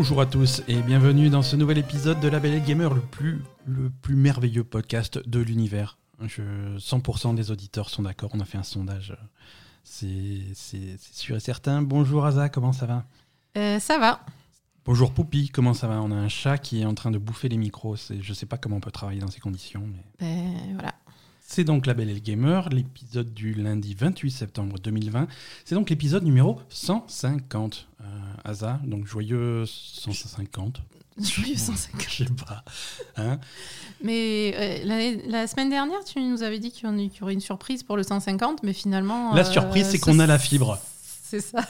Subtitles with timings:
[0.00, 3.42] Bonjour à tous et bienvenue dans ce nouvel épisode de La Belle Gamer, le plus,
[3.66, 5.98] le plus merveilleux podcast de l'univers.
[6.24, 9.16] Je- 100% des auditeurs sont d'accord, on a fait un sondage,
[9.82, 11.82] c'est c'est- c'est sûr et certain.
[11.82, 13.06] Bonjour Aza, comment ça va?
[13.56, 14.20] Euh, ça va.
[14.84, 16.00] Bonjour Poupi, comment ça va?
[16.00, 18.46] On a un chat qui est en train de bouffer les micros, c'est- je sais
[18.46, 19.82] pas comment on peut travailler dans ces conditions.
[19.84, 20.04] Mais...
[20.20, 20.94] Ben, voilà.
[21.50, 25.28] C'est donc La Belle et le Gamer, l'épisode du lundi 28 septembre 2020.
[25.64, 27.88] C'est donc l'épisode numéro 150.
[28.02, 28.04] Euh,
[28.44, 30.82] Asa, donc joyeux 150.
[31.18, 32.02] Joyeux 150.
[32.06, 32.62] Je sais pas.
[33.16, 33.40] Hein
[34.04, 37.96] Mais euh, la semaine dernière, tu nous avais dit qu'il y aurait une surprise pour
[37.96, 39.34] le 150, mais finalement.
[39.34, 40.78] La euh, surprise, c'est ça, qu'on a la fibre.
[41.22, 41.66] C'est ça.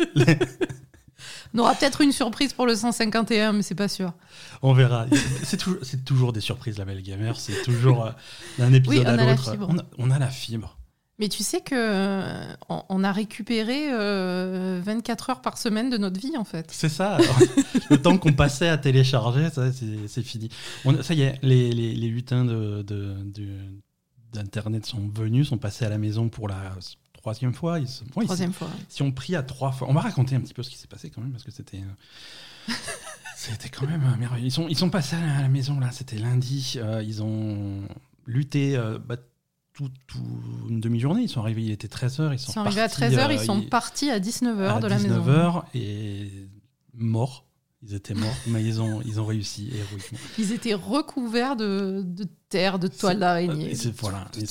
[1.54, 4.12] On aura peut-être une surprise pour le 151, mais c'est pas sûr.
[4.62, 5.06] On verra.
[5.44, 7.38] C'est toujours, toujours des surprises, La Belle Gamer.
[7.38, 8.10] C'est toujours euh,
[8.58, 9.56] d'un épisode Oui, on à la l'autre.
[9.68, 10.76] On, a- on a la fibre.
[11.20, 12.44] Mais tu sais que euh,
[12.88, 16.66] on, a récupéré euh, 24 heures par semaine de notre vie, en fait.
[16.72, 17.14] C'est ça.
[17.14, 17.38] alors.
[17.90, 20.48] le temps qu'on passait à télécharger, ça, c'est c'est fini.
[20.84, 23.60] On- ça y est, les, les, les lutins de, de- de-
[24.32, 26.56] d'Internet sont venus, sont passés à la maison pour la
[27.24, 27.78] troisième fois.
[27.80, 28.68] Ils, sont- ils- Troisième fois.
[28.90, 29.88] Si on pris à trois fois.
[29.88, 31.78] On va raconter un petit peu ce qui s'est passé quand même, parce que c'était.
[31.78, 32.72] euh,
[33.36, 34.46] c'était quand même euh, merveilleux.
[34.46, 36.74] Ils sont, ils sont passés à la, à la maison, là, c'était lundi.
[36.76, 37.80] euh, ils ont
[38.26, 39.16] lutté euh, bah,
[39.72, 40.18] tout, tout
[40.68, 41.22] une demi-journée.
[41.22, 42.28] Ils sont arrivés, il était 13h.
[42.30, 44.86] Ils Ils sont, arrivés à partis, 13h, euh, ils sont partis à 19h à de
[44.86, 45.24] la maison.
[45.24, 46.30] 19h et
[46.92, 47.46] morts.
[47.86, 50.18] Ils étaient morts, mais ils ont, ils ont réussi héroïquement.
[50.38, 53.74] Ils étaient recouverts de, de terre, de toiles d'araignée.
[53.98, 54.26] Voilà.
[54.38, 54.44] Et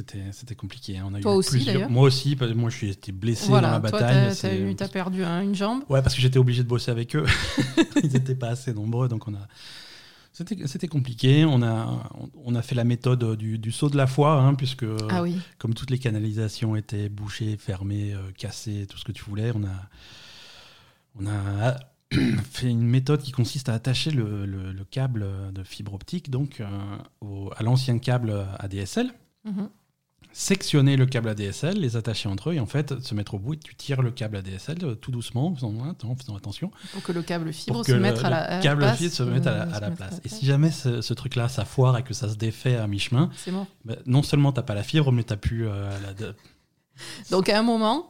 [0.00, 0.96] C'était, c'était compliqué.
[0.96, 1.04] hein.
[1.10, 1.90] On a Toi eu aussi, plusieurs-.
[1.90, 4.34] Moi aussi, parce que moi je suis été blessé Voilà, dans la toi, bataille.
[4.34, 5.82] t'as- t'as perdu un- une jambe.
[5.90, 7.26] Ouais, parce que j'étais obligé de bosser avec eux.
[8.02, 9.46] Ils n'étaient pas assez nombreux, donc on a.
[10.32, 11.44] C'était, compliqué.
[11.44, 12.08] On a,
[12.46, 15.36] on a fait la méthode du, du saut de la foi, hein, puisque Ah oui.
[15.58, 19.64] comme toutes les canalisations étaient bouchées, fermées, euh, cassées, tout ce que tu voulais, on
[19.64, 19.88] a,
[21.20, 21.76] on a
[22.50, 26.60] fait une méthode qui consiste à attacher le, le- le câble de fibre optique donc
[26.60, 26.66] euh,
[27.20, 29.12] au- à l'ancien câble ADSL
[29.44, 29.68] Mhm.
[30.32, 33.54] Sectionner le câble ADSL, les attacher entre eux et en fait se mettre au bout
[33.54, 35.74] et tu tires le câble ADSL euh, tout doucement en faisant,
[36.04, 38.98] en faisant attention Pour que le câble fibre se mette à la, la câble place.
[38.98, 40.20] fibre se mette à la, euh, place.
[40.24, 43.30] Et si jamais ce, ce truc-là ça foire et que ça se défait à mi-chemin,
[43.84, 46.14] bah, non seulement t'as pas la fibre mais t'as plus euh, la...
[46.14, 46.34] de-
[47.30, 48.08] Donc à un moment,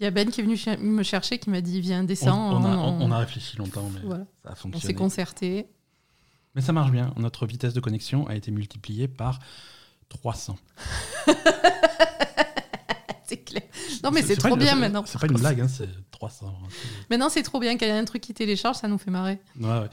[0.00, 2.56] il y a Ben qui est venu me chercher, qui m'a dit Viens, descends.
[2.60, 4.26] on a, on- on a réfléchi longtemps mais Voilà.
[4.42, 4.94] ça a on s'est fonctionné.
[4.94, 5.66] concerté.
[6.54, 7.12] Mais ça marche bien.
[7.16, 9.40] Notre vitesse de connexion a été multipliée par
[10.08, 10.56] 300.
[13.26, 13.62] C'est clair.
[14.02, 15.02] Non, mais c'est trop une- bien maintenant.
[15.06, 16.52] C'est pas une blague, hein, c'est 300.
[17.08, 19.38] Maintenant, c'est trop bien qu'il y ait un truc qui télécharge, ça nous fait marrer.
[19.58, 19.88] Ouais, ouais.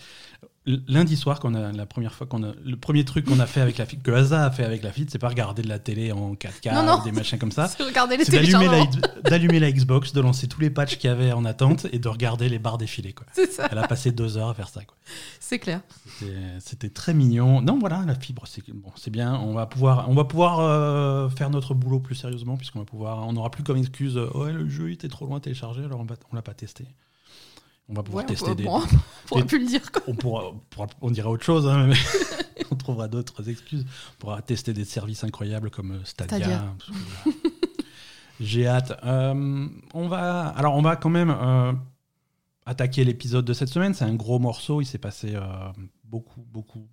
[0.67, 3.61] Lundi soir, qu'on a la première fois qu'on a le premier truc qu'on a fait
[3.61, 5.79] avec la fille, que Asa a fait avec la fille, c'est pas regarder de la
[5.79, 7.67] télé en 4K Non, des machins comme ça.
[7.77, 8.85] C'est d'allumer la,
[9.23, 12.07] d'allumer la Xbox, de lancer tous les patchs qu'il y avait en attente et de
[12.07, 13.13] regarder les barres défiler.
[13.13, 13.25] Quoi.
[13.33, 14.83] C'est ça, Elle a passé deux heures à faire ça.
[14.83, 14.95] Quoi.
[15.39, 15.81] c'est clair.
[16.59, 17.61] C'était, très mignon.
[17.61, 19.33] Non, voilà, la fibre, c'est bon, c'est bien.
[19.35, 23.27] On va pouvoir, on va pouvoir euh, faire notre boulot plus sérieusement puisqu'on va pouvoir,
[23.27, 26.01] on n'aura plus comme excuse, euh, ouais, le jeu était trop loin à télécharger, alors
[26.01, 26.85] on, va, on l'a pas testé.
[27.91, 28.81] On va pouvoir Ouais, tester des, on
[29.27, 29.91] pourra des- plus le dire.
[29.91, 30.01] quoi.
[30.07, 31.95] on, pourra, on pourra- on dira autre chose, hein, mais
[32.71, 33.85] on trouvera d'autres excuses.
[34.13, 36.37] On pourra tester des services incroyables comme euh, Stadia.
[36.47, 36.75] Voilà.
[38.39, 38.93] J'ai hâte.
[39.03, 41.73] Euh, on va, alors, on va quand même euh,
[42.65, 43.93] attaquer l'épisode de cette semaine.
[43.93, 44.81] C'est un gros morceau.
[44.81, 45.41] Il s'est passé euh,
[46.03, 46.87] beaucoup, beaucoup,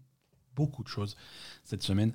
[0.55, 1.17] beaucoup de choses
[1.65, 2.13] cette semaine.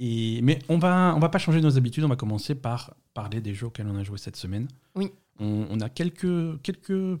[0.00, 2.04] Et, mais on va, on va pas changer nos habitudes.
[2.04, 4.66] On va commencer par parler des jeux auxquels on a joué cette semaine.
[4.94, 5.10] Oui.
[5.38, 7.18] On, on a quelques, quelques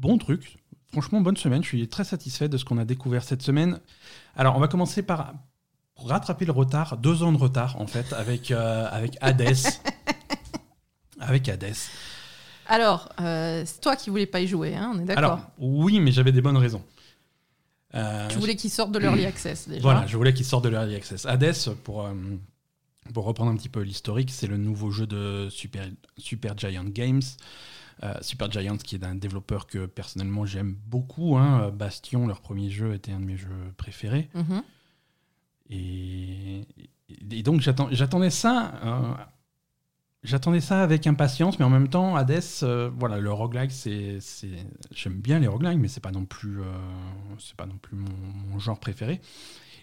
[0.00, 0.56] bons trucs.
[0.92, 1.62] Franchement, bonne semaine.
[1.62, 3.78] Je suis très satisfait de ce qu'on a découvert cette semaine.
[4.34, 5.34] Alors, on va commencer par
[5.96, 9.56] rattraper le retard, deux ans de retard en fait, avec, euh, avec Hades.
[11.20, 11.76] avec Hades.
[12.66, 15.24] Alors, euh, c'est toi qui voulais pas y jouer, hein, on est d'accord.
[15.24, 16.82] Alors, oui, mais j'avais des bonnes raisons.
[17.94, 19.82] Euh, Tu voulais qu'ils sortent de l'early access déjà.
[19.82, 21.26] Voilà, je voulais qu'il sorte de l'Early Access.
[21.26, 22.14] Hades, pour, euh,
[23.12, 27.22] pour reprendre un petit peu l'historique, c'est le nouveau jeu de Super, Super Giant Games.
[28.02, 31.36] Euh, Super Giant, qui est un développeur que personnellement j'aime beaucoup.
[31.36, 31.70] hein.
[31.70, 34.30] Bastion, leur premier jeu, était un de mes jeux préférés.
[34.34, 34.62] Mhm.
[35.70, 36.66] Et,
[37.30, 38.72] et donc j'attends- j'attendais ça.
[38.84, 39.14] euh,
[40.22, 44.50] J'attendais ça avec impatience, mais en même temps, Hades, euh, voilà, le roguelike, c'est, c'est,
[44.90, 46.64] j'aime bien les roguelikes, mais c'est pas non plus, euh,
[47.38, 48.10] c'est pas non plus mon,
[48.50, 49.22] mon genre préféré.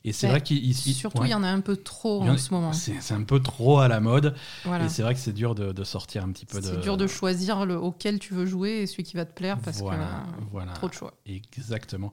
[0.07, 0.31] Et c'est Ouais.
[0.31, 2.71] vrai qu'il il- Surtout, il ouais, y en a un peu trop en ce moment.
[2.74, 4.86] c'est, un peu trop à la mode, Voilà.
[4.86, 6.65] et c'est vrai que c'est dur de, de sortir un petit peu de.
[6.65, 9.59] C'est dur de choisir le, auquel tu veux jouer et celui qui va te plaire
[9.59, 10.06] parce voilà,
[10.38, 10.71] que voilà.
[10.74, 11.13] trop de choix.
[11.25, 12.12] Exactement.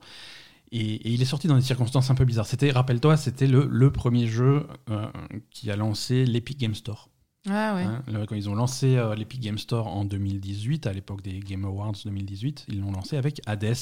[0.71, 2.47] Et, et il est sorti dans des circonstances un peu bizarres.
[2.47, 5.07] C'était, rappelle-toi, c'était le, le premier jeu euh,
[5.51, 7.09] qui a lancé l'Epic Game Store.
[7.47, 7.83] Ah ouais.
[7.83, 11.39] Hein, le- quand ils ont lancé euh, l'Epic Game Store en 2018, à l'époque des
[11.39, 13.75] Game Awards 2018, ils l'ont lancé avec Hades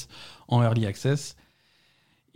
[0.48, 1.36] en Early Access.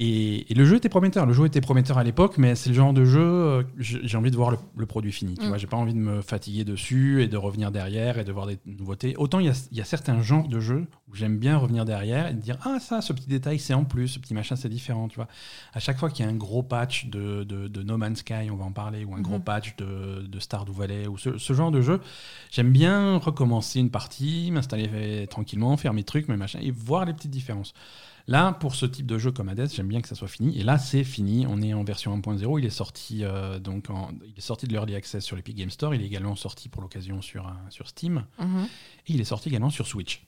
[0.00, 1.26] Et, et le jeu était prometteur.
[1.26, 4.30] Le jeu était prometteur à l'époque, mais c'est le genre de jeu, euh, j'ai envie
[4.30, 5.34] de voir le, le produit fini.
[5.34, 5.48] Tu Mm.
[5.48, 8.46] vois, j'ai pas envie de me fatiguer dessus et de revenir derrière et de voir
[8.46, 9.16] des nouveautés.
[9.16, 11.84] Autant il y a, il y a certains genres de jeux où j'aime bien revenir
[11.84, 14.68] derrière et dire ah ça, ce petit détail c'est en plus, ce petit machin c'est
[14.68, 15.08] différent.
[15.08, 15.26] Tu vois,
[15.74, 18.50] à chaque fois qu'il y a un gros patch de, de- de No Man's Sky,
[18.52, 19.42] on va en parler, ou un gros Mhm.
[19.42, 22.00] patch de, de Stardew Valley ou ce, ce genre de jeu,
[22.52, 27.14] j'aime bien recommencer une partie, m'installer tranquillement, faire mes trucs, mes machins et voir les
[27.14, 27.74] petites différences.
[28.28, 30.58] Là, pour ce type de jeu comme Hades, j'aime bien que ça soit fini.
[30.58, 31.46] Et là, c'est fini.
[31.48, 32.58] On est en version 1.0.
[32.58, 35.70] Il est sorti euh, donc en- il est sorti de l'early access sur l'Epic Game
[35.70, 35.94] Store.
[35.94, 38.66] Il est également sorti pour l'occasion sur euh, sur Steam Mhm.
[39.06, 40.24] et il est sorti également sur Switch.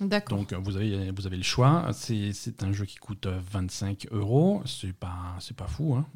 [0.00, 0.36] D'accord.
[0.38, 1.88] Donc euh, vous avez vous avez le choix.
[1.94, 4.62] C'est un jeu qui coûte euh, 25 euros.
[4.66, 5.94] C'est pas pas fou.
[5.94, 6.06] Hein.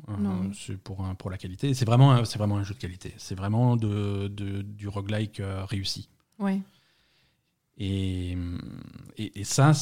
[0.55, 1.73] C'est pour pour la qualité.
[1.73, 3.15] C'est vraiment vraiment un jeu de qualité.
[3.17, 6.09] C'est vraiment de, de- du roguelike réussi.
[6.39, 6.61] Ouais.
[7.79, 8.37] Et,
[9.19, 9.73] et, et ça,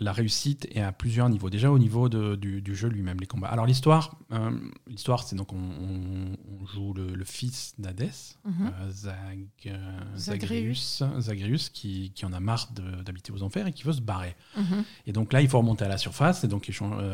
[0.00, 1.50] la réussite est à plusieurs niveaux.
[1.50, 3.48] Déjà au niveau de- du, du jeu lui-même, les combats.
[3.48, 4.50] Alors l'histoire, euh,
[4.86, 8.52] l'histoire, c'est donc on, on- on joue le, le fils d'Hadès, Mhm.
[8.66, 11.02] euh, Zag- euh, Zagreus.
[11.18, 12.68] Zagreus, qui, qui en a marre
[13.04, 14.36] d'habiter aux enfers et qui veut se barrer.
[14.56, 14.84] Mhm.
[15.06, 16.70] Et donc là, il faut remonter à la surface et donc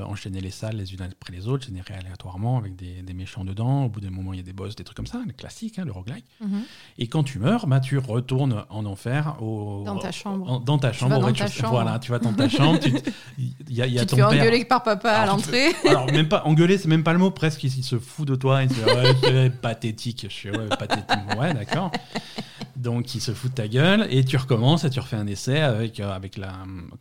[0.06, 3.84] enchaîner les salles les unes après les autres, générer aléatoirement avec des, des méchants dedans.
[3.84, 5.78] Au bout d'un moment, il y a des boss, des trucs comme ça, le classique,
[5.78, 6.24] hein, le roguelike.
[6.40, 6.62] Mhm.
[6.98, 10.50] Et quand tu meurs, bah, tu retournes en enfer au, Dans ta chambre.
[10.50, 11.10] en- dans ta chambre.
[11.12, 11.54] vas au dans rez-de-chaussée.
[11.56, 11.72] ta chambre.
[11.74, 12.73] Voilà, tu vas dans ta chambre.
[12.78, 12.90] tu
[13.70, 14.40] y a, il y a Tu te ton fais père.
[14.42, 15.72] engueuler par papa à te l'entrée.
[15.88, 17.64] Alors, même pas engueuler, c'est même pas le mot, presque.
[17.64, 18.62] Il, il se fout de toi.
[18.62, 20.26] Il se dit, ouais, pathétique.
[20.28, 21.08] Je suis, ouais, pathétique.
[21.38, 21.90] Ouais, d'accord.
[22.76, 25.60] Donc, il se fout de ta gueule et tu recommences et tu refais un essai
[25.60, 26.52] avec, euh, avec la,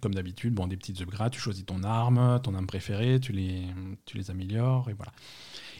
[0.02, 1.32] comme d'habitude, bon, des petites upgrades.
[1.32, 3.64] Tu choisis ton arme, ton arme préférée, tu les,
[4.06, 5.12] tu les améliores et voilà.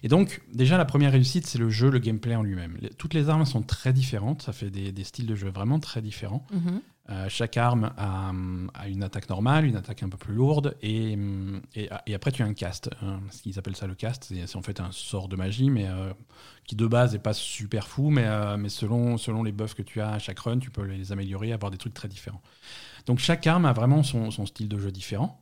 [0.04, 2.78] Et donc, déjà, la première réussite, c'est le jeu, le gameplay en lui-même.
[2.98, 4.42] Toutes les armes sont très différentes.
[4.42, 6.46] Ça fait des, des styles de jeu vraiment très différents.
[6.54, 6.82] Mhm.
[7.10, 8.32] Euh, chaque arme a,
[8.74, 11.18] a une attaque normale, une attaque un peu plus lourde, et,
[11.76, 12.90] et, et après tu as un cast.
[13.02, 13.20] hein.
[13.30, 15.86] ce qu'ils appellent ça le cast, c'est c'est en fait un sort de magie, mais
[15.90, 16.14] euh,
[16.66, 19.82] qui de base n'est pas super fou, mais, euh, mais selon, selon les buffs que
[19.82, 22.42] tu as à chaque run, tu peux les améliorer, avoir des trucs très différents.
[23.06, 25.42] Donc chaque arme a vraiment son, son style de jeu différent.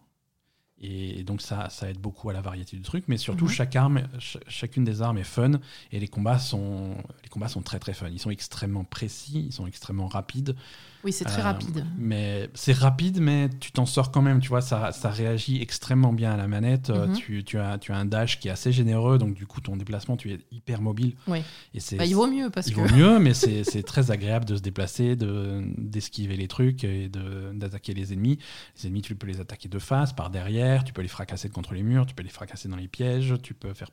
[0.83, 3.51] Et donc ça, ça aide beaucoup à la variété du truc, mais surtout Mhm.
[3.51, 5.51] chaque arme, ch- chacune des armes est fun
[5.91, 8.09] et les combats sont, les combats sont très très fun.
[8.09, 10.55] Ils sont extrêmement précis, ils sont extrêmement rapides.
[11.03, 11.85] Oui, c'est très Euh, rapide.
[11.97, 14.39] Mais c'est rapide, mais tu t'en sors quand même.
[14.39, 16.89] Tu vois, ça, ça réagit extrêmement bien à la manette.
[16.89, 17.15] Euh, Mhm.
[17.15, 19.75] tu, tu as, tu as un dash qui est assez généreux, donc du coup, ton
[19.77, 21.15] déplacement, tu es hyper mobile.
[21.27, 21.39] Oui.
[21.73, 22.81] Et c'est, Bah, il vaut mieux parce il que.
[22.81, 27.51] vaut mieux, mais c'est, très agréable de se déplacer, de, d'esquiver les trucs et de,
[27.53, 28.37] d'attaquer les ennemis.
[28.77, 31.73] Les ennemis, tu peux les attaquer de face, par derrière, tu peux les fracasser contre
[31.73, 33.89] les murs, tu peux les fracasser dans les pièges, tu peux faire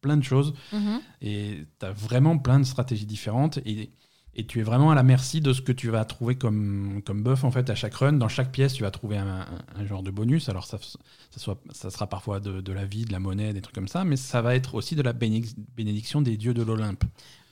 [0.00, 0.54] plein de choses.
[0.72, 1.00] Mhm.
[1.22, 3.58] Et tu as vraiment plein de stratégies différentes.
[3.66, 3.90] Et,
[4.38, 7.22] et tu es vraiment à la merci de ce que tu vas trouver comme, comme
[7.22, 8.12] buff en fait à chaque run.
[8.14, 9.46] Dans chaque pièce, tu vas trouver un, un-
[9.80, 10.48] un genre de bonus.
[10.48, 13.60] Alors ça, ça, soit, ça sera parfois de, de la vie, de la monnaie, des
[13.62, 16.62] trucs comme ça, mais ça va être aussi de la bénédic- bénédiction des dieux de
[16.62, 17.04] l'Olympe.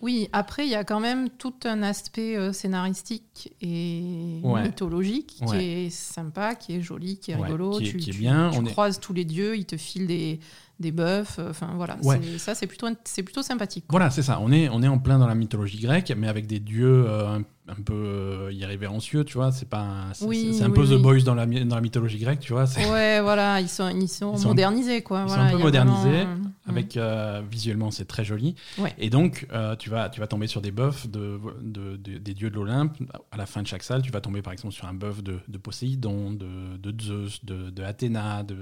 [0.02, 4.62] Oui, après, il y a quand même tout un aspect euh, scénaristique et Ouais.
[4.64, 5.64] mythologique qui Ouais.
[5.86, 7.78] est sympa, qui est joli, qui est Ouais, rigolo.
[7.78, 8.50] qui est- tu, qui est bien.
[8.52, 10.40] tu On est- croises tous les dieux, ils te filent des,
[10.80, 11.38] des buffs.
[11.38, 11.96] euh, Enfin, voilà.
[12.02, 12.20] Ouais.
[12.38, 13.84] Ça, c'est plutôt, c'est plutôt sympathique.
[13.88, 14.38] Voilà, c'est ça.
[14.40, 17.28] On est, on est en plein dans la mythologie grecque, mais avec des dieux euh,
[17.38, 19.52] un, un peu euh, irrévérencieux, tu vois.
[19.52, 20.98] C'est pas, un- c'est, Oui, un oui, peu oui.
[20.98, 22.64] The Boys dans la, dans la mythologie grecque, tu vois.
[22.90, 25.24] Ouais, voilà, ils sont, ils sont Ils sont- modernisés, quoi.
[25.26, 26.32] ils sont un peu modernisés, vraiment,
[26.66, 28.54] euh, Avec euh, visuellement, c'est très joli.
[28.78, 28.94] Ouais.
[28.98, 32.34] Et donc, euh, tu, vas, tu vas tomber sur des buffs de, de- de- des
[32.34, 32.96] dieux de l'Olympe.
[33.30, 35.38] À la fin de chaque salle, tu vas tomber par exemple sur un buff de,
[35.46, 38.54] de Poséidon, de, Zeus, de Athéna, de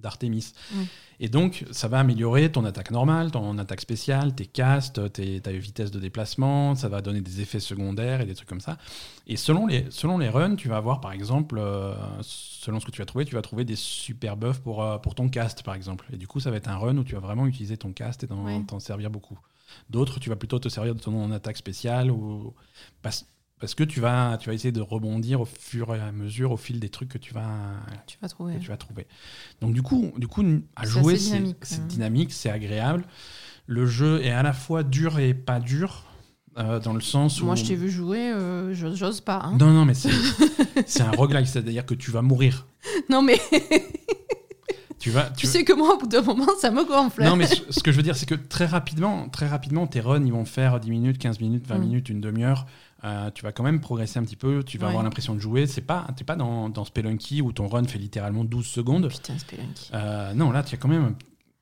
[0.00, 0.52] d'Artémis.
[0.72, 0.82] Mm.
[1.20, 5.50] Et donc, ça va améliorer ton attaque normale, ton attaque spéciale, tes castes, tes, ta
[5.50, 8.78] vitesse de déplacement, ça va donner des effets secondaires et des trucs comme ça.
[9.26, 12.92] Et selon les, selon les runs, tu vas avoir par exemple, euh, selon ce que
[12.92, 15.74] tu vas trouver, tu vas trouver des super buffs pour, euh, pour ton cast par
[15.74, 16.06] exemple.
[16.12, 18.22] Et du coup, ça va être un run où tu vas vraiment utiliser ton cast
[18.22, 18.62] et t'en Ouais.
[18.78, 19.38] servir beaucoup.
[19.90, 22.54] D'autres, tu vas plutôt te servir de ton attaque spéciale ou
[23.02, 23.26] parce,
[23.60, 26.56] parce que tu vas, tu vas essayer de rebondir au fur et à mesure, au
[26.56, 27.72] fil des trucs que tu vas,
[28.06, 28.54] Tu vas trouver.
[28.54, 29.06] que tu vas trouver.
[29.60, 30.44] Donc du coup, du coup
[30.76, 33.04] à jouer, c'est dynamique, c'est agréable.
[33.66, 36.04] Le jeu est à la fois dur et pas dur,
[36.56, 37.44] euh, dans le sens où...
[37.44, 39.40] Moi, je t'ai vu jouer, euh, je- j'ose pas.
[39.44, 39.56] hein.
[39.58, 40.10] Non, non, mais c'est
[40.86, 42.66] c'est un roguelike, c'est-à-dire que tu vas mourir.
[43.10, 43.38] Non, mais
[44.98, 47.22] Tu vas, tu sais que moi, au bout d'un moment, ça me gonfle.
[47.22, 50.24] Non, mais ce que je veux dire, c'est que très rapidement, très rapidement, tes runs,
[50.26, 51.80] ils vont faire 10 minutes, 15 minutes, 20 Mm.
[51.82, 52.66] minutes, une demi-heure.
[53.04, 54.88] Euh, tu vas quand même progresser un petit peu, tu vas Ouais.
[54.90, 55.66] avoir l'impression de jouer.
[55.68, 59.08] C'est pas, t'es pas dans, dans Spelunky où ton run fait littéralement 12 secondes.
[59.08, 59.90] Putain, Spelunky.
[59.94, 61.14] Euh, non, là, tu as quand même,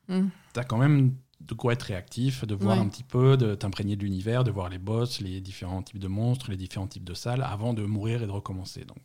[0.09, 0.29] Mm.
[0.53, 2.81] t'as quand même de quoi être réactif, de voir Ouais.
[2.83, 6.07] un petit peu, de t'imprégner de l'univers, de voir les boss, les différents types de
[6.07, 8.83] monstres, les différents types de salles, avant de mourir et de recommencer.
[8.85, 8.97] Donc,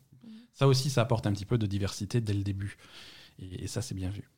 [0.53, 2.77] ça aussi, ça apporte un petit peu de diversité dès le début.
[3.39, 4.29] Et, et ça, c'est bien vu.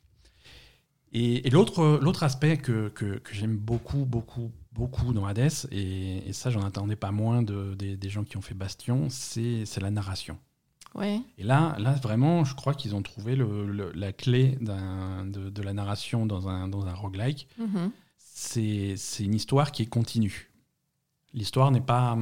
[1.12, 6.34] Et, et l'autre, aspect que, que, que j'aime beaucoup, beaucoup, beaucoup dans Hades, et, et
[6.34, 9.92] ça, j'en attendais pas moins de, des, des gens qui ont fait Bastion, c'est, la
[9.92, 10.38] narration.
[10.94, 11.22] Ouais.
[11.38, 15.62] Et là, là vraiment, je crois qu'ils ont trouvé le- le- la clé de, de
[15.62, 17.48] la narration dans un, dans un roguelike.
[17.60, 17.92] Mhm.
[18.18, 20.52] C'est c'est une histoire qui est continue.
[21.34, 22.18] L'histoire n'est pas.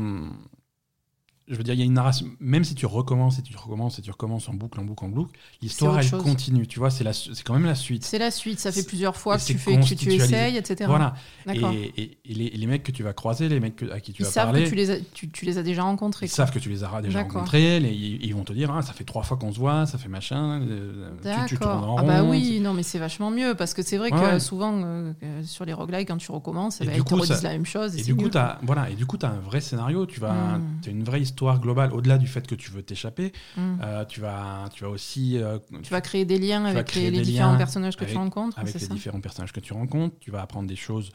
[1.49, 2.25] Je veux dire, il y a une narration.
[2.39, 5.09] Même si tu recommences et tu recommences et tu recommences en boucle, en boucle, en
[5.09, 6.23] boucle, l'histoire, elle chose.
[6.23, 6.65] continue.
[6.67, 7.03] Tu vois, c'est
[7.43, 8.05] quand même la suite.
[8.05, 8.59] C'est la suite.
[8.59, 10.85] Ça fait plusieurs fois que tu fais, que tu essayes, etc.
[10.87, 11.15] Voilà.
[11.53, 11.59] Et,
[12.01, 14.21] et- et les, les mecs que tu vas croiser, les mecs que- à qui tu
[14.21, 16.27] Ils vas savent parler, que tu les, as, tu, tu les as déjà rencontrés.
[16.27, 16.35] ils quoi.
[16.37, 17.81] savent que tu les as déjà rencontrés.
[17.81, 19.97] les- ils, ils vont te dire ah, ça fait trois fois qu'on se voit, ça
[19.97, 20.61] fait machin.
[20.61, 21.11] euh,
[21.45, 21.97] tu, tu tournes en.
[21.97, 24.39] Ah bah oui, non mais c'est vachement mieux parce que c'est vrai Ouais, que ouais.
[24.39, 25.11] souvent euh,
[25.43, 27.49] sur les roguelikes quand tu recommences, eh Et ben, ils te coup, redisent ça- la
[27.53, 27.97] même chose.
[27.97, 30.05] Et, du coup, nul, tu as, voilà, et du coup, as un vrai scénario.
[30.05, 30.81] Tu vas, Mm.
[30.85, 33.31] as une vraie histoire globale au-delà du fait que tu veux t'échapper.
[33.57, 33.75] Mm.
[33.81, 37.57] Euh, tu vas, tu vas aussi euh, Tu vas créer des liens avec les, différents
[37.57, 40.15] personnages que avec- tu rencontres, avec les ça différents personnages que tu rencontres.
[40.19, 41.11] Tu vas apprendre des choses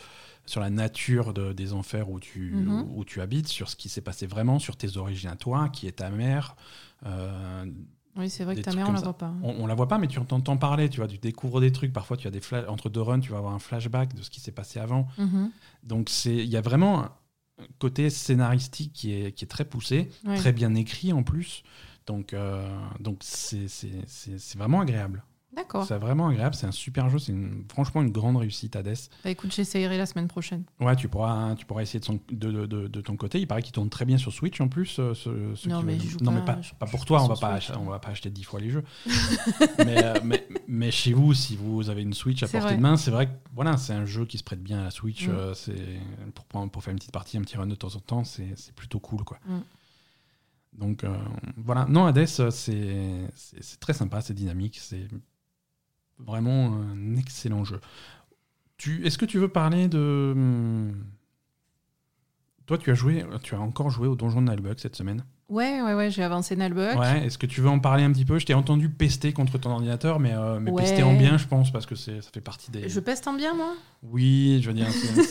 [0.46, 2.82] sur la nature de- des enfers où tu, Mhm.
[2.90, 5.68] où, où tu habites, sur ce qui s'est passé vraiment, sur tes origines à toi,
[5.68, 6.56] qui est ta mère.
[7.06, 7.66] Euh,
[8.16, 9.32] Oui, c'est vrai que ta mère, on la voit pas.
[9.42, 10.88] on, on la voit pas, mais tu entends parler.
[10.88, 11.92] Tu vois, tu découvres des trucs.
[11.92, 14.40] Parfois, tu as des entre deux runs, tu vas avoir un flashback de ce qui
[14.40, 15.06] s'est passé avant.
[15.18, 15.50] Mhm.
[15.84, 17.08] Donc c'est, il y a vraiment
[17.79, 20.37] côté scénaristique qui est, qui est très poussé, Ouais.
[20.37, 21.62] très bien écrit en plus.
[22.07, 22.67] Donc euh,
[23.00, 25.23] donc c'est, c'est, c'est, c'est vraiment agréable.
[25.59, 25.85] D'accord.
[25.87, 26.55] C'est vraiment agréable.
[26.55, 27.19] C'est un super jeu.
[27.19, 27.35] C'est
[27.73, 28.97] franchement une grande réussite Hades.
[29.25, 30.62] Bah, écoute, j'essayerai la semaine prochaine.
[30.79, 33.41] Ouais, tu pourras, tu pourras essayer de, son- de, de, ton côté.
[33.41, 35.00] Il paraît qu'il tourne très bien sur Switch en plus.
[35.00, 37.19] euh, ce- ceux Non, qui mais non, pas- mais pas, pour toi.
[37.19, 37.61] pas On va pas, hein.
[37.81, 38.85] on va pas acheter dix fois les jeux.
[39.85, 42.97] mais, euh, mais, mais chez vous, si vous avez une Switch à portée de main,
[42.97, 45.27] c'est vrai que voilà, c'est un jeu qui se prête bien à la Switch.
[45.27, 45.31] Mm.
[45.33, 45.75] euh, c'est
[46.37, 48.53] pour, prendre- pour faire une petite partie, un petit run de temps en temps, c'est
[48.55, 49.25] c'est plutôt cool.
[49.25, 49.38] quoi.
[49.47, 49.59] Mm.
[50.79, 51.17] Donc euh,
[51.57, 53.29] voilà, non, Hades, c'est
[53.81, 55.09] très sympa, c'est dynamique, c'est
[56.18, 57.80] vraiment un excellent jeu.
[58.76, 60.32] Tu, Est-ce que tu veux parler de.
[60.34, 61.04] hum,
[62.66, 65.25] Toi, tu as joué, tu as encore joué au Donjon de Nalbug cette semaine.
[65.48, 66.98] Ouais, ouais, ouais, j'ai avancé Nalbuck.
[67.00, 67.25] Ouais.
[67.25, 68.38] Est-ce que tu veux en parler un petit peu?
[68.38, 70.82] Je t'ai entendu pester contre ton ordinateur, mais, euh, mais Ouais.
[70.82, 72.87] pester en bien, je pense, parce que c'est- ça fait partie des.
[72.90, 73.72] Je peste en bien, moi?
[74.02, 74.87] Oui, je veux dire,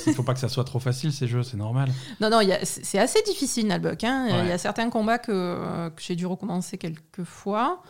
[0.08, 1.90] il faut pas que ça soit trop facile ces jeux, c'est normal.
[2.20, 4.04] Non, non, il y a- c'est assez difficile, Nalbuck.
[4.04, 4.26] hein.
[4.30, 4.48] Il Ouais.
[4.48, 7.84] y a certains combats que, que j'ai dû recommencer quelques fois.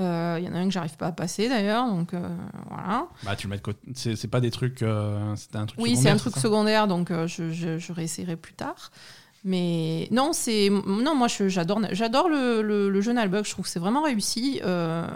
[0.00, 1.86] Euh, Il y en a un que j'arrive pas à passer, d'ailleurs.
[1.86, 2.28] Donc, euh,
[2.68, 3.06] voilà.
[3.24, 3.78] Bah, tu le mets de côté.
[3.94, 4.82] C'est pas des trucs.
[4.82, 5.78] euh, un truc.
[5.80, 8.90] Oui, c'est un truc secondaire, donc euh, je, je, je réessayerai plus tard.
[9.44, 13.46] Mais non, c'est non, moi je- j'adore j'adore le, le, le jeu Nalbuck.
[13.46, 14.60] Je trouve que c'est vraiment réussi.
[14.64, 15.06] Euh,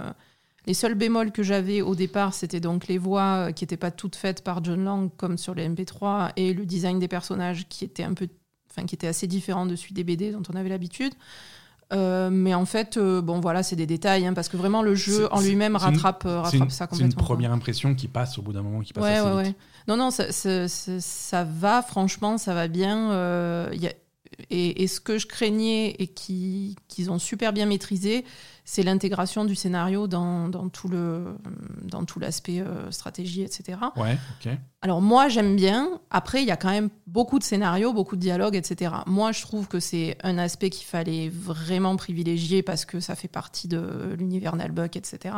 [0.66, 3.90] les seuls bémols que j'avais au départ, c'était donc les voix euh, qui n'étaient pas
[3.90, 7.84] toutes faites par John Lang comme sur les MP3 et le design des personnages qui
[7.84, 8.26] était un peu,
[8.70, 11.12] enfin qui était assez différent de celui des BD dont on avait l'habitude.
[11.94, 14.94] Euh, mais en fait, euh, bon voilà, c'est des détails hein, parce que vraiment le
[14.94, 17.22] jeu en lui-même une- rattrape, euh, C'est une, rattrape ça c'est une quoi.
[17.24, 19.56] première impression qui passe au bout d'un moment, qui passe Ouais, assez ouais, vite.
[19.56, 19.64] ouais.
[19.88, 23.10] Non, non, ça, ça, ça- ça va, franchement, ça va bien.
[23.12, 23.92] euh, y a-
[24.50, 28.24] et, et ce que je craignais et qui- qu'ils ont super bien maîtrisé,
[28.64, 31.36] c'est l'intégration du scénario dans, dans tout le
[31.82, 33.78] dans tout l'aspect euh, stratégie, etc.
[33.96, 34.16] Ouais.
[34.80, 36.00] Alors moi, j'aime bien.
[36.10, 38.94] Après, il y a quand même beaucoup de scénarios, beaucoup de dialogues, etc.
[39.06, 43.28] Moi, je trouve que c'est un aspect qu'il fallait vraiment privilégier parce que ça fait
[43.28, 45.34] partie de l'univers Nalbuck, etc.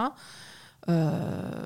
[0.89, 1.65] Euh,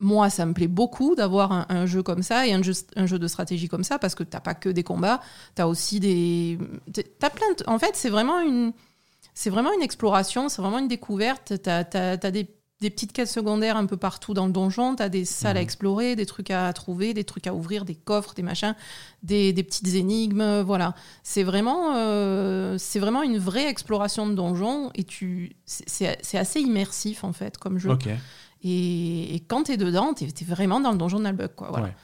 [0.00, 3.06] moi, ça me plaît beaucoup d'avoir un, un jeu comme ça et un jeu, un
[3.06, 5.20] jeu de stratégie comme ça parce que t'as pas que des combats,
[5.54, 6.58] t'as aussi des,
[7.18, 7.46] t'as plein.
[7.58, 8.72] De, en fait, c'est vraiment une,
[9.34, 11.54] c'est vraiment une exploration, c'est vraiment une découverte.
[11.62, 12.48] T'as, t'as, t'as des
[12.80, 14.94] des petites quêtes secondaires un peu partout dans le donjon.
[14.94, 15.64] Tu as des salles à Mhm.
[15.64, 18.76] explorer, des trucs à trouver, des trucs à ouvrir, des coffres, des machins,
[19.24, 20.60] des, des petites énigmes.
[20.60, 20.94] Voilà.
[21.24, 27.24] C'est vraiment, euh, c'est vraiment une vraie exploration de donjon et tu, c'est assez immersif
[27.24, 27.90] en fait comme jeu.
[27.90, 28.08] Ok.
[28.62, 31.54] Et, et quand tu es dedans, tu es, vraiment dans le donjon de Nalbuck.
[31.54, 31.86] Quoi, voilà.
[31.86, 31.94] Ouais.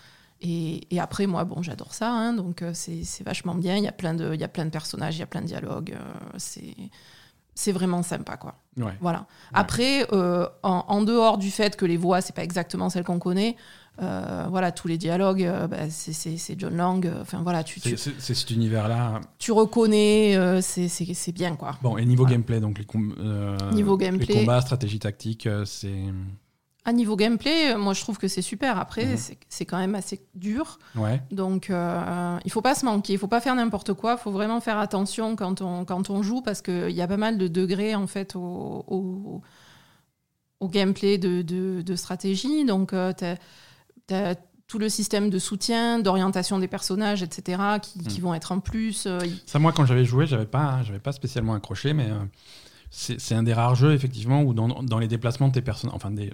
[0.43, 3.77] Et, et après, moi, bon, j'adore ça, hein, donc euh, c'est vachement bien.
[3.77, 5.41] Il y, a plein de- il y a plein de personnages, il y a plein
[5.41, 5.97] de dialogues.
[5.99, 6.75] euh, c'est
[7.57, 8.57] c'est vraiment sympa, quoi.
[8.77, 8.97] Ouais.
[9.01, 9.27] Voilà.
[9.53, 13.21] Après, euh, en, en dehors du fait que les voix, c'est pas exactement celles qu'on
[13.21, 13.55] connaît,
[14.03, 17.09] euh, voilà, tous les dialogues, euh, bah, c'est- John Lang.
[17.21, 19.21] Enfin, voilà, tu, C'est tu, c'est- c'est cet univers-là.
[19.39, 21.77] tu reconnais, c'est bien, quoi.
[21.81, 22.35] Bon, et niveau Voilà.
[22.35, 23.15] gameplay, donc les, com-
[23.73, 24.35] Niveau les gameplay.
[24.41, 25.95] combats, stratégie tactique, c'est.
[26.87, 28.79] À niveau gameplay, euh, moi, je trouve que c'est super.
[28.79, 29.17] Après, Mhm.
[29.49, 30.79] c'est- quand même assez dur.
[30.97, 31.23] Ouais.
[31.31, 34.17] Donc, euh, il faut pas se manquer, il faut pas faire n'importe quoi.
[34.19, 37.17] Il faut vraiment faire attention quand on, quand on joue parce qu'il y a pas
[37.17, 39.41] mal de degrés en fait au, au,
[40.61, 42.65] au gameplay de, de, de stratégie.
[42.67, 43.37] Donc, euh, t'as-
[44.07, 44.35] t'as-
[44.67, 48.25] tout le système de soutien, d'orientation des personnages, etc., qui, qui Mm.
[48.25, 49.05] vont être en plus.
[49.07, 52.19] euh, Ça, moi, quand j'avais joué, j'avais pas, j'avais pas spécialement accroché, mais euh,
[52.91, 55.95] c'est c'est un des rares jeux, effectivement, où dans, dans les déplacements de tes personnages,
[55.95, 56.33] enfin, des,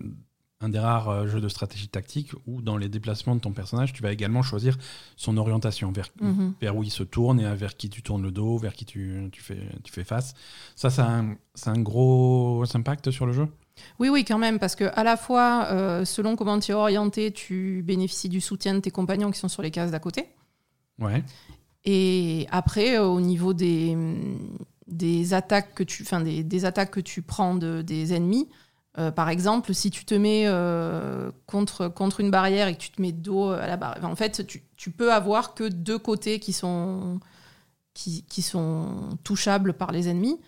[0.62, 3.92] un des rares euh, jeux de stratégie tactique, où dans les déplacements de ton personnage,
[3.92, 4.76] tu vas également choisir
[5.16, 6.54] son orientation, vers, Mhm.
[6.60, 9.28] vers où il se tourne et vers qui tu tournes le dos, vers qui tu,
[9.32, 10.34] tu, fais, tu fais face.
[10.76, 13.48] Ça, ça a un, ça a un gros impact sur le jeu?
[13.98, 17.32] Oui, oui, quand même, parce que à la fois, euh, selon comment tu es orienté,
[17.32, 20.26] tu bénéficies du soutien de tes compagnons qui sont sur les cases d'à côté.
[20.98, 21.24] Ouais.
[21.86, 23.96] Et après, euh, au niveau des,
[24.86, 28.48] des attaques que tu, enfin des, des attaques que tu prends de, des ennemis,
[28.98, 32.90] euh, par exemple, si tu te mets euh, contre, contre une barrière et que tu
[32.90, 36.40] te mets dos à la barrière, en fait, tu, tu peux avoir que deux côtés
[36.40, 37.20] qui sont,
[37.94, 40.40] qui, qui sont touchables par les ennemis.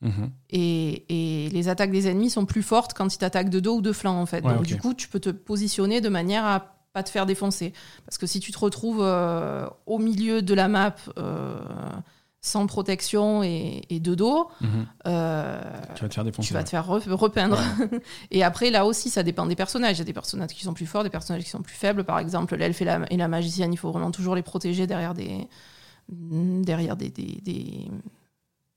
[0.00, 0.30] Mhm.
[0.50, 3.82] Et, et les attaques des ennemis sont plus fortes quand ils t'attaquent de dos ou
[3.82, 4.44] de flanc, en fait.
[4.44, 7.72] Ouais, Donc, du coup, tu peux te positionner de manière à pas te faire défoncer.
[8.04, 11.58] Parce que si tu te retrouves euh, au milieu de la map euh,
[12.44, 14.68] sans protection et, et de dos, Mhm.
[15.06, 15.62] euh,
[15.94, 16.48] Tu vas te faire défoncer.
[16.48, 17.56] tu vas te faire re- repeindre.
[18.32, 19.96] et après, là aussi, ça dépend des personnages.
[19.96, 22.02] Il y a des personnages qui sont plus forts, des personnages qui sont plus faibles.
[22.02, 25.14] Par exemple, l'elfe et la, et la magicienne, il faut vraiment toujours les protéger derrière
[25.14, 25.46] des,
[26.08, 27.88] derrière des, des, des-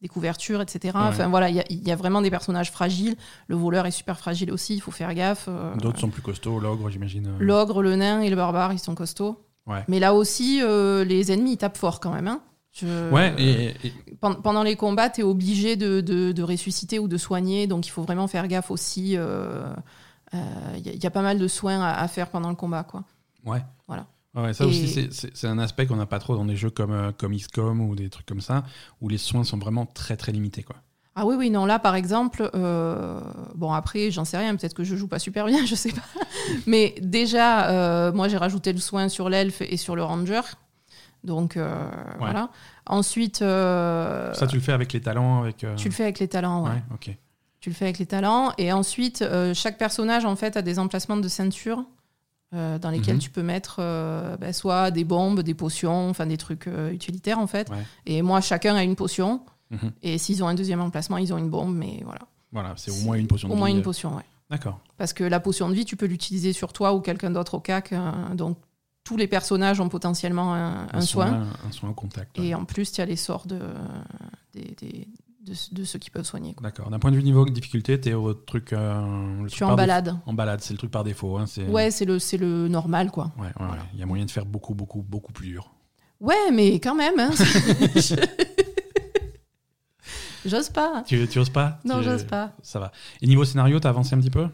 [0.02, 0.80] des couvertures, etc.
[0.96, 1.02] Ouais.
[1.06, 3.16] Enfin voilà, il y a- il y, a vraiment des personnages fragiles.
[3.48, 5.46] Le voleur est super fragile aussi, il faut faire gaffe.
[5.48, 7.28] Euh, D'autres sont plus costauds, l'ogre, j'imagine.
[7.28, 7.38] euh.
[7.40, 9.40] L'ogre, le nain et le barbare, ils sont costauds.
[9.66, 9.84] Ouais.
[9.88, 12.28] Mais là aussi, euh, les ennemis, ils tapent fort quand même.
[12.28, 12.42] hein.
[12.78, 17.00] Je- Ouais, et, et- Pen- pendant les combats, tu es obligé de, de- de ressusciter
[17.00, 19.12] ou de soigner, donc il faut vraiment faire gaffe aussi.
[20.34, 22.84] Il y, a- y a pas mal de soins à, à faire pendant le combat.
[22.84, 23.04] Quoi.
[23.46, 23.62] Ouais.
[23.88, 24.08] Voilà.
[24.36, 26.92] Ouais, ça Et- aussi, c'est- un aspect qu'on n'a pas trop dans des jeux comme,
[26.92, 28.66] euh, comme XCOM ou des trucs comme ça,
[29.00, 30.64] où les soins sont vraiment très très limités.
[30.64, 30.76] Quoi.
[31.16, 33.22] Ah oui, oui, non, là par exemple, euh,
[33.56, 36.02] bon après, j'en sais rien, peut-être que je joue pas super bien, je sais pas.
[36.68, 40.42] Mais déjà, euh, moi j'ai rajouté le soin sur l'elfe et sur le ranger.
[41.26, 41.90] Donc euh,
[42.20, 42.50] voilà.
[42.86, 46.20] Ensuite, euh, Ça, tu le fais avec les talents avec, euh, tu le fais avec
[46.20, 46.70] les talents, ouais.
[46.72, 47.18] Ouais, ok.
[47.60, 48.52] Tu le fais avec les talents.
[48.60, 51.84] Et ensuite, chaque personnage, en fait, a des emplacements de ceinture
[52.54, 53.22] euh, dans lesquels Mhm.
[53.22, 57.40] tu peux mettre euh, bah, soit des bombes, des potions, enfin des trucs euh, utilitaires,
[57.40, 57.70] en fait.
[57.72, 57.84] Ouais.
[58.06, 59.42] Et moi, chacun a une potion.
[59.72, 59.92] Mhm.
[60.04, 61.76] Et s'ils ont un deuxième emplacement, ils ont une bombe.
[61.76, 62.22] Mais voilà.
[62.52, 63.84] Voilà, c'est au moins une potion de Au moins vie, une euh.
[63.84, 64.24] potion, ouais.
[64.52, 64.80] D'accord.
[65.00, 67.60] Parce que la potion de vie, tu peux l'utiliser sur toi ou quelqu'un d'autre au
[67.60, 67.96] CAC.
[68.36, 68.58] donc,
[69.06, 71.48] tous les personnages ont potentiellement un, un soin.
[71.66, 72.38] Un soin au contact.
[72.38, 72.48] ouais.
[72.48, 73.60] Et en plus, tu as les sorts de,
[74.54, 75.08] des- des-
[75.46, 76.56] de, de ceux qui peuvent soigner.
[76.60, 76.90] D'accord.
[76.90, 78.74] D'un point de vue niveau de difficulté, t'es au truc.
[78.74, 79.76] euh, le Je truc en défaut.
[79.78, 80.18] balade.
[80.26, 81.38] En balade, c'est le truc par défaut.
[81.38, 83.32] Hein, Ouais, c'est le, le normal, quoi.
[83.38, 83.74] Ouais, ouais, Voilà.
[83.74, 83.80] ouais.
[83.94, 85.72] Il y a moyen de faire beaucoup, beaucoup, beaucoup plus dur.
[86.20, 87.20] Ouais, mais quand même.
[87.20, 87.30] hein.
[90.46, 91.04] J'ose pas.
[91.08, 91.80] Tu, tu oses pas?
[91.86, 92.52] Non, Tu- j'ose pas.
[92.62, 92.92] Ça va.
[93.22, 94.48] Et niveau scénario, t'as avancé un petit peu?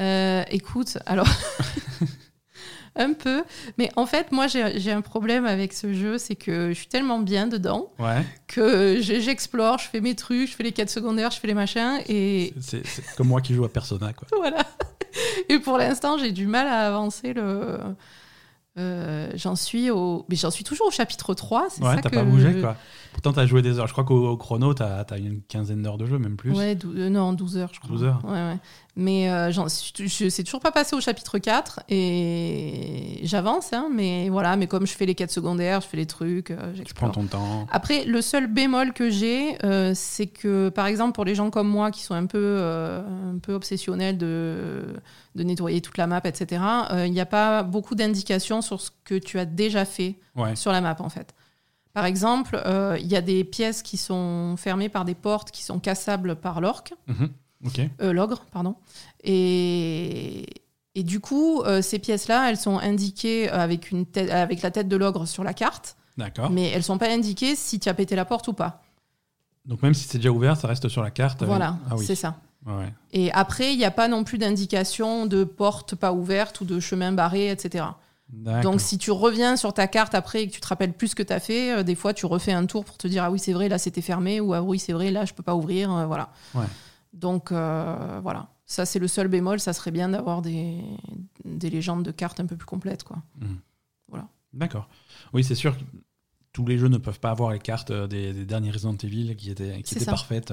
[0.00, 1.28] Euh, écoute, alors.
[2.98, 3.44] un peu.
[3.78, 7.18] Mais en fait, moi, j'ai un problème avec ce jeu, c'est que je suis tellement
[7.20, 8.22] bien dedans Ouais.
[8.46, 11.54] que je- j'explore, je fais mes trucs, je fais les quêtes secondaires, je fais les
[11.54, 12.82] machins, et C'est
[13.16, 14.28] comme moi qui joue à Persona, quoi.
[14.36, 14.58] voilà.
[15.48, 17.78] Et pour l'instant, j'ai du mal à avancer le.
[18.78, 20.24] euh, j'en suis au.
[20.28, 21.66] Mais j'en suis toujours au chapitre 3.
[21.70, 22.76] C'est Ouais, ça t'as que pas bougé, quoi.
[23.12, 23.86] Pourtant, t'as joué des heures.
[23.86, 26.52] Je crois qu'au au chrono, t'as as une quinzaine d'heures de jeu, même plus.
[26.52, 27.90] Ouais, euh, non, 12 heures, je crois.
[27.90, 28.20] 12 heures.
[28.24, 28.58] Ouais, ouais.
[28.96, 34.56] Mais euh, je sais toujours pas passé au chapitre 4 et j'avance, hein, mais voilà,
[34.56, 37.24] mais comme je fais les quêtes secondaires, je fais les trucs, euh, Tu prends ton
[37.24, 37.66] temps.
[37.70, 41.68] Après, le seul bémol que j'ai, euh, c'est que, par exemple, pour les gens comme
[41.68, 43.00] moi qui sont un peu, euh,
[43.34, 44.82] un peu obsessionnels de,
[45.36, 46.60] de nettoyer toute la map, etc.,
[47.06, 50.54] il n'y a pas beaucoup d'indications sur ce que tu as déjà fait Ouais.
[50.56, 51.34] sur la map, en fait.
[51.98, 55.64] Par exemple, euh, il y a des pièces qui sont fermées par des portes qui
[55.64, 57.28] sont cassables par l'orque, Mhm.
[58.00, 58.76] Euh, l'ogre, pardon.
[59.24, 60.44] Et,
[60.94, 64.94] et du coup, euh, ces pièces-là, elles sont indiquées avec, une avec la tête de
[64.94, 66.50] l'ogre sur la carte, D'accord.
[66.50, 68.80] mais elles sont pas indiquées si tu as pété la porte ou pas.
[69.66, 71.42] Donc, même si c'est déjà ouvert, ça reste sur la carte.
[71.42, 72.04] avec- Voilà, Ah oui.
[72.06, 72.36] c'est ça.
[72.64, 72.92] Ouais.
[73.12, 76.78] Et après, il n'y a pas non plus d'indication de porte pas ouverte ou de
[76.78, 77.86] chemin barré, etc.
[78.30, 81.14] Donc si tu reviens sur ta carte après et que tu te rappelles plus ce
[81.14, 83.30] que tu as fait, euh, des fois tu refais un tour pour te dire ah
[83.30, 85.54] oui c'est vrai là c'était fermé ou ah oui c'est vrai là je peux pas
[85.54, 86.30] ouvrir, euh, voilà.
[86.54, 86.66] Ouais.
[87.14, 90.78] Donc euh, voilà, ça c'est le seul bémol, ça serait bien d'avoir des,
[91.44, 93.16] des légendes de cartes un peu plus complètes quoi.
[94.54, 94.88] D'accord.
[95.34, 95.82] Oui, c'est sûr que
[96.54, 99.50] tous les jeux ne peuvent pas avoir les cartes des, des derniers Resident Evil qui
[99.50, 100.52] étaient, qui étaient parfaites.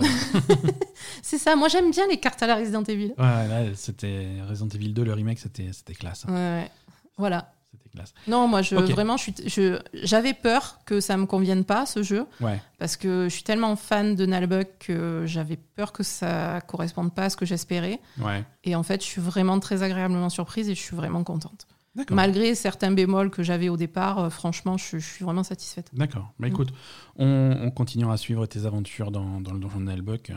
[1.23, 3.13] C'est ça, moi j'aime bien les cartes à la Resident Evil.
[3.17, 6.25] ouais, là, c'était Resident Evil 2, le remake, c'était c'était classe.
[6.25, 6.71] Ouais, ouais.
[7.17, 7.54] Voilà.
[7.77, 8.13] C'était classe.
[8.27, 12.61] Non, moi je vraiment je j'avais peur que ça me convienne pas ce jeu Ouais.
[12.79, 17.25] parce que je suis tellement fan de Nalbuck que j'avais peur que ça corresponde pas
[17.25, 17.99] à ce que j'espérais.
[18.19, 18.43] Ouais.
[18.63, 21.67] Et en fait, je suis vraiment très agréablement surprise et je suis vraiment contente.
[21.95, 22.15] D'accord.
[22.15, 25.87] Malgré certains bémols que j'avais au départ, euh, franchement, je, je suis vraiment satisfaite.
[25.93, 26.33] D'accord.
[26.39, 26.51] Bah Mm.
[26.51, 26.73] écoute,
[27.15, 30.29] on, on continuera à suivre tes aventures dans, dans le donjon de Nalbuck.
[30.31, 30.33] euh,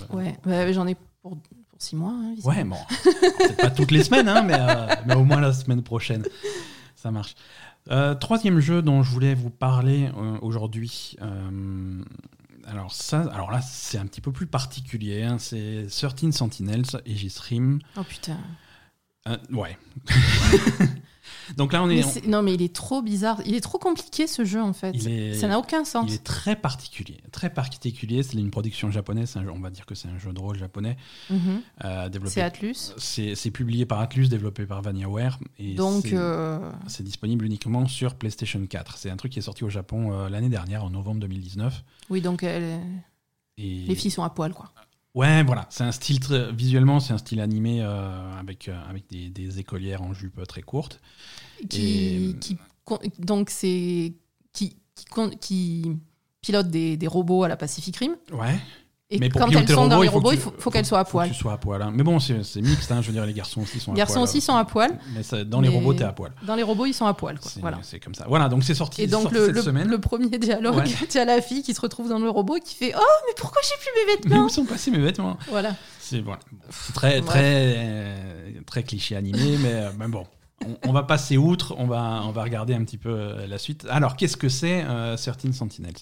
[0.00, 1.40] bah, Ouais, bah, j'en ai pour, pour
[1.78, 2.10] six mois.
[2.12, 2.74] hein, Ouais, bon.
[3.04, 6.24] Peut-être pas toutes les semaines, hein, mais, euh, mais au moins la semaine prochaine.
[6.96, 7.34] Ça marche.
[7.90, 11.14] Euh, troisième jeu dont je voulais vous parler euh, aujourd'hui.
[11.22, 12.02] euh,
[12.66, 15.22] alors, ça, alors là, c'est un petit peu plus particulier.
[15.22, 17.78] hein, c'est 13 Sentinels Aegis Rim.
[17.96, 18.38] Oh putain.
[19.52, 19.78] Ouais.
[21.56, 22.26] Donc là, on Mais est.
[22.26, 23.40] non, mais il est trop bizarre.
[23.46, 24.94] Il est trop compliqué ce jeu en fait.
[24.94, 26.06] Est- Ça n'a aucun sens.
[26.08, 28.22] Il est très particulier, très particulier.
[28.22, 29.30] C'est une production japonaise.
[29.30, 30.96] c'est un jeu- on va dire que c'est un jeu de rôle japonais
[31.84, 32.34] euh, développé.
[32.34, 32.92] C'est Atlus.
[32.98, 35.38] C'est publié par Atlus, développé par VaniaWare.
[35.58, 36.58] Et Donc, c'est- euh,
[37.00, 38.98] disponible uniquement sur PlayStation 4.
[38.98, 41.84] C'est un truc qui est sorti au Japon euh, l'année dernière, en novembre 2019.
[42.10, 42.80] oui, donc elle-
[43.58, 43.84] Et...
[43.86, 44.72] les filles sont à poil quoi.
[45.16, 45.66] Ouais, voilà.
[45.70, 49.58] C'est un style très- visuellement, c'est un style animé euh, avec euh, avec des, des
[49.58, 51.00] écolières en jupe très courtes.
[51.68, 51.80] Qui,
[52.30, 54.12] Et- qui con- donc c'est
[54.52, 54.76] qui,
[55.40, 55.96] qui
[56.42, 58.14] pilote des, des robots à la Pacific Rim.
[58.30, 58.58] Ouais.
[59.08, 60.98] Et Mais pour quand elles le sont dans les robots, il faut, faut qu'elles soient
[60.98, 61.28] à Faut poil.
[61.28, 61.80] que tu sois à poil.
[61.80, 61.92] hein.
[61.94, 62.90] Mais bon, c'est mixte.
[62.90, 63.00] hein.
[63.02, 64.24] Je veux dire, les garçons aussi sont Les à garçons poil.
[64.24, 64.98] aussi sont à poil.
[65.14, 66.32] Mais ça- dans les Mais robots, t'es à poil.
[66.44, 67.38] Dans les robots, ils sont à poil.
[67.38, 67.48] Quoi.
[67.60, 67.78] Voilà.
[67.82, 68.24] c'est comme ça.
[68.28, 69.88] Voilà, donc c'est sorti, Et donc sorti le, cette le- semaine.
[69.88, 70.84] le premier dialogue, Ouais.
[71.08, 73.34] tu as la fille qui se retrouve dans le robot et qui fait Oh, mais
[73.36, 75.36] pourquoi j'ai plus mes Mais vêtements où sont passés mes vêtements?
[75.50, 75.76] Voilà.
[76.00, 76.40] C'est voilà.
[76.94, 80.26] Très, très, euh, très cliché animé, mais, euh, mais bon.
[80.66, 83.58] On, on va passer outre, on va, on va regarder un petit peu euh, la
[83.58, 83.86] suite.
[83.88, 85.92] Alors, qu'est-ce que c'est euh, 13 Sentinels?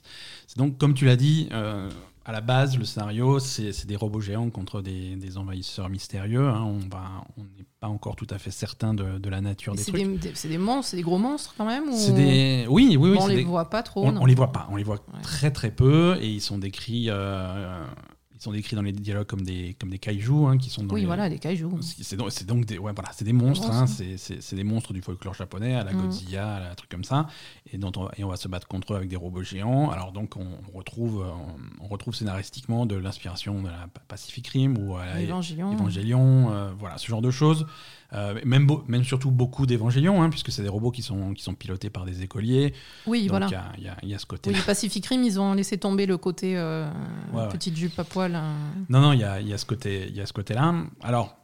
[0.46, 1.90] C'est donc, comme tu l'as dit, euh,
[2.26, 6.48] à la base, le scénario, c'est des robots géants contre des, des envahisseurs mystérieux.
[6.48, 6.62] hein.
[6.62, 9.84] On va- on n'est pas encore tout à fait certain de, de la nature des
[9.84, 9.96] trucs.
[10.34, 11.96] c'est des monstres, c'est des gros monstres quand même ou...
[11.96, 12.66] C'est des...
[12.70, 13.16] Oui, oui, oui.
[13.18, 14.06] Bon, on les des- voit pas trop.
[14.06, 15.20] on, on les voit pas, on les voit Ouais.
[15.22, 17.84] très très peu et ils sont décrits, euh,
[18.44, 21.00] sont décrits dans les dialogues comme des comme des kaijus hein, qui sont dans Oui,
[21.00, 21.66] les- voilà, les kaijus.
[21.80, 25.02] c'est donc, c'est donc des, ouais, voilà, c'est des monstres, hein, c'est- des monstres du
[25.02, 26.02] folklore japonais, à la Mm.
[26.02, 27.26] Godzilla, à la truc comme ça,
[27.72, 29.90] et, dont on, et on va se battre contre eux avec des robots géants.
[29.90, 31.24] Alors donc on, on retrouve,
[31.80, 35.20] on, retrouve scénaristiquement de l'inspiration de la Pacific Rim ou à la.
[35.72, 37.66] Évangélion, euh, voilà, ce genre de choses.
[38.14, 38.66] Euh, même,
[39.04, 42.22] surtout beaucoup d'Évangélion, hein, puisque c'est des robots qui sont, qui sont pilotés par des
[42.22, 42.72] écoliers.
[43.06, 43.46] Oui, donc voilà.
[43.76, 44.50] il y a- y, y ce côté.
[44.50, 46.88] Oui, Pacific Rim, ils ont laissé tomber le côté euh,
[47.32, 47.48] Ouais, ouais.
[47.48, 48.34] petite jupe à poil.
[48.36, 48.54] hein.
[48.88, 50.74] Non, non, il y a, y a ce côté, il y a ce côté-là.
[51.02, 51.36] Alors,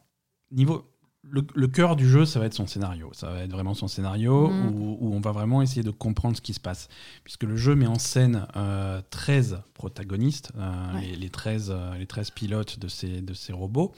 [0.52, 0.85] niveau
[1.22, 3.11] le, le cœur du jeu, ça va être son scénario.
[3.12, 4.66] Ça va être vraiment son scénario Mhm.
[4.80, 6.88] où, où on va vraiment essayer de comprendre ce qui se passe,
[7.24, 11.00] puisque le jeu met en scène euh, 13 protagonistes, euh, Ouais.
[11.02, 13.92] les, les 13, euh, les 13 pilotes de ces, de ces robots.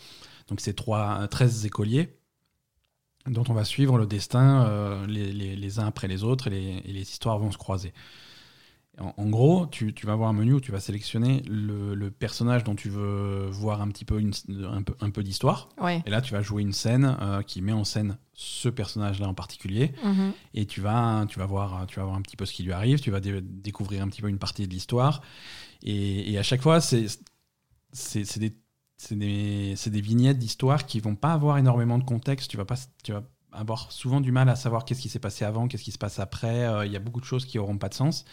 [0.48, 2.18] Donc, c'est trois, euh, 13 écoliers
[3.26, 6.50] dont on va suivre le destin euh, les, les- les uns après les autres et
[6.50, 7.92] les, et les histoires vont se croiser.
[8.98, 12.10] En, en gros, tu, tu vas avoir un menu où tu vas sélectionner le, le
[12.10, 14.34] personnage dont tu veux voir un petit peu, une-
[14.70, 15.70] un peu, un peu d'histoire.
[15.80, 16.02] Ouais.
[16.04, 19.34] Et là, tu vas jouer une scène euh, qui met en scène ce personnage-là en
[19.34, 19.92] particulier.
[20.04, 20.32] Mhm.
[20.52, 22.72] Et tu vas, tu, vas voir, tu vas voir un petit peu ce qui lui
[22.72, 23.00] arrive.
[23.00, 25.22] Tu vas dé- découvrir un petit peu une partie de l'histoire.
[25.82, 27.06] Et, et à chaque fois, c'est
[27.94, 28.54] c'est des,
[29.02, 32.50] c'est des, vignettes d'histoire qui vont pas avoir énormément de contexte.
[32.50, 32.76] Tu vas, pas,
[33.52, 36.18] avoir souvent du mal à savoir qu'est-ce qui s'est passé avant, qu'est-ce qui se passe
[36.20, 36.64] après.
[36.64, 38.24] Euh, Il y a beaucoup de choses qui auront pas de sens.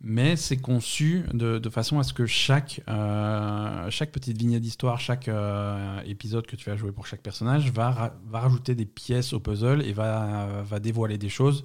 [0.00, 6.00] Mais c'est conçu de, façon à ce que chaque, euh, petite vignette d'histoire, chaque euh,
[6.04, 9.40] épisode que tu vas jouer pour chaque personnage va, ra- va rajouter des pièces au
[9.40, 11.64] puzzle et va, va dévoiler des choses.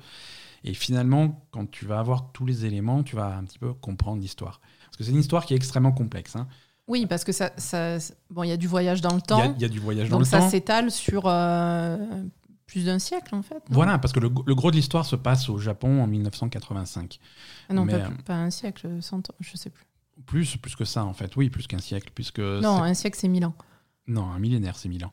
[0.63, 4.21] Et finalement, quand tu vas avoir tous les éléments, tu vas un petit peu comprendre
[4.21, 4.61] l'histoire.
[4.85, 6.35] Parce que c'est une histoire qui est extrêmement complexe.
[6.35, 6.47] hein.
[6.89, 7.97] Oui, parce que ça, ça
[8.29, 10.17] bon, il y a du voyage dans le temps, il y a du voyage dans
[10.17, 10.49] donc le ça temps.
[10.49, 11.97] s'étale sur euh,
[12.67, 13.63] plus d'un siècle en fait.
[13.69, 17.19] Voilà, parce que le, le gros de l'histoire se passe au Japon en 1985.
[17.69, 19.85] Ah non, mais, pas, euh, pas un siècle, cent ans, je sais plus.
[20.25, 21.35] Plus, plus que ça, en fait.
[21.37, 22.09] Oui, plus qu'un siècle.
[22.13, 23.53] Puisque non, un siècle c'est 1000 ans.
[24.07, 25.11] non, un millénaire, c'est mille ans.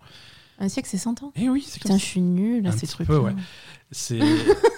[0.58, 1.32] Un siècle c'est 100 ans?
[1.36, 3.06] Eh oui, c'est Putain, comme je suis nulle à Un ces trucs.
[3.06, 3.34] peu, ouais.
[3.90, 4.18] C'est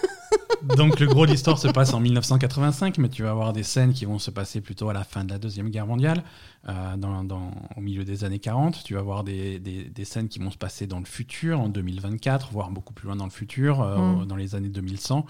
[0.75, 3.93] donc le gros de l'histoire se passe en 1985, mais tu vas avoir des scènes
[3.93, 6.23] qui vont se passer plutôt à la fin de la deuxième guerre mondiale,
[6.67, 8.83] euh, dans, dans- au milieu des années 40.
[8.83, 11.69] Tu vas avoir des, des- des scènes qui vont se passer dans le futur, en
[11.69, 14.25] 2024, voire beaucoup plus loin dans le futur, euh, Mm.
[14.25, 15.25] dans les années 2100.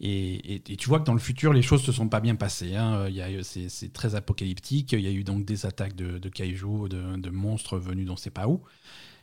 [0.00, 2.34] Et, et- et tu vois que dans le futur, les choses se sont pas bien
[2.34, 2.74] passées.
[2.74, 3.06] hein.
[3.42, 4.92] C'est très apocalyptique.
[4.92, 8.16] Il y a eu donc des attaques de, de kaiju, de, de monstres venus d'on
[8.16, 8.62] sait pas où,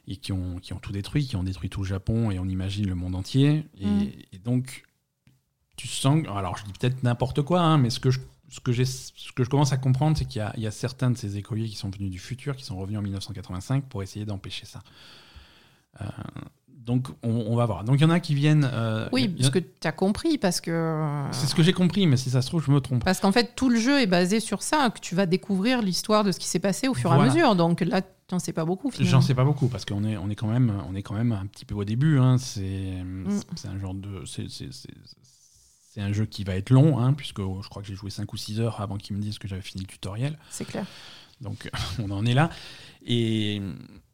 [0.07, 2.45] et qui ont, qui ont tout détruit, qui ont détruit tout le Japon, et on
[2.47, 3.65] imagine le monde entier.
[3.79, 4.07] Et, Mm.
[4.33, 4.83] et donc,
[5.79, 6.23] tu sens.
[6.35, 8.19] Alors, je dis peut-être n'importe quoi, hein, mais ce que je.
[8.51, 10.65] Ce que, j'ai- ce que je commence à comprendre, c'est qu'il y a, il y
[10.65, 13.83] a certains de ces écoliers qui sont venus du futur, qui sont revenus en 1985
[13.87, 14.81] pour essayer d'empêcher ça.
[16.01, 16.05] Euh,
[16.67, 17.83] donc on, on va voir.
[17.83, 18.67] Donc il y en a qui viennent.
[18.73, 21.25] euh, Oui, a- que tu as compris, parce que.
[21.31, 23.03] C'est ce que j'ai compris, mais si ça se trouve, je me trompe.
[23.05, 26.23] Parce qu'en fait, tout le jeu est basé sur ça, que tu vas découvrir l'histoire
[26.23, 27.31] de ce qui s'est passé au fur et Voilà.
[27.31, 27.55] à mesure.
[27.55, 29.11] Donc là, tu n'en sais pas beaucoup, finalement.
[29.11, 31.33] J'en sais pas beaucoup parce qu'on est, on est quand même, on est quand même
[31.33, 32.17] un petit peu au début.
[32.17, 32.39] hein.
[32.39, 33.29] C'est, Mm.
[33.55, 34.23] c'est un genre de,
[35.99, 38.31] c'est un jeu qui va être long, hein, puisque je crois que j'ai joué 5
[38.31, 40.37] ou 6 heures avant qu'ils me disent que j'avais fini le tutoriel.
[40.49, 40.85] C'est clair.
[41.41, 42.49] Donc on en est là.
[43.05, 43.61] Et,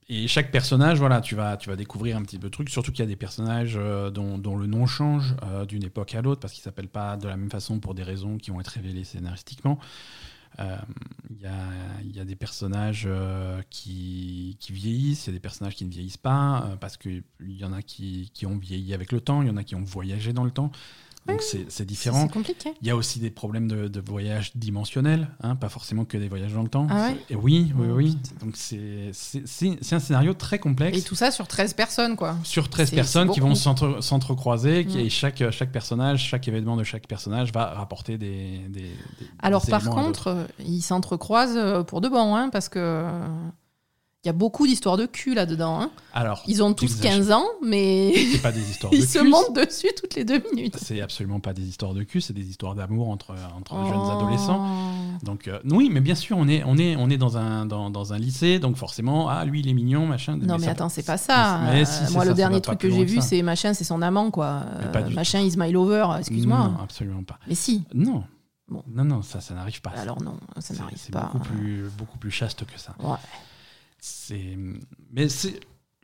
[0.09, 2.69] et chaque personnage, voilà, tu vas, tu vas découvrir un petit peu de trucs.
[2.69, 6.15] Surtout qu'il y a des personnages euh, dont, dont le nom change euh, d'une époque
[6.15, 8.59] à l'autre parce qu'ils s'appellent pas de la même façon pour des raisons qui vont
[8.59, 9.77] être révélées scénaristiquement.
[10.59, 10.77] Euh,
[11.29, 11.53] Il y, a,
[12.03, 13.07] il y a des personnages
[13.69, 17.63] qui, qui vieillissent, il y a des personnages qui ne vieillissent pas, parce qu'il y
[17.65, 19.83] en a qui, qui ont vieilli avec le temps, il y en a qui ont
[19.83, 20.71] voyagé dans le temps.
[21.27, 22.23] Donc c'est différent.
[22.27, 22.73] c'est compliqué.
[22.81, 26.27] Il y a aussi des problèmes de, de voyage dimensionnel, hein, pas forcément que des
[26.27, 26.85] voyages dans le temps.
[26.89, 28.17] Ah ouais et oui, oui, Oh, oui.
[28.41, 29.11] Donc c'est
[29.91, 32.35] un scénario très complexe Et tout ça sur 13 personnes, quoi.
[32.43, 35.01] sur 13 C'est- personnes qui vont s'entre- s'entrecroiser, qui- Mm.
[35.01, 38.59] et chaque, chaque personnage, chaque événement de chaque personnage va rapporter des.
[38.69, 38.91] des- des-
[39.41, 43.27] Alors des par contre, euh, ils s'entrecroisent euh, pour de bon, hein, parce que euh,
[44.25, 45.79] il y a beaucoup d'histoires de cul là-dedans.
[45.81, 45.91] hein.
[46.13, 47.17] Alors, Ils ont tous T'exagères.
[47.19, 50.25] 15 ans, mais c'est pas des histoires de ils se cul, montent dessus toutes les
[50.25, 50.77] deux minutes.
[50.81, 54.19] C'est absolument pas des histoires de cul, c'est des histoires d'amour entre, entre jeunes Oh.
[54.19, 54.65] adolescents.
[55.23, 57.89] Donc euh, oui, mais bien sûr, on est, on est, on est dans, un, dans,
[57.89, 60.37] dans un lycée, donc forcément, ah lui il est mignon, machin.
[60.37, 61.59] Non mais ça- attends, c'est pas ça.
[61.71, 63.83] Mais si, Euh, c'est Moi, le ça dernier truc que j'ai vu, c'est machin, c'est
[63.83, 64.63] son amant, quoi.
[64.93, 66.57] Mais Euh, machin is my lover, excuse-moi.
[66.57, 67.37] Non, absolument pas.
[67.47, 67.83] Mais si.
[67.93, 68.23] Non.
[68.67, 68.81] Bon.
[68.87, 69.91] Non, non, ça, ça n'arrive pas.
[69.91, 71.29] Alors non, ça C'est- n'arrive C'est pas.
[71.31, 72.95] beaucoup plus, beaucoup plus chaste que ça.
[72.99, 73.15] Ouais.
[74.07, 74.55] C'est,
[75.11, 75.59] mais c'est,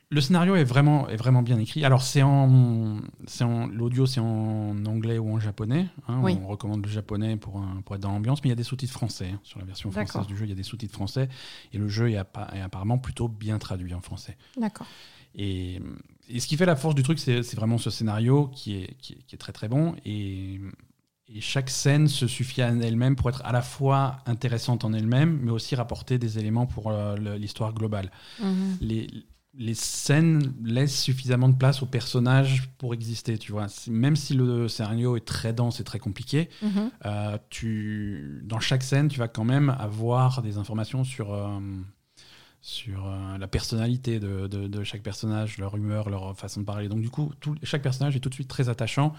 [0.09, 1.85] le scénario est vraiment, est vraiment bien écrit.
[1.85, 5.85] Alors c'est en, c'est en, l'audio c'est en anglais ou en japonais.
[6.07, 6.19] hein.
[6.23, 6.35] Oui.
[6.41, 8.63] On recommande le japonais pour, un- pour être dans l'ambiance, mais il y a des
[8.63, 9.39] sous-titres français hein.
[9.43, 10.45] sur la version française du jeu.
[10.45, 11.29] Il y a des sous-titres français
[11.73, 14.35] et le jeu est, appa- est apparemment plutôt bien traduit en français.
[14.57, 14.87] D'accord.
[15.35, 15.79] Et,
[16.27, 18.95] et ce qui fait la force du truc, c'est c'est vraiment ce scénario qui est,
[18.97, 19.95] qui est, qui est très très bon.
[20.05, 20.59] Et,
[21.33, 25.39] et chaque scène se suffit à elle-même pour être à la fois intéressante en elle-même,
[25.41, 28.11] mais aussi rapporter des éléments pour euh, l'histoire globale.
[28.41, 28.77] Mhm.
[28.81, 29.07] Les,
[29.53, 33.67] les scènes laissent suffisamment de place aux personnages pour exister, tu vois.
[33.87, 36.91] Même si le scénario est très dense et très compliqué, Mhm.
[37.05, 41.59] euh, tu, dans chaque scène, tu vas quand même avoir des informations sur, euh,
[42.61, 46.87] sur euh, la personnalité de, de- de chaque personnage, leur humeur, leur façon de parler.
[46.89, 49.13] Donc du coup, tout- chaque personnage est tout de suite très attachant.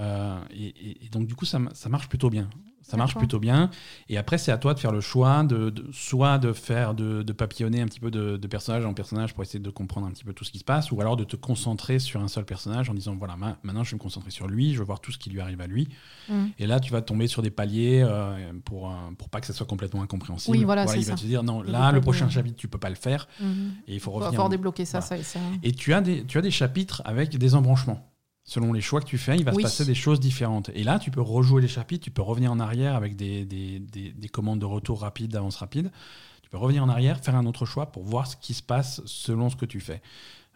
[0.00, 2.48] Euh, et, donc du coup, ça, marche plutôt bien.
[2.84, 3.70] Ça marche plutôt bien.
[4.08, 7.22] Et après, c'est à toi de faire le choix de, de- soit de faire de,
[7.22, 10.10] de papillonner un petit peu de, de personnage en personnage pour essayer de comprendre un
[10.10, 12.44] petit peu tout ce qui se passe, ou alors de te concentrer sur un seul
[12.44, 15.00] personnage en disant voilà, ma- maintenant je vais me concentrer sur lui, je veux voir
[15.00, 15.88] tout ce qui lui arrive à lui.
[16.28, 16.50] Mhm.
[16.58, 19.52] Et là, tu vas tomber sur des paliers euh, pour, euh, pour pas que ça
[19.52, 20.56] soit complètement incompréhensible.
[20.56, 21.22] Oui, voilà, c'est il va ça.
[21.22, 23.28] te dire non, là, le prochain chapitre, tu peux pas le faire.
[23.40, 23.72] Mhm.
[23.86, 24.48] Et il faut Faut revenir.
[24.48, 25.06] débloqué ça, Voilà.
[25.08, 25.38] ça et ça.
[25.62, 28.08] Et tu as, des, tu as des chapitres avec des embranchements.
[28.44, 29.62] Selon les choix que tu fais, il va Oui.
[29.62, 30.68] se passer des choses différentes.
[30.74, 33.78] Et là, tu peux rejouer les chapitres, tu peux revenir en arrière avec des, des,
[33.78, 35.92] des- des commandes de retour rapide, d'avance rapide.
[36.42, 39.00] Tu peux revenir en arrière, faire un autre choix pour voir ce qui se passe
[39.06, 40.02] selon ce que tu fais.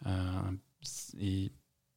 [0.05, 0.41] Euh,
[1.19, 1.51] et,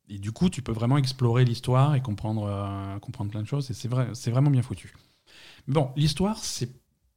[0.08, 3.70] et du coup, tu peux vraiment explorer l'histoire et comprendre, euh, comprendre plein de choses.
[3.70, 4.94] Et c'est vrai, c'est vraiment bien foutu.
[5.68, 6.70] Bon, l'histoire, c'est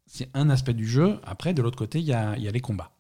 [0.06, 1.20] c'est un aspect du jeu.
[1.24, 2.92] Après, de l'autre côté, il y a, il y a les combats.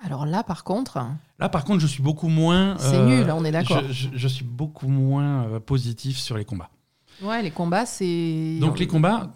[0.00, 0.98] Alors là, par contre,
[1.40, 2.76] Là, par contre, je suis beaucoup moins.
[2.78, 3.82] c'est euh, nul, on est d'accord.
[3.88, 6.70] je, je- je suis beaucoup moins euh, positif sur les combats.
[7.22, 8.58] Ouais, les combats, c'est.
[8.60, 9.32] Donc, les combats,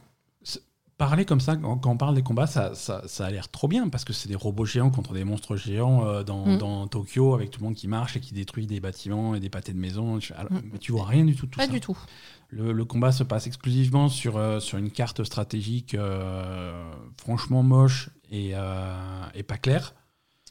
[0.98, 3.88] parler comme ça, quand, on parle des combats, ça, ça, ça a l'air trop bien
[3.88, 6.58] parce que c'est des robots géants contre des monstres géants euh, dans, Mm.
[6.58, 9.48] dans Tokyo avec tout le monde qui marche et qui détruit des bâtiments et des
[9.50, 10.20] pâtés de maison.
[10.36, 10.60] Alors, Mm.
[10.72, 11.72] Mais tu vois rien du tout tout Pas ça.
[11.72, 11.98] du tout.
[12.50, 18.10] Le, le combat se passe exclusivement sur, euh, sur une carte stratégique euh, franchement moche
[18.30, 18.52] et,
[19.34, 19.94] et pas claire,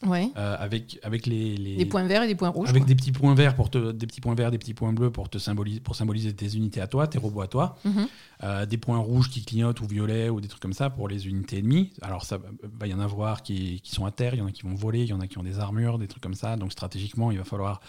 [0.05, 0.29] Ouais.
[0.37, 2.69] euh, avec, avec les, les- Des points verts et des points rouges.
[2.69, 2.87] avec quoi.
[2.87, 5.29] des petits points verts pour te, des petits points verts, des petits points bleus pour
[5.29, 8.07] te symboliser, pour symboliser tes unités à toi, tes robots à toi, Mhm.
[8.43, 11.27] Euh, des points rouges qui clignotent ou violets ou des trucs comme ça pour les
[11.27, 11.91] unités ennemies.
[12.01, 12.39] Alors ça
[12.79, 14.73] va y en avoir qui, qui sont à terre, il y en a qui vont
[14.73, 16.55] voler, il y en a qui ont des armures, des trucs comme ça.
[16.57, 17.81] Donc stratégiquement, il va falloir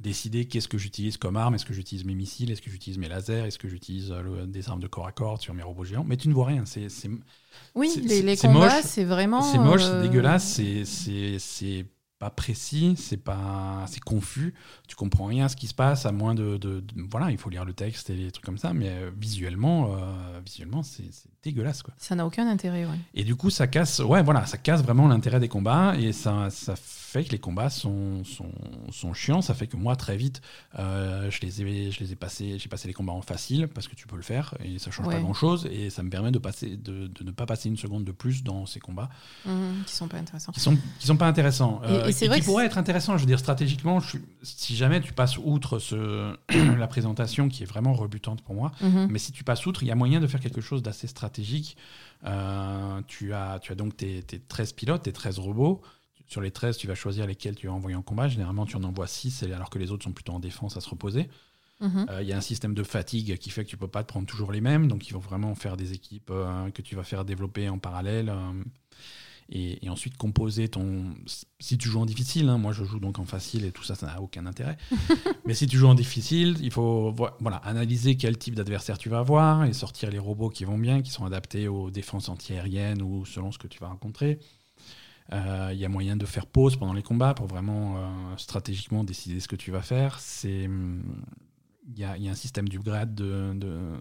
[0.00, 1.54] décider qu'est-ce que j'utilise comme arme.
[1.54, 4.68] Est-ce que j'utilise mes missiles Est-ce que j'utilise mes lasers Est-ce que j'utilise euh, des
[4.68, 6.64] armes de corps à corps sur mes robots géants Mais tu ne vois rien.
[6.66, 7.10] C'est c'est-
[7.74, 8.82] Oui, C'est- les, combats, moche.
[8.84, 9.42] c'est vraiment.
[9.42, 11.86] c'est moche, euh, c'est dégueulasse, c'est- c'est c'est
[12.18, 14.54] pas précis, c'est pas c'est confus.
[14.88, 17.38] Tu comprends rien à ce qui se passe à moins de, de- de- voilà, il
[17.38, 18.72] faut lire le texte et les trucs comme ça.
[18.72, 21.94] Mais euh, visuellement, euh, visuellement, c'est c'est dégueulasse quoi.
[21.98, 22.98] Ça n'a aucun intérêt, ouais.
[23.14, 26.48] Et du coup, ça casse, ouais, voilà, ça casse vraiment l'intérêt des combats et ça,
[26.50, 26.74] ça
[27.14, 28.50] fait que les combats sont, sont,
[28.90, 29.40] sont chiants.
[29.40, 30.42] Ça fait que moi, très vite,
[30.78, 33.86] euh, je les ai, je les ai passés, j'ai passé les combats en facile parce
[33.88, 36.32] que tu peux le faire et ça change pas grand chose et ça me permet
[36.32, 39.08] de passer, de, de ne pas passer une seconde de plus dans ces combats
[39.46, 40.52] Mhm, qui sont pas intéressants.
[40.52, 41.80] qui sont, qui sont pas intéressants.
[41.84, 43.16] Et- Euh, et c'est vrai qui que pourrait être intéressant.
[43.16, 46.34] Je veux dire, stratégiquement, je si jamais tu passes outre ce,
[46.78, 49.06] la présentation qui est vraiment rebutante pour moi, Mhm.
[49.10, 51.76] mais si tu passes outre, il y a moyen de faire quelque chose d'assez stratégique.
[52.24, 55.82] Euh, tu, as, tu as donc tes, tes 13 pilotes, tes 13 robots.
[56.26, 58.28] Sur les 13, tu vas choisir lesquels tu vas envoyer en combat.
[58.28, 60.88] Généralement, tu en envoies 6, alors que les autres sont plutôt en défense à se
[60.88, 61.28] reposer.
[61.80, 62.06] Mhm.
[62.10, 64.08] Euh, Il y a un système de fatigue qui fait que tu peux pas te
[64.08, 67.02] prendre toujours les mêmes, donc il faut vraiment faire des équipes euh, que tu vas
[67.04, 68.28] faire développer en parallèle.
[68.30, 68.62] euh,
[69.50, 71.04] et, et ensuite composer ton.
[71.60, 73.94] Si tu joues en difficile, hein, moi je joue donc en facile et tout ça,
[73.94, 74.78] ça n'a aucun intérêt.
[75.44, 79.10] Mais si tu joues en difficile, il faut vo- voilà, analyser quel type d'adversaire tu
[79.10, 83.02] vas avoir et sortir les robots qui vont bien, qui sont adaptés aux défenses antiaériennes
[83.02, 84.38] ou selon ce que tu vas rencontrer.
[85.32, 89.04] Euh, Il y a moyen de faire pause pendant les combats pour vraiment euh, stratégiquement
[89.04, 90.18] décider ce que tu vas faire.
[90.20, 91.02] C'est hum,
[91.88, 93.92] il y a, il y a un système d'upgrade de, de-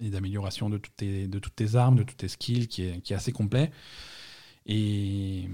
[0.00, 3.00] et d'amélioration de, toutes tes- de toutes tes armes, de toutes tes skills qui est,
[3.00, 3.70] qui est assez complet.
[4.66, 5.48] Et,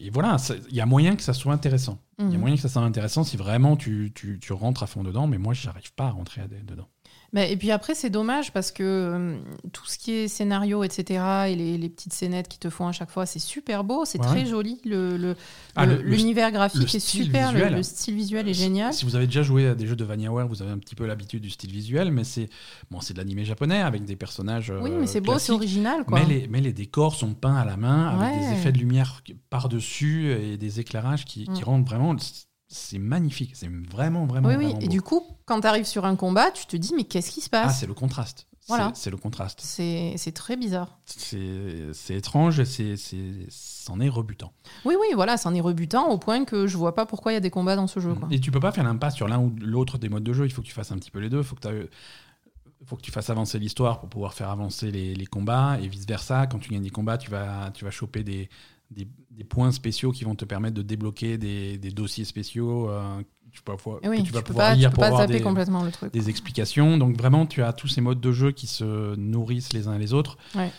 [0.00, 0.36] et voilà,
[0.68, 1.98] il y a moyen que ça soit intéressant.
[2.18, 2.40] Il y a Mhm.
[2.40, 5.38] moyen que ça soit intéressant si vraiment tu, tu, tu rentres à fond dedans, mais
[5.38, 6.88] moi, j'arrive pas à rentrer à- dedans.
[7.36, 9.36] Et puis après, c'est dommage parce que euh,
[9.72, 12.92] tout ce qui est scénario, etc., et les, les petites scénettes qui te font à
[12.92, 14.26] chaque fois, c'est super beau, c'est Ouais.
[14.26, 14.80] très joli.
[14.84, 15.36] Le, le-
[15.74, 18.94] Ah, le- L'univers graphique est super, le, style visuel est génial.
[18.94, 21.04] Si vous avez déjà joué à des jeux de Vanillaware, vous avez un petit peu
[21.06, 22.48] l'habitude du style visuel, mais c'est
[22.90, 24.72] bon, de l'animé japonais avec des personnages.
[24.82, 26.18] Oui, euh, mais c'est beau, c'est original, quoi.
[26.20, 29.22] Mais les, mais les décors sont peints à la main avec des effets de lumière
[29.50, 31.64] par-dessus et des éclairages qui, qui Mm.
[31.64, 32.16] rendent vraiment.
[32.68, 34.48] C'est magnifique, c'est vraiment, vraiment.
[34.48, 34.64] oui, oui.
[34.64, 34.90] vraiment Et beau.
[34.92, 37.48] du coup, quand tu arrives sur un combat, tu te dis, mais qu'est-ce qui se
[37.52, 38.46] Ah, passe c'est le contraste.
[38.60, 38.90] C'est- Voilà.
[38.96, 39.60] C'est le contraste.
[39.62, 40.98] C'est c'est très bizarre.
[41.04, 44.52] C'est c'est étrange, c'est c'est- c'en est rebutant.
[44.84, 47.38] Oui, oui, voilà, c'en est rebutant au point que je vois pas pourquoi il y
[47.38, 48.12] a des combats dans ce jeu.
[48.14, 48.26] Quoi.
[48.32, 50.46] Et tu peux pas faire l'impasse sur l'un ou l'autre des modes de jeu.
[50.46, 51.38] Il faut que tu fasses un petit peu les deux.
[51.38, 51.88] Il faut que tu
[52.84, 56.06] faut que tu fasses avancer l'histoire pour pouvoir faire avancer les, les combats et vice
[56.06, 56.46] versa.
[56.48, 58.48] Quand tu gagnes des combats, tu vas, tu vas choper des,
[58.90, 63.22] des, des points spéciaux qui vont te permettre de débloquer des, des dossiers spéciaux euh,
[63.52, 65.06] tu, peux avoir- Et oui, que tu, vas pouvoir pas, tu lire peux pour pas
[65.08, 66.12] avoir des, complètement le truc.
[66.12, 66.98] des explications.
[66.98, 70.12] Donc vraiment, tu as tous ces modes de jeu qui se nourrissent les uns les
[70.12, 70.36] autres.
[70.54, 70.70] Ouais.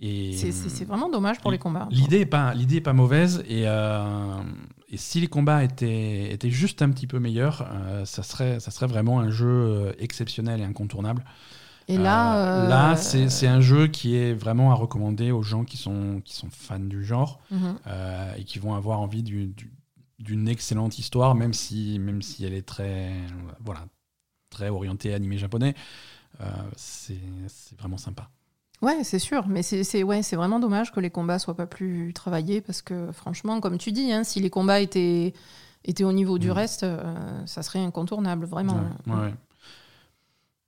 [0.00, 1.88] Et C'est- vraiment dommage pour les combats.
[1.90, 4.40] L'idée est pas, pas mauvaise et, euh,
[4.90, 8.70] et si les combats étaient, étaient juste un petit peu meilleurs, euh, ça serait, ça
[8.70, 11.24] serait vraiment un jeu euh, exceptionnel et incontournable.
[11.88, 15.64] Et là, Euh, là, c'est c'est un jeu qui est vraiment à recommander aux gens
[15.64, 17.76] qui sont, qui sont fans du genre mhm.
[18.36, 19.72] et qui vont avoir envie du- du-
[20.18, 23.12] d'une excellente histoire, même si, même si elle est très,
[23.60, 23.86] voilà,
[24.50, 25.74] très orientée animé japonais.
[26.40, 26.44] Euh,
[26.76, 27.18] c'est
[27.78, 28.28] vraiment sympa.
[28.80, 32.60] Ouais, c'est sûr, mais c'est ouais, vraiment dommage que les combats soient pas plus travaillés
[32.60, 35.34] parce que franchement, comme tu dis, hein, si les combats étaient,
[35.84, 36.52] étaient au niveau du Mm.
[36.52, 38.80] reste, euh, ça serait incontournable, vraiment.
[39.06, 39.34] Ouais.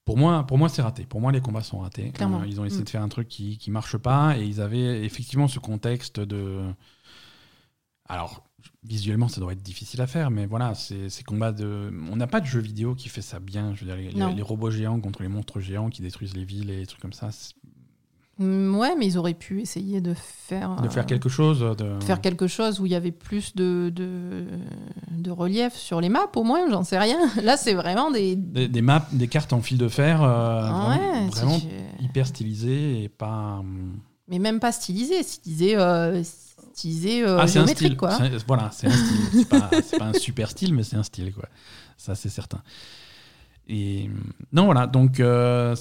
[0.04, 1.04] Pour moi, pour moi c'est raté.
[1.04, 2.10] Pour moi, les combats sont ratés.
[2.10, 2.40] Clairement.
[2.40, 2.84] Euh, ils ont essayé Mm.
[2.84, 6.72] de faire un truc qui qui marche pas et ils avaient effectivement ce contexte de.
[8.08, 8.42] Alors,
[8.84, 11.92] visuellement, ça doit être difficile à faire, mais voilà, c'est ces combats de.
[12.10, 13.74] On n'a pas de jeu vidéo qui fait ça bien.
[13.74, 16.70] Je veux dire, les, les robots géants contre les monstres géants qui détruisent les villes
[16.70, 17.30] et des trucs comme ça.
[18.38, 21.60] Mm, Ouais, mais ils auraient pu essayer de faire, De euh, faire quelque chose.
[21.76, 22.00] De...
[22.02, 24.46] faire quelque chose où il y avait plus de, de,
[25.10, 27.18] de relief sur les maps, au moins, j'en sais rien.
[27.42, 28.36] Là, c'est vraiment des.
[28.36, 31.60] Des, des maps, des cartes en fil de fer, euh, ouais, vraiment, vraiment
[32.00, 33.58] hyper stylisées et pas.
[33.60, 36.22] hum, mais même pas stylisé, stylisé, euh,
[36.72, 37.96] stylisé euh, Ah, c'est un géométrique, style.
[37.96, 38.18] quoi.
[38.46, 39.20] Voilà, c'est un style.
[39.32, 41.48] C'est pas, pas un super style, mais c'est un style, quoi.
[41.96, 42.62] Ça, c'est certain.
[43.68, 44.10] Et
[44.52, 44.86] non, voilà.
[44.86, 45.76] Donc, euh,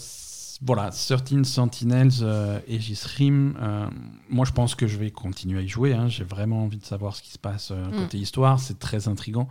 [0.62, 3.56] voilà, 13 Sentinels euh, Aegis Rim.
[3.62, 3.88] euh,
[4.30, 5.94] moi, je pense que je vais continuer à y jouer.
[5.94, 6.08] hein.
[6.10, 7.96] J'ai vraiment envie de savoir ce qui se passe euh, Mm.
[8.04, 8.60] côté histoire.
[8.60, 9.48] C'est très intriguant.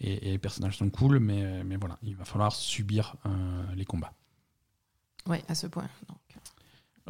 [0.00, 3.30] Et, et les personnages sont cool, mais, euh, mais voilà, il va falloir subir euh,
[3.76, 4.12] les combats.
[5.26, 5.86] Ouais, à ce point.
[6.08, 6.18] Donc,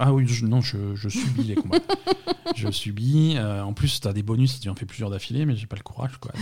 [0.03, 1.79] Ah oui, je- non, je, je subis les combats.
[2.57, 3.35] je subis.
[3.37, 5.67] euh, en plus, tu as des bonus si tu en fais plusieurs d'affilée, mais j'ai
[5.67, 6.17] pas le courage.
[6.19, 6.33] Quoi.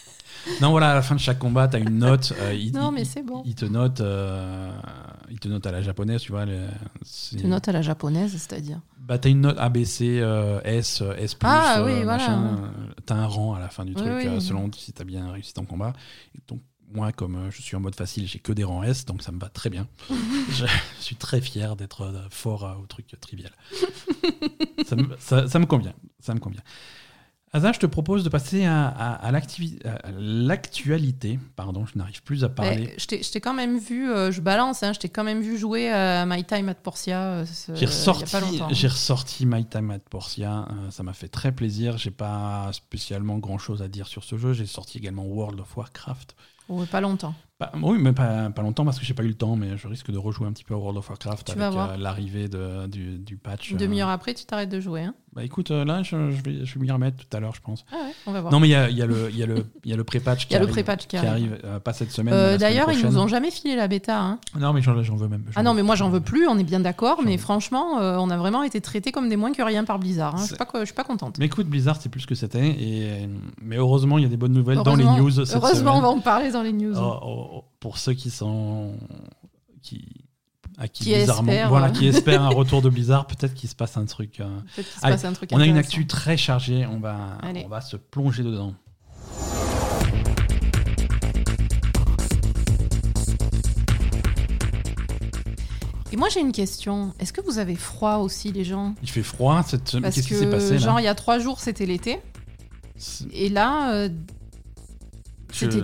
[0.60, 2.32] non, voilà, à la fin de chaque combat, tu as une note.
[2.40, 3.42] euh, il, Non, mais c'est bon.
[3.46, 4.70] Il te note, euh,
[5.30, 6.44] il te note à la japonaise, tu vois.
[7.38, 8.80] Tu notes à la japonaise, c'est-à-dire.
[8.98, 10.22] Bah, t'as une note ABC,
[10.64, 12.06] S, S+, Ah, oui, voilà.
[12.18, 12.58] machin,
[13.06, 14.40] t'as un rang à la fin du Oui, truc, oui.
[14.42, 15.94] selon si t'as bien réussi ton combat.
[16.36, 16.60] Et donc,
[16.92, 19.32] moi, comme euh, je suis en mode facile, j'ai que des rangs S, donc ça
[19.32, 19.86] me va très bien.
[20.50, 20.66] je,
[21.00, 23.52] suis très fier d'être euh, fort euh, au truc trivial.
[24.86, 26.62] ça, me, ça- ça me convient, ça me convient.
[27.52, 29.30] Asa, je te propose de passer à,
[30.18, 31.38] l'actualité.
[31.56, 32.94] Pardon, je n'arrive plus à parler.
[32.98, 35.88] Je t'ai quand même vu, euh, je balance, hein, je t'ai quand même vu jouer
[35.90, 40.68] à My Time at Portia J'ai ressorti, j'ai ressorti My Time at Portia.
[40.70, 41.96] euh, ça m'a fait très plaisir.
[41.96, 44.52] J'ai pas spécialement grand chose à dire sur ce jeu.
[44.52, 46.36] J'ai sorti également World of Warcraft.
[46.68, 47.34] Ouais, pas longtemps.
[47.60, 49.88] Bah, oui, mais pas, pas longtemps parce que j'ai pas eu le temps, mais je
[49.88, 52.86] risque de rejouer un petit peu à World of Warcraft Tu avec euh, l'arrivée de-
[52.86, 53.70] du, du patch.
[53.70, 53.80] Une euh.
[53.80, 55.02] demi-heure après, tu t'arrêtes de jouer.
[55.02, 57.56] Hein Bah écoute, euh, là, je, je vais, je vais m'y remettre tout à l'heure,
[57.56, 57.84] je pense.
[57.90, 58.52] ah ouais, on va voir.
[58.52, 60.46] Non, mais il y a, y a le, y a le, y a le pré-patch
[60.46, 60.72] qui Il y a le arrive.
[60.74, 61.58] pré-patch qui qui arrive.
[61.64, 62.56] euh, pas cette semaine.
[62.58, 64.20] D'ailleurs, ils nous ont jamais filé la bêta.
[64.20, 64.38] hein.
[64.56, 65.42] Non, mais j'en veux même.
[65.56, 68.30] Ah non, mais moi j'en veux plus, on est bien d'accord, mais veux- franchement, on
[68.30, 70.36] a vraiment été traités comme des moins que rien par Blizzard.
[70.36, 70.42] hein.
[70.42, 71.38] Je suis pas, je suis pas contente.
[71.40, 72.68] Mais écoute, Blizzard, c'est plus ce que c'était.
[72.68, 73.28] Et...
[73.62, 75.44] Mais heureusement, il y a des bonnes nouvelles dans les news.
[75.44, 76.94] Cette Heureusement, on va en parler dans les news.
[76.96, 77.44] Oh, oh,
[77.80, 78.96] pour ceux qui sont.
[79.82, 80.06] Qui...
[80.80, 84.04] À qui, espèrent, voilà, qui espèrent un retour de Blizzard, peut-être qu'il se passe un
[84.04, 84.38] truc.
[84.38, 84.44] euh.
[84.76, 87.36] Peut-être qu'il se Allez, passe un truc On a une actu très chargée, on va,
[87.42, 87.64] Allez.
[87.64, 88.74] on va se plonger dedans.
[96.12, 97.12] Et moi j'ai une question.
[97.18, 98.94] Est-ce que vous avez froid aussi, les gens?
[99.02, 100.10] Il fait froid cette semaine.
[100.10, 100.78] Qu'est-ce que, qui s'est passé là?
[100.78, 102.20] genre, il y a trois jours, c'était l'été.
[103.32, 104.08] Et là, euh,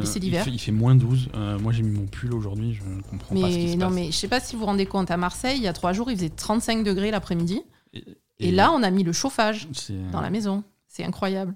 [0.04, 0.46] c'est l'hiver.
[0.46, 1.28] il fait moins 12.
[1.34, 3.86] Euh, moi j'ai mis mon pull aujourd'hui, je ne comprends pas ce qui se non,
[3.86, 3.94] passe.
[3.94, 5.92] mais je sais pas si vous vous rendez compte, à Marseille, il y a trois
[5.92, 7.62] jours, il faisait 35 degrés l'après-midi.
[7.92, 8.04] Et,
[8.40, 10.64] Et, là, on a mis le chauffage c'est- dans la maison.
[10.88, 11.54] C'est incroyable.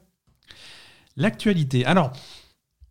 [1.16, 1.84] L'actualité.
[1.84, 2.12] Alors,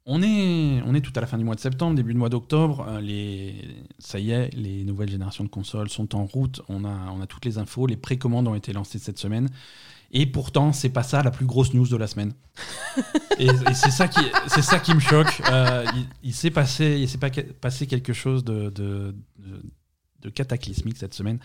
[0.06, 2.30] on est, on est tout à la fin du mois de septembre, début du mois
[2.30, 2.86] d'octobre.
[2.88, 3.56] Euh, les,
[4.00, 6.62] ça y est, les nouvelles générations de consoles sont en route.
[6.70, 7.88] On a, on a toutes les infos.
[7.88, 9.50] Les précommandes ont été lancées cette semaine.
[10.12, 12.34] Et pourtant, c'est pas ça la plus grosse news de la semaine.
[13.40, 15.42] et et c'est ça qui, c'est ça qui me choque.
[15.52, 17.30] Euh, il il s'est passé, il s'est pas-
[17.60, 19.62] passé quelque chose de, de, de-
[20.22, 21.40] de cataclysmique cette semaine.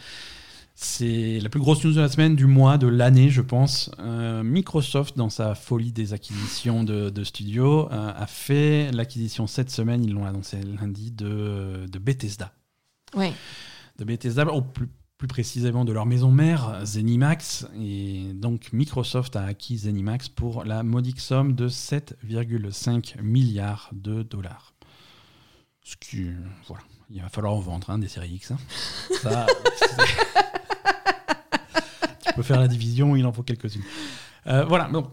[0.74, 3.90] C'est la plus grosse news de la semaine, du mois, de l'année, je pense.
[3.98, 9.70] Euh, Microsoft, dans sa folie des acquisitions de, de studios, euh, a fait l'acquisition cette
[9.70, 12.52] semaine, ils l'ont annoncé lundi, de, de Bethesda.
[13.14, 13.32] Oui.
[13.98, 14.88] De Bethesda, ou plus,
[15.22, 17.68] plus précisément de leur maison mère, Zenimax.
[17.80, 24.74] Et donc Microsoft a acquis Zenimax pour la modique somme de 7,5 milliards de dollars.
[25.84, 26.26] Ce qui,
[26.66, 28.50] voilà, il va falloir en vendre hein, des séries X.
[28.50, 28.56] hein.
[29.22, 29.46] Ça,
[32.26, 33.84] tu peux faire la division, il en faut quelques-unes.
[34.48, 35.08] Euh, voilà, bon,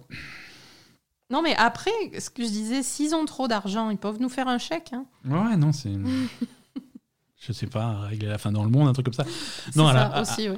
[1.29, 4.47] Non, mais après, ce que je disais, s'ils ont trop d'argent, ils peuvent nous faire
[4.47, 4.91] un chèque.
[4.91, 5.05] hein.
[5.25, 5.91] ouais, non, c'est.
[7.39, 9.25] Je sais pas, régler la fin dans le monde, un truc comme ça.
[9.75, 10.57] Non, ça à la- aussi, oui.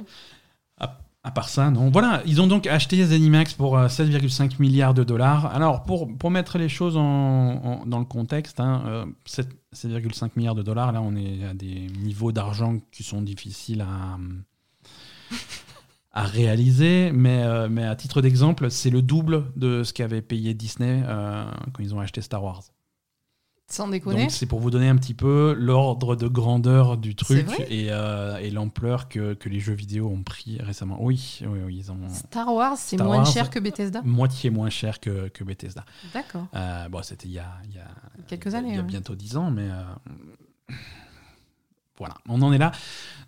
[0.80, 1.90] À, à part ça, non.
[1.90, 5.46] Voilà, ils ont donc acheté Zenimax pour euh, 7,5 milliards de dollars.
[5.54, 10.30] Alors, pour, pour mettre les choses en, en- dans le contexte, hein, euh, 7 7,5
[10.36, 14.18] milliards de dollars, là, on est à des niveaux d'argent qui sont difficiles à,
[16.12, 17.10] à réaliser.
[17.12, 21.44] Mais, euh, mais à titre d'exemple, c'est le double de ce qu'avait payé Disney euh,
[21.72, 22.62] quand ils ont acheté Star Wars.
[23.72, 24.28] Sans déconner.
[24.28, 28.50] C'est pour vous donner un petit peu l'ordre de grandeur du truc et, euh, et
[28.50, 30.98] l'ampleur que, que les jeux vidéo ont pris récemment.
[31.00, 33.26] Oui, oui, oui ils ont Star Wars, c'est moins Wars.
[33.26, 34.02] cher que Bethesda.
[34.04, 35.86] moitié moins cher que, que Bethesda.
[36.12, 36.48] D'accord.
[36.54, 37.86] Euh, bon, c'était il y a, il y a
[38.26, 38.68] Quelques il y a- années.
[38.68, 38.86] Il y a ouais.
[38.86, 40.74] bientôt 10 ans, mais euh,
[41.98, 42.72] voilà, on en est là.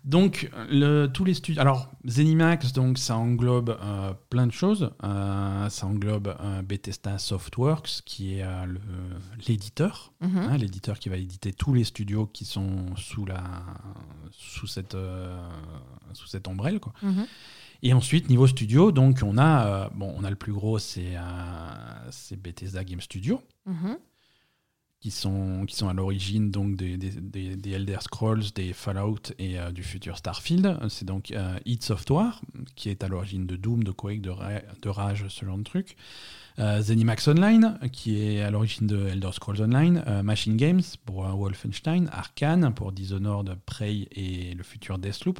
[0.05, 1.59] Donc, le, tous les studios.
[1.59, 4.91] Alors, Zenimax, donc, ça englobe euh, plein de choses.
[5.03, 8.45] Euh, ça englobe euh, Bethesda Softworks, qui est
[9.47, 10.13] l'éditeur.
[10.21, 10.37] Mhm.
[10.37, 13.43] hein, l'éditeur qui va éditer tous les studios qui sont sous, la,
[14.31, 14.95] sous, cette,
[16.13, 16.79] sous cette ombrelle.
[16.79, 16.93] Quoi.
[17.01, 17.25] Mhm.
[17.81, 21.15] Et ensuite, niveau studio, donc on a, bon, on a le plus gros, c'est
[22.11, 23.97] c'est Bethesda Game Studio, Mhm.
[25.01, 26.97] Qui sont, qui sont à l'origine donc des,
[27.71, 30.79] Elder Scrolls, des Fallout et euh, du futur Starfield.
[30.89, 32.41] C'est donc euh, id Software,
[32.75, 35.63] qui est à l'origine de Doom, de Quake, de, Ra- de Rage, ce genre de
[35.63, 35.95] trucs.
[36.57, 41.23] Euh, Zenimax Online, qui est à l'origine de Elder Scrolls Online, euh, Machine Games pour
[41.23, 45.39] Wolfenstein, Arkane pour Dishonored, Prey et le futur Deathloop,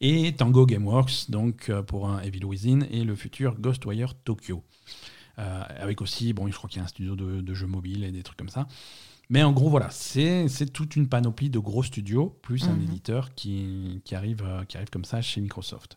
[0.00, 4.64] et Tango Gameworks donc pour un Evil Within et le futur Ghostwire Tokyo.
[5.38, 8.04] Euh, avec aussi, bon, je crois qu'il y a un studio de, de jeux mobiles
[8.04, 8.66] et des trucs comme ça.
[9.30, 12.82] Mais en gros, voilà, c'est toute une panoplie de gros studios, plus un Mhm.
[12.82, 15.96] éditeur qui, qui, arrive, euh, qui arrive comme ça chez Microsoft.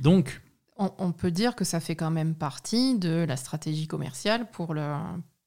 [0.00, 0.40] Donc,
[0.76, 4.74] On, on peut dire que ça fait quand même partie de la stratégie commerciale pour,
[4.74, 4.94] le,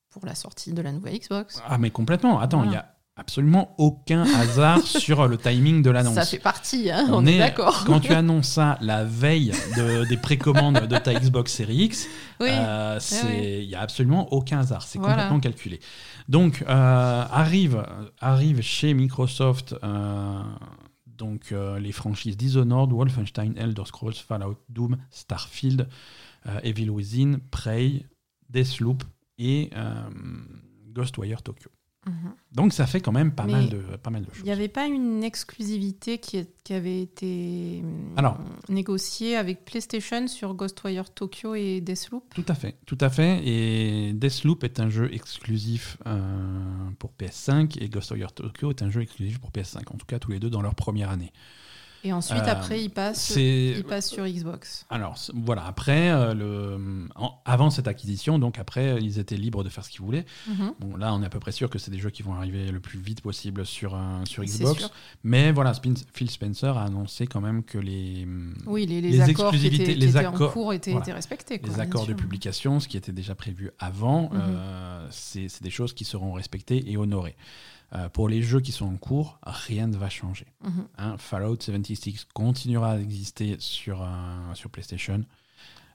[0.09, 1.61] pour la sortie de la nouvelle Xbox.
[1.68, 2.72] ah mais complètement, attends, il Voilà.
[2.72, 6.15] n'y a absolument aucun hasard sur le timing de l'annonce.
[6.15, 7.84] Ça fait partie, hein, on, est, d'accord.
[7.86, 12.07] Quand tu annonces ça la veille de- des précommandes de ta Xbox Series X,
[12.39, 12.49] Oui.
[12.51, 13.28] euh, il
[13.61, 13.68] oui.
[13.68, 14.84] n'y a absolument aucun hasard.
[14.84, 15.15] C'est Voilà.
[15.15, 15.80] complètement calculé.
[16.30, 17.84] Donc, euh, arrive,
[18.20, 20.41] arrive chez Microsoft euh,
[21.05, 25.88] donc, euh, les franchises Dishonored, Wolfenstein, Elder Scrolls, Fallout, Doom, Starfield,
[26.47, 28.05] euh, Evil Within, Prey,
[28.49, 29.03] Deathloop
[29.39, 29.93] et euh,
[30.93, 31.72] Ghostwire Tokyo.
[32.08, 32.34] Mhm.
[32.53, 34.43] Donc ça fait quand même pas, Mais mal, de, pas mal de Il choses.
[34.45, 37.84] n'y avait pas une exclusivité qui, est- qui avait été
[38.16, 38.38] Alors.
[38.70, 42.24] négociée avec PlayStation sur Ghostwire Tokyo et Deathloop?
[42.34, 43.41] Tout à fait, tout à fait.
[43.45, 49.01] Et Deathloop est un jeu exclusif euh, pour PS5 et Ghostwire Tokyo est un jeu
[49.01, 49.80] exclusif pour PS5.
[49.93, 51.34] En tout cas, tous les deux dans leur première année.
[52.03, 54.85] Et ensuite, Euh, après, il passe, il passe sur Xbox.
[54.89, 55.65] alors voilà.
[55.65, 57.07] Après, euh, le...
[57.15, 60.25] en- avant cette acquisition, donc après, ils étaient libres de faire ce qu'ils voulaient.
[60.47, 60.73] Mhm.
[60.79, 62.71] Bon, là, on est à peu près sûr que c'est des jeux qui vont arriver
[62.71, 64.89] le plus vite possible sur, euh, sur Xbox.
[65.23, 68.27] Mais voilà, Spin- Phil Spencer a annoncé quand même que les,
[68.67, 71.03] Oui, les, les Les accords qui exclusivités, étaient, les accords- en cours étaient, voilà.
[71.05, 71.59] étaient respectés.
[71.59, 74.39] quoi, les accords de publication, ce qui était déjà prévu avant, Mhm.
[74.39, 77.35] euh, c'est des choses qui seront respectées et honorées.
[77.93, 80.47] Euh, pour les jeux qui sont en cours, rien ne va changer.
[80.63, 80.88] Mhm.
[80.97, 81.15] hein.
[81.17, 84.05] Fallout 76 continuera à exister sur, euh,
[84.55, 85.23] sur PlayStation.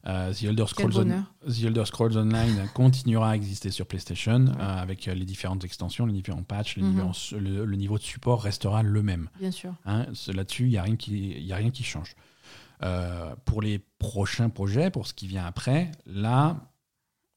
[0.07, 1.25] Euh, The, Elder Scrolls On-.
[1.49, 6.43] The Elder Scrolls Online continuera à exister sur PlayStation avec les différentes extensions, les différents
[6.43, 6.91] patchs, les Mhm.
[6.93, 9.29] différents- le, le niveau de support restera le même.
[9.39, 9.75] Bien sûr.
[9.85, 12.17] Hein, Là-dessus, il n'y a, rien qui- il y a rien qui change.
[13.45, 16.57] Pour les prochains projets, pour ce qui vient après, là,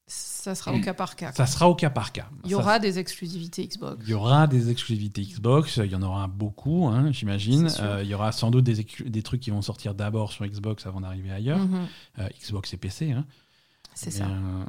[0.07, 1.31] Ça sera au cas par cas.
[1.31, 2.29] ça sera au cas par cas.
[2.43, 4.03] Il y Ça- aura des exclusivités Xbox.
[4.05, 7.67] il y aura des exclusivités Xbox, il y en aura beaucoup, hein, j'imagine.
[7.79, 11.01] Euh, il y aura sans doute des, trucs qui vont sortir d'abord sur Xbox avant
[11.01, 11.57] d'arriver ailleurs.
[11.57, 11.87] Mhm.
[12.19, 13.11] Euh, Xbox et PC.
[13.13, 13.25] hein.
[13.95, 14.27] C'est ça.
[14.27, 14.63] euh,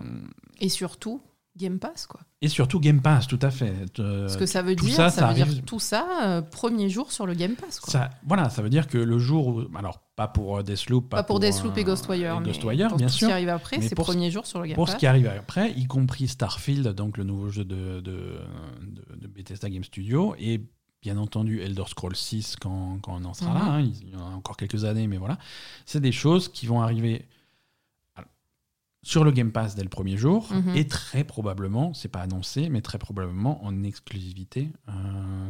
[0.60, 1.20] Et surtout,
[1.56, 2.20] Game Pass, quoi.
[2.42, 3.72] et surtout Game Pass, tout à fait.
[3.98, 6.42] Euh, Ce que ça veut dire, ça, ça, ça veut arrive- dire tout ça, euh,
[6.42, 7.90] premier jour sur le Game Pass, quoi.
[7.92, 9.62] ça, voilà, ça veut dire que le jour où.
[9.76, 13.06] Alors, pas pour euh, Deathloop, pas, Pas pour Deathloop et Ghostwire, mais Ghostwire, pour bien
[13.06, 13.28] tout ce sûr.
[13.28, 14.94] qui arrive après, c'est pour ce- premier jour sur le Game Pour Pass.
[14.94, 18.40] ce qui arrive après, y compris Starfield, donc le nouveau jeu de, de,
[18.82, 20.60] de- de Bethesda Game Studio, et
[21.02, 23.58] bien entendu Elder Scrolls 6 quand, quand on en sera Mhm.
[23.58, 25.38] là, hein, il y en a encore quelques années, mais voilà,
[25.84, 27.26] c'est des choses qui vont arriver
[29.06, 30.74] sur le Game Pass dès le premier jour, Mhm.
[30.74, 34.92] et très probablement, c'est pas annoncé, mais très probablement en exclusivité euh,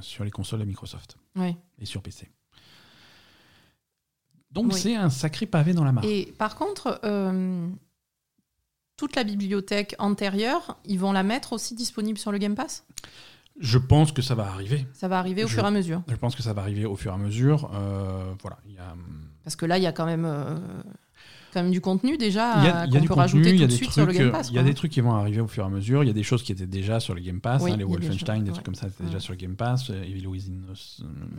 [0.03, 1.17] sur les consoles de Microsoft
[1.79, 2.31] et sur PC.
[4.51, 4.79] Donc Oui.
[4.79, 6.05] c'est un sacré pavé dans la mare.
[6.05, 7.67] Et par contre, euh,
[8.99, 12.85] toute la bibliothèque antérieure, ils vont la mettre aussi disponible sur le Game Pass?
[13.59, 14.87] Je pense que ça va arriver.
[14.93, 16.03] Ça va arriver au Je- fur et à mesure.
[16.09, 17.71] Je pense que ça va arriver au fur et à mesure.
[17.73, 18.95] Euh, voilà, y a,
[19.45, 20.27] Parce que là, il y a quand même,
[21.53, 24.31] quand même du contenu déjà qu'on peut rajouter tout de suite trucs, sur le Game
[24.33, 24.49] Pass.
[24.51, 26.03] il y a des trucs qui vont arriver au fur et à mesure.
[26.05, 27.79] Il y a des choses qui étaient déjà sur le Game Pass, Oui, hein, les
[27.79, 28.53] des Wolfenstein, choses, des ouais.
[28.55, 29.07] trucs comme ça, c'était Ouais.
[29.11, 29.91] déjà sur le Game Pass.
[29.91, 30.53] euh, Evil Within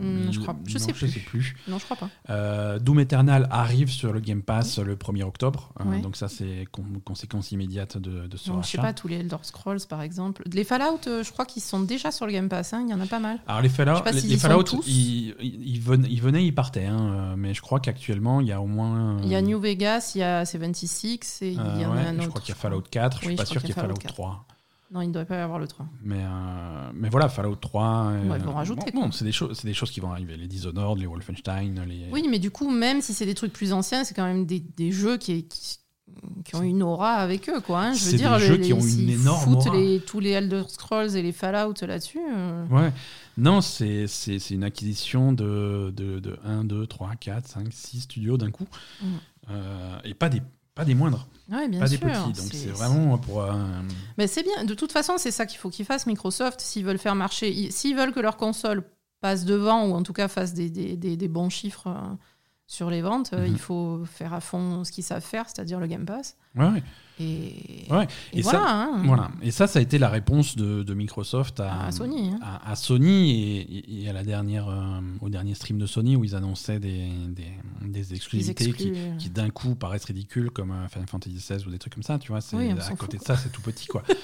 [0.00, 1.56] euh, je crois- je non, sais je sais plus.
[1.68, 2.10] Non, je crois pas.
[2.30, 5.72] Euh, Doom Eternal arrive sur le Game Pass le 1er octobre.
[5.80, 6.00] Euh, Ouais.
[6.00, 8.88] donc ça, c'est con- conséquence immédiate de, de ce Non, je sais rachat.
[8.88, 10.42] pas, tous les Elder Scrolls par exemple.
[10.52, 12.94] Les Fallout, euh, je crois qu'ils sont déjà sur le Game Pass, hein, il y
[12.94, 13.38] en a pas mal.
[13.46, 16.86] Alors les Fallout, les, sont Fallout, ils, ils, ils venaient, ils ils partaient.
[16.86, 19.18] hein, euh, mais je crois qu'actuellement, il y a au moins...
[19.22, 22.02] Il y a New Vegas, il y a 76 et il y Euh, en ouais,
[22.04, 22.22] a un autre.
[22.24, 23.72] je crois qu'il y a Fallout 4, je Oui, suis pas je sûr qu'il y
[23.72, 24.44] ait Fallout Fallout 3.
[24.90, 25.84] Non, il ne doit pas y avoir le 3.
[26.02, 27.84] Mais, euh, mais voilà, Fallout 3.
[28.12, 30.10] euh, Ouais, ils vont rajouter, bon, bon, c'est des, choses- c'est des choses qui vont
[30.10, 30.36] arriver.
[30.38, 32.06] Les Dishonored, les Wolfenstein, les.
[32.10, 34.60] Oui, mais du coup, même si c'est des trucs plus anciens, c'est quand même des,
[34.60, 35.76] des jeux qui, qui,
[36.46, 37.80] qui ont une aura avec eux, quoi.
[37.82, 37.92] hein.
[37.92, 39.76] Je veux dire, des jeux les- qui ont une énorme aura.
[39.76, 42.20] les- tous les Elder Scrolls et les Fallout là-dessus.
[42.34, 42.90] euh, Ouais.
[43.36, 44.06] Non, c'est
[44.50, 48.66] une acquisition de, de, de 1, 2, 3, 4, 5, 6 studios d'un coup.
[49.02, 49.06] Mm.
[49.50, 50.42] Euh, et pas des,
[50.74, 51.98] pas des moindres, Ouais, bien pas sûr.
[51.98, 52.32] des petits.
[52.42, 53.44] Donc c'est- c'est vraiment pour.
[54.16, 54.64] Mais c'est bien.
[54.64, 57.50] De toute façon, c'est ça qu'il faut qu'ils fassent, Microsoft, s'ils veulent faire marcher.
[57.52, 58.84] ils- S'ils veulent que leur console
[59.20, 62.14] passe devant, ou en tout cas fasse des, des, des- des bons chiffres euh,
[62.70, 63.52] sur les ventes, euh, Mhm.
[63.52, 66.36] il faut faire à fond ce qu'ils savent faire, c'est-à-dire le Game Pass.
[66.54, 66.82] ouais.
[67.20, 68.70] Et, Ouais, et et ça- voilà.
[68.70, 69.02] hein.
[69.04, 69.30] Voilà.
[69.42, 72.38] Et ça, ça a été la réponse de, de Microsoft à, À Sony, hein.
[72.40, 76.22] à, à Sony et, et- à la dernière, euh, au dernier stream de Sony où
[76.22, 77.42] ils annonçaient des, des,
[77.82, 79.16] des Ils exclusivités qui, excluent.
[79.18, 82.20] qui d'un coup paraissent ridicules comme euh, Final Fantasy XVI ou des trucs comme ça.
[82.20, 84.04] Tu vois, Oui, à côté de ça, c'est tout petit quoi.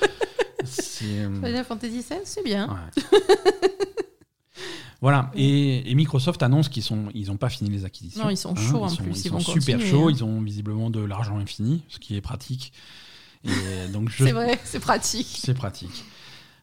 [1.02, 2.68] Euh, Final Fantasy XVI, c'est bien.
[2.68, 3.18] ouais.
[5.04, 8.22] Voilà, et, et Microsoft annonce qu'ils sont, ils n'ont pas fini les acquisitions.
[8.22, 8.24] hein.
[8.24, 10.12] Non, ils sont chauds en sont- plus, Ils, ils sont vont super chauds, hein.
[10.12, 12.72] ils ont visiblement de l'argent infini, ce qui est pratique.
[13.44, 15.26] Et donc je, C'est vrai, c'est pratique.
[15.42, 16.04] c'est pratique.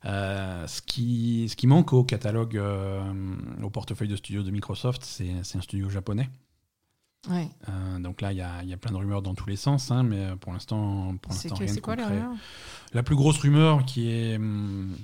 [0.06, 3.04] Euh, ce, qui, ce qui manque au catalogue, euh,
[3.62, 6.28] au portefeuille de studios de Microsoft, c'est un studio japonais.
[7.30, 7.48] Ouais.
[7.70, 10.02] Euh, donc là, il y y a plein de rumeurs dans tous les sens, hein,
[10.02, 12.20] mais pour l'instant, pour l'instant, rien de c'est quoi concret.
[12.94, 14.98] La plus grosse rumeur qui est, hum,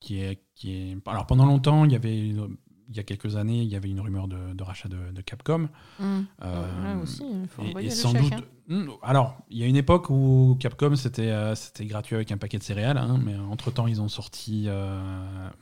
[0.00, 2.56] qui est, qui est, alors pendant longtemps, il y avait, une-
[2.90, 5.20] il y a quelques années, il y avait une rumeur de, de rachat de, de
[5.22, 5.68] Capcom.
[6.00, 6.26] Hum.
[6.42, 8.32] Euh, aussi, il faut et, sans chèque, doute.
[8.34, 8.42] hein.
[8.68, 12.36] Hmm, Alors, il y a une époque où Capcom c'était euh, c'était gratuit avec un
[12.36, 15.00] paquet de céréales, hein, mais entre temps ils ont sorti euh,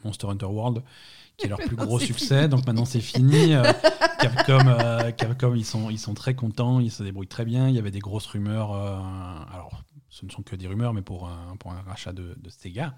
[0.04, 0.82] Monster Hunter World,
[1.38, 2.36] qui est leur plus gros succès.
[2.40, 2.48] fini.
[2.50, 3.54] Donc maintenant c'est fini.
[4.20, 7.68] Capcom, euh, Capcom ils sont ils sont très contents, ils se débrouillent très bien.
[7.68, 8.72] Il y avait des grosses rumeurs.
[8.72, 8.98] euh,
[9.54, 9.70] alors
[10.18, 12.94] ce ne sont que des rumeurs, mais pour un, pour un rachat de, de Sega.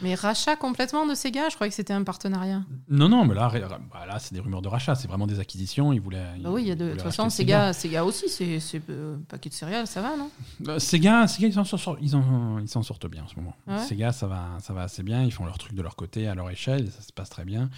[0.00, 2.62] Mais rachat complètement de Sega Je croyais que c'était un partenariat.
[2.88, 3.52] Non, non, mais là,
[3.92, 5.92] bah, là c'est des rumeurs de rachat, c'est vraiment des acquisitions.
[5.92, 6.38] Ils voulaient.
[6.40, 9.54] Bah oui, il y a de, toute façon, Sega, Sega aussi, c'est euh, paquet de
[9.54, 10.30] céréales, ça va, non?
[10.68, 13.54] Euh, Sega, Sega, ils s'en sortent, ils en- ils sortent bien en ce moment.
[13.66, 13.78] Ouais.
[13.80, 15.22] Sega, ça va, ça va assez bien.
[15.22, 17.68] Ils font leur truc de leur côté, à leur échelle, ça se passe très bien.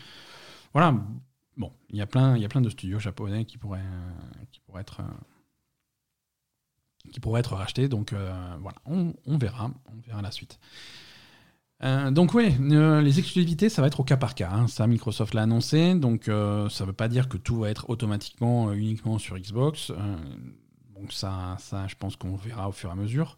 [0.72, 0.94] Voilà.
[1.56, 4.44] Bon, il y a plein, il y a plein de studios japonais qui pourraient, euh,
[4.52, 5.04] qui pourraient être, euh,
[7.12, 7.88] qui pourraient être rachetés.
[7.88, 10.58] Donc euh, voilà, on, on verra, on verra la suite.
[11.82, 14.50] Euh, donc oui, euh, les exclusivités, ça va être au cas par cas.
[14.50, 14.66] hein.
[14.66, 15.94] Ça, Microsoft l'a annoncé.
[15.94, 19.92] Donc euh, ça ne veut pas dire que tout va être automatiquement uniquement sur Xbox.
[20.94, 23.36] Donc ça, ça, je pense qu'on verra au fur et à mesure.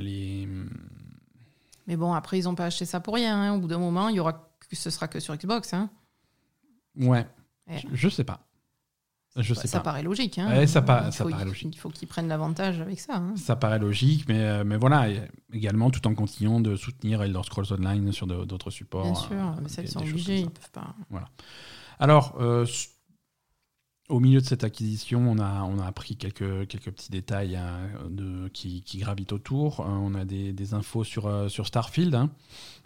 [0.00, 0.48] Les...
[1.86, 3.40] Mais bon, après, ils n'ont pas acheté ça pour rien.
[3.40, 3.54] hein.
[3.54, 4.32] Au bout d'un moment, il y aura
[4.68, 5.72] que ce sera que sur Xbox.
[5.72, 5.88] Hein.
[6.96, 7.26] Ouais,
[7.68, 7.80] Ouais.
[7.80, 8.47] je, je sais pas.
[9.36, 9.84] Je sais ça pas.
[9.84, 10.38] paraît logique.
[10.38, 10.48] Hein.
[10.48, 11.74] Ouais, ça pa- Il ça faut- paraît logique.
[11.74, 13.16] Il faut qu'ils prennent l'avantage avec ça.
[13.16, 13.34] hein.
[13.36, 15.20] Ça paraît logique, mais, euh, mais voilà, et
[15.52, 19.04] également tout en continuant de soutenir Elder Scrolls Online sur d'autres supports.
[19.04, 20.50] Bien sûr, euh, mais ça, ils sont obligés, ils ça.
[20.50, 20.70] peuvent
[21.10, 21.28] pas.
[22.00, 22.66] Alors, euh,
[24.08, 27.78] au milieu de cette acquisition, on a, on a appris quelques, quelques petits détails hein,
[28.08, 29.80] de, qui, qui gravitent autour.
[29.80, 32.14] Euh, on a des, des infos sur, euh, sur Starfield.
[32.14, 32.30] hein.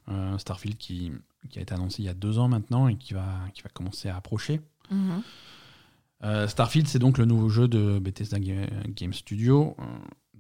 [0.09, 1.13] Euh, Starfield qui,
[1.49, 3.25] qui a été annoncé il y a deux ans maintenant et qui va,
[3.55, 4.61] qui va commencer à approcher.
[4.91, 5.23] Mhm.
[6.25, 9.75] Euh, Starfield, c'est donc le nouveau jeu de Bethesda Ga- Game Studio.
[9.79, 9.83] Euh,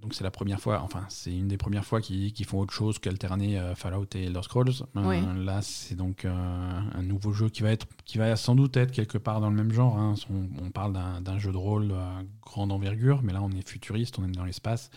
[0.01, 2.99] donc c'est la première fois, enfin c'est une des premières fois qu'ils font autre chose
[2.99, 4.73] qu'alterner euh, Fallout et Elder Scrolls.
[4.97, 5.45] Euh.
[5.45, 9.17] Là, c'est donc un nouveau jeu qui va être, qui va sans doute être quelque
[9.17, 9.97] part dans le même genre.
[9.97, 10.15] hein.
[10.29, 14.19] On, on parle d'un jeu de rôle à grande envergure, mais là on est futuriste,
[14.19, 14.91] on est dans l'espace.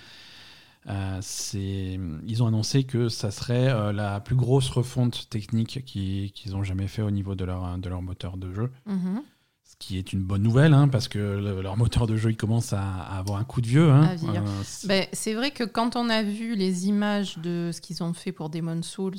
[0.87, 1.19] Euh,
[1.53, 6.63] ils ont annoncé que ça serait euh, la plus grosse refonte technique qui- qu'ils ont
[6.63, 8.71] jamais fait au niveau de leur, de leur moteur de jeu.
[8.85, 9.21] Mhm.
[9.81, 12.37] Ce qui est une bonne nouvelle, hein, parce que le- leur moteur de jeu il
[12.37, 13.91] commence à, à avoir un coup de vieux.
[13.91, 14.15] Hein.
[14.23, 18.01] Euh, c'est- Ben, c'est vrai que quand on a vu les images de ce qu'ils
[18.01, 19.15] ont fait pour Demon Souls,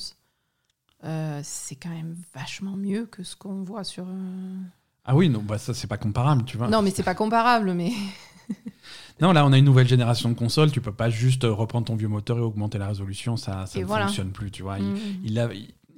[1.05, 4.05] euh, c'est quand même vachement mieux que ce qu'on voit sur.
[4.09, 4.57] euh,
[5.05, 6.69] Ah oui, non, bah ça c'est pas comparable, tu vois.
[6.69, 7.93] Non, mais c'est pas comparable, mais.
[9.21, 11.97] Non, là on a une nouvelle génération de consoles, tu peux pas juste reprendre ton
[11.97, 14.07] vieux moteur et augmenter la résolution, ça, ça Et ne voilà.
[14.07, 14.79] fonctionne plus, tu vois.
[14.79, 14.99] Ils- Mhm.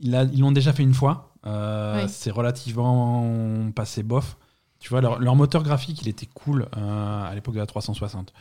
[0.01, 2.09] Ils il l'ont déjà fait une fois, euh, Oui.
[2.09, 4.37] c'est relativement passé bof.
[4.81, 8.33] Tu vois, leur, leur moteur graphique, il était cool euh, à l'époque de la 360.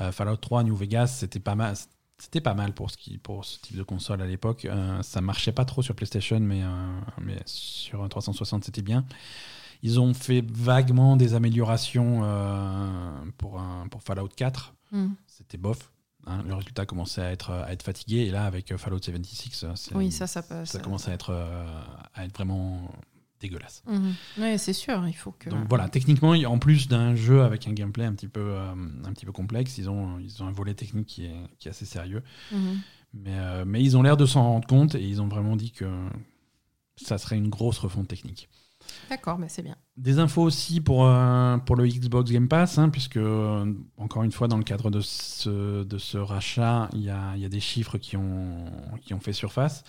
[0.00, 1.74] Euh, Fallout 3, New Vegas, c'était pas mal.
[2.20, 4.64] C'était pas mal pour ce, qui, pour ce type de console à l'époque.
[4.64, 9.04] Euh, ça marchait pas trop sur PlayStation, mais, euh, mais sur un 360, c'était bien.
[9.82, 12.22] Ils ont fait vaguement des améliorations
[13.38, 14.74] pour, un, pour Fallout 4.
[14.92, 15.14] Mhm.
[15.26, 15.92] C'était bof.
[16.26, 16.42] hein.
[16.46, 18.26] le résultat commençait à être, à être fatigué.
[18.26, 20.70] Et là, avec Fallout 76, euh, c'est- Oui, ça, ça passe.
[20.70, 21.32] ça commence à être,
[22.14, 22.90] à être vraiment
[23.40, 23.82] dégueulasse.
[23.86, 24.14] Mhm.
[24.38, 25.50] Oui, c'est sûr, il faut que.
[25.50, 28.72] Donc voilà, techniquement, en plus d'un jeu avec un gameplay un petit peu, euh,
[29.04, 31.70] un petit peu complexe, ils ont, ils ont un volet technique qui est, qui est
[31.70, 32.22] assez sérieux.
[32.52, 32.80] Mhm.
[33.14, 35.72] Mais, euh, mais ils ont l'air de s'en rendre compte et ils ont vraiment dit
[35.72, 35.86] que
[36.96, 38.48] ça serait une grosse refonte technique.
[39.10, 39.76] D'accord, ben c'est bien.
[39.96, 44.32] Des infos aussi pour, euh, pour le Xbox Game Pass, hein, puisque, euh, encore une
[44.32, 47.60] fois, dans le cadre de ce, de ce rachat, il y a, y a des
[47.60, 48.66] chiffres qui ont,
[49.02, 49.84] qui ont fait surface.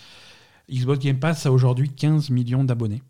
[0.70, 3.02] Xbox Game Pass a aujourd'hui 15 millions d'abonnés.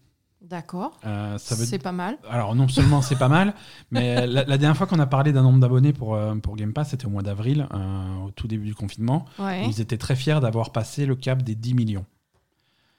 [0.49, 0.99] D'accord.
[1.05, 2.17] Euh, C'est pas mal.
[2.29, 3.53] Alors non seulement c'est pas mal,
[3.91, 6.73] mais la, la dernière fois qu'on a parlé d'un nombre d'abonnés pour, euh, pour Game
[6.73, 9.25] Pass, c'était au mois d'avril, euh, au tout début du confinement.
[9.37, 9.67] Ouais.
[9.69, 12.05] Ils étaient très fiers d'avoir passé le cap des 10 millions.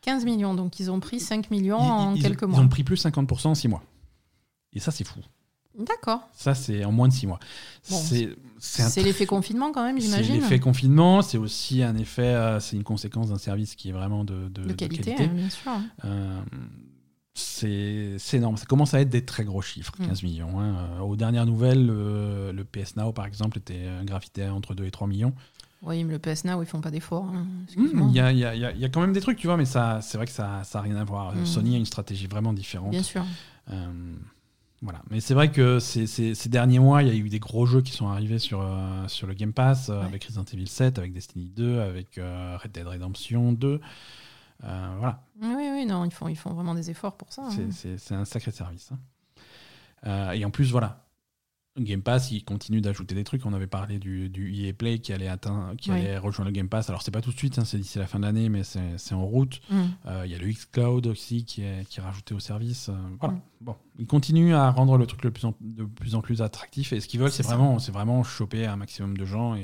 [0.02, 2.60] 15 millions, donc ils ont pris 5 millions Ils- en ils- quelques ils mois.
[2.60, 3.82] ont pris plus 50% en 6 mois.
[4.72, 5.18] Et ça, c'est fou.
[5.78, 6.20] D'accord.
[6.32, 7.38] Ça, c'est en moins de 6 mois.
[7.90, 8.28] Bon, c'est
[8.58, 10.34] c'est C'est l'effet confinement quand même, C'est j'imagine.
[10.36, 14.48] l'effet confinement, c'est aussi un effet, c'est une conséquence d'un service qui est vraiment de,
[14.48, 15.24] de- De de qualité, qualité.
[15.24, 15.70] hein, bien sûr.
[17.40, 18.56] C'est énorme.
[18.56, 20.06] Ça commence à être des très gros chiffres, Mm.
[20.06, 20.60] 15 millions.
[20.60, 20.74] hein.
[20.98, 24.90] Euh, aux dernières nouvelles, le, le PS Now, par exemple, était graffité entre 2 et
[24.90, 25.34] 3 millions.
[25.82, 27.30] Oui, mais le PS Now, ils font pas d'efforts.
[27.34, 27.46] hein.
[27.76, 28.08] Mm.
[28.10, 29.46] Il y, a, y a- y a- il y a quand même des trucs, tu
[29.46, 31.34] vois, mais ça, c'est vrai que ça n'a rien à voir.
[31.34, 31.46] Mm.
[31.46, 32.90] Sony a une stratégie vraiment différente.
[32.90, 33.24] Bien sûr.
[33.70, 33.86] Euh,
[34.82, 35.00] voilà.
[35.10, 37.66] Mais c'est vrai que ces, ces- ces derniers mois, il y a eu des gros
[37.66, 40.04] jeux qui sont arrivés sur, euh, sur le Game Pass, euh, Ouais.
[40.06, 42.16] avec Resident Evil 7, avec Destiny 2, avec
[42.62, 43.80] Red Dead Redemption 2.
[44.64, 47.42] Euh, voilà, Oui, oui, non, ils font, ils font vraiment des efforts pour ça.
[47.46, 47.70] hein.
[47.72, 48.92] c'est- c'est un sacré service.
[48.92, 48.98] hein.
[50.06, 51.06] Euh, et en plus, voilà,
[51.78, 53.46] Game Pass, il continue d'ajouter des trucs.
[53.46, 55.98] On avait parlé du, du EA Play qui allait, atteindre, qui Oui.
[56.00, 56.88] allait rejoindre le Game Pass.
[56.90, 59.14] Alors, c'est pas tout de suite, hein, c'est d'ici la fin de l'année, mais c'est
[59.14, 59.60] en route.
[59.70, 59.82] Mm.
[60.06, 62.88] Euh, Il y a le xCloud aussi qui est, qui est rajouté au service.
[62.88, 63.34] euh, voilà.
[63.34, 63.40] Mm.
[63.62, 66.92] Bon, ils continuent à rendre le truc le plus en- de plus en plus attractif.
[66.92, 69.60] Et ce qu'ils veulent, c'est vraiment, c'est vraiment choper un maximum de gens et,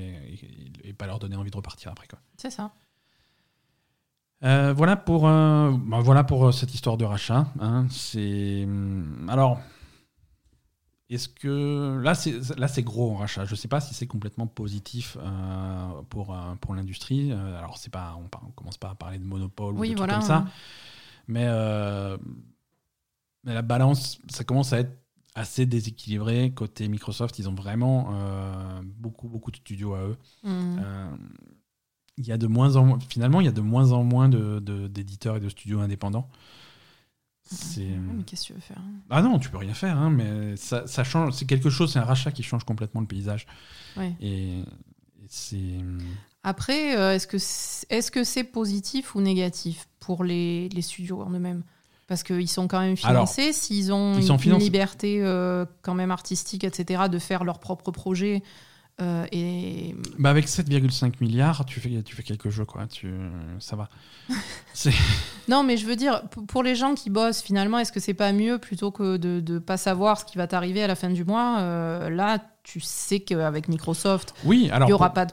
[0.85, 2.07] et- et pas leur donner envie de repartir après.
[2.07, 2.21] Quoi.
[2.37, 2.73] C'est ça.
[4.45, 5.71] Euh, voilà pour, euh,
[6.03, 7.47] voilà pour euh, cette histoire de rachat.
[7.59, 7.87] hein.
[7.91, 9.61] C'est hum, alors
[11.09, 13.45] est-ce que là c'est là c'est gros en rachat.
[13.45, 17.33] Je sais pas si c'est complètement positif euh, pour pour l'industrie.
[17.33, 20.27] Alors c'est pas on, on commence pas à parler de monopole ou de trucs comme
[20.27, 20.47] ça,
[21.29, 22.19] mais euh,
[23.45, 24.99] mais la balance ça commence à être
[25.35, 27.39] assez déséquilibré côté Microsoft.
[27.39, 28.13] Ils ont vraiment
[28.99, 30.17] beaucoup beaucoup de studios à eux.
[30.43, 30.79] Hmm.
[32.19, 34.03] Euh, il y a de moins en moins, finalement, il y a de moins en
[34.05, 36.29] moins de- de- d'éditeurs et de studios indépendants.
[37.53, 40.57] Ouais, mais qu'est-ce que tu veux faire ah non, tu peux rien faire, hein, mais
[40.57, 41.33] ça, ça change.
[41.35, 43.47] C'est quelque chose, c'est un rachat qui change complètement le paysage.
[43.97, 44.17] Ouais.
[44.21, 44.65] Et, et
[45.29, 45.79] c'est
[46.43, 51.31] Après, euh, est-ce que c'est est -ce positif ou négatif pour les, les studios en
[51.31, 51.63] eux-mêmes?
[52.09, 54.65] Parce qu'ils sont quand même financés, s'ils ont ils une, sont une financés.
[54.65, 58.43] liberté euh, quand même artistique, etc., de faire leurs propres projets.
[59.03, 62.87] Euh, et bah avec 7,5 milliards, tu fais, tu fais quelques jeux, quoi.
[62.87, 63.13] Tu,
[63.59, 63.89] ça va.
[65.49, 68.33] Non, mais je veux dire, pour les gens qui bossent, finalement, est-ce que c'est pas
[68.33, 71.25] mieux plutôt que de ne pas savoir ce qui va t'arriver à la fin du
[71.25, 72.39] mois euh, Là,
[72.69, 75.33] tu sais qu'avec Microsoft, Oui, alors il n'y aura, pour- pas de,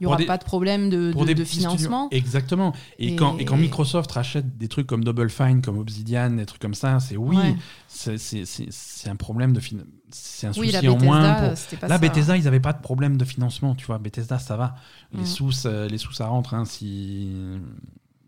[0.00, 2.06] y aura des- pas de problème de, de- financement.
[2.06, 2.18] studios.
[2.18, 2.72] Exactement.
[2.98, 6.44] Et, Et- Quand, et quand Microsoft rachète des trucs comme Double Fine, comme Obsidian, des
[6.44, 7.54] trucs comme ça, c'est oui, Ouais.
[7.86, 9.76] c'est- un problème de fin-
[10.10, 11.34] C'est un Oui, souci en moins Bethesda,
[11.70, 11.98] pour, pas Là, ça.
[11.98, 13.98] Bethesda, ils n'avaient pas de problème de financement, tu vois.
[13.98, 14.74] Bethesda, ça va.
[15.14, 15.26] Les Mm.
[15.26, 16.52] sous, ça- les sous, ça rentre.
[16.52, 16.64] hein.
[16.66, 17.30] Si,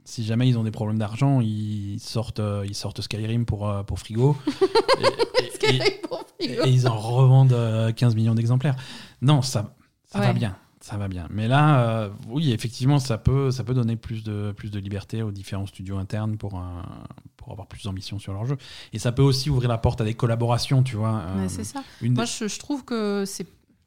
[0.04, 3.82] si jamais ils ont des problèmes d'argent, ils sortent, euh, ils sortent Skyrim pour, euh,
[3.82, 4.36] pour frigo.
[5.62, 5.76] et, et-
[6.40, 8.76] et- et ils en revendent euh, 15 millions d'exemplaires.
[9.22, 9.74] Non, ça,
[10.06, 10.56] ça va bien.
[10.80, 11.26] Ça va bien.
[11.30, 15.22] Mais là, euh, oui, effectivement, ça peut, ça peut donner plus de, plus de liberté
[15.22, 16.62] aux différents studios internes pour,
[17.38, 18.58] pour avoir plus d'ambition sur leur jeu.
[18.92, 21.22] Et ça peut aussi ouvrir la porte à des collaborations, tu vois.
[21.38, 21.82] Ouais, c'est ça.
[22.02, 23.46] une Moi, des- je, je trouve que c'est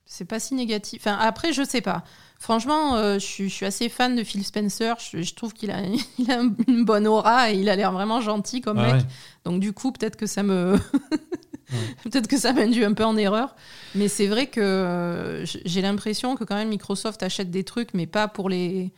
[0.09, 1.01] c'est pas si négatif.
[1.05, 2.03] Enfin, après, je sais pas.
[2.39, 4.95] Franchement, euh, je, suis, je suis assez fan de Phil Spencer.
[4.99, 5.81] Je, je trouve qu'il a,
[6.19, 8.95] il a une bonne aura et il a l'air vraiment gentil comme Ah mec.
[8.95, 9.07] ouais.
[9.45, 10.77] Donc du coup, peut-être que ça me,
[12.03, 13.55] peut-être que ça m'induit un peu en erreur.
[13.95, 18.05] Mais c'est vrai que euh, j'ai l'impression que quand même Microsoft achète des trucs, mais
[18.07, 18.91] pas pour les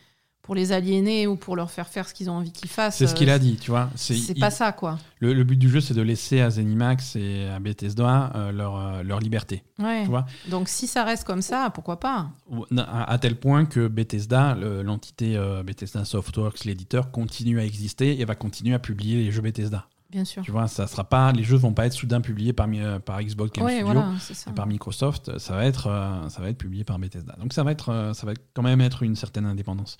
[0.50, 2.96] pour les aliéner ou pour leur faire faire ce qu'ils ont envie qu'ils fassent.
[2.96, 3.88] C'est ce qu'il Euh, a dit, tu vois.
[3.94, 4.98] C'est pas ça, quoi.
[5.20, 8.74] Le, le but du jeu, c'est de laisser à Zenimax et à Bethesda euh, leur,
[8.76, 9.62] euh, leur liberté.
[9.78, 10.02] Ouais.
[10.02, 12.30] Tu vois Donc si ça reste comme ça, pourquoi pas?
[12.78, 18.20] À, à tel point que Bethesda, le- l'entité euh, Bethesda Softworks, l'éditeur, continue à exister
[18.20, 19.86] et va continuer à publier les jeux Bethesda.
[20.10, 20.42] Bien sûr.
[20.42, 23.22] Tu vois, ça sera pas, les jeux vont pas être soudain publiés par, euh, par
[23.22, 24.08] Xbox Game Ouais, Studio voilà,
[24.48, 25.38] et par Microsoft.
[25.38, 27.36] Ça va être, euh, ça va être publié par Bethesda.
[27.40, 29.96] Donc ça va être, euh, ça va quand même être une certaine indépendance.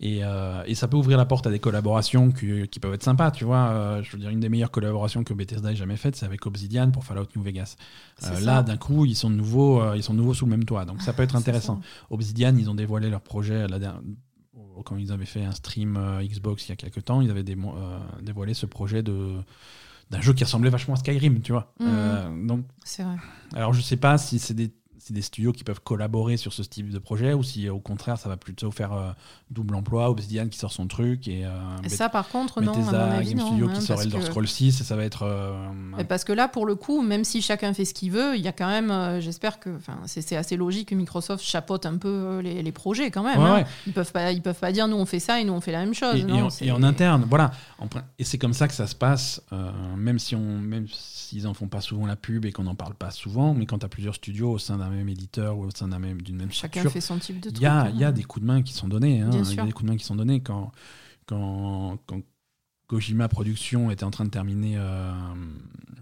[0.00, 3.02] Et, euh, et ça peut ouvrir la porte à des collaborations qui, qui peuvent être
[3.02, 3.68] sympas, tu vois.
[3.68, 6.44] Euh, je veux dire, une des meilleures collaborations que Bethesda ait jamais faites, c'est avec
[6.46, 7.76] Obsidian pour Fallout New Vegas.
[8.24, 10.84] Euh, là, d'un coup, ils sont de nouveau, euh, ils sont sous le même toit,
[10.84, 11.80] donc ça peut être intéressant.
[12.10, 14.02] Obsidian, ils ont dévoilé leur projet la dernière-
[14.84, 17.74] quand ils avaient fait un stream Xbox il y a quelques temps, ils avaient démo-
[18.20, 19.32] dévoilé ce projet de
[20.10, 21.72] d'un jeu qui ressemblait vachement à Skyrim, tu vois.
[21.80, 22.46] Mhm.
[22.46, 23.16] Donc, C'est vrai.
[23.54, 26.62] alors je sais pas si c'est des c'est des studios qui peuvent collaborer sur ce
[26.62, 29.10] type de projet ou si au contraire ça va plutôt faire euh,
[29.48, 31.50] double emploi, Obsidian qui sort son truc et, euh,
[31.84, 33.46] Et ça, par contre, non, à mon Bethesda avis, Game non.
[33.46, 35.52] Studio hein, qui sort Elder que- Scrolls 6 et ça va être euh,
[36.08, 38.48] parce que là, pour le coup, même si chacun fait ce qu'il veut, il y
[38.48, 39.70] a quand même, euh, j'espère que,
[40.06, 43.38] c'est assez logique que Microsoft chapeaute un peu les, les projets quand même.
[43.38, 43.54] Ouais, hein.
[43.58, 43.66] ouais.
[43.86, 45.72] Ils peuvent pas, ils peuvent pas dire nous on fait ça et nous on fait
[45.72, 46.16] la même chose.
[46.16, 47.52] et, en, c'est- et en interne, voilà.
[48.18, 49.40] Et c'est comme ça que ça se passe,
[49.96, 52.94] même si on, même s'ils en font pas souvent la pub et qu'on n'en parle
[52.94, 55.70] pas souvent, mais quand tu as plusieurs studios au sein d'un même éditeur ou au
[55.70, 57.62] sein d'un même d'une même Chacun structure, fait son type de il truc.
[57.62, 57.90] y a, hein.
[57.94, 59.20] il y a des coups de main qui sont donnés.
[59.22, 59.30] hein.
[59.38, 60.72] Il y a des coups de main qui sont donnés quand
[61.26, 62.20] quand, quand
[62.88, 65.12] Kojima Productions était en train de terminer euh,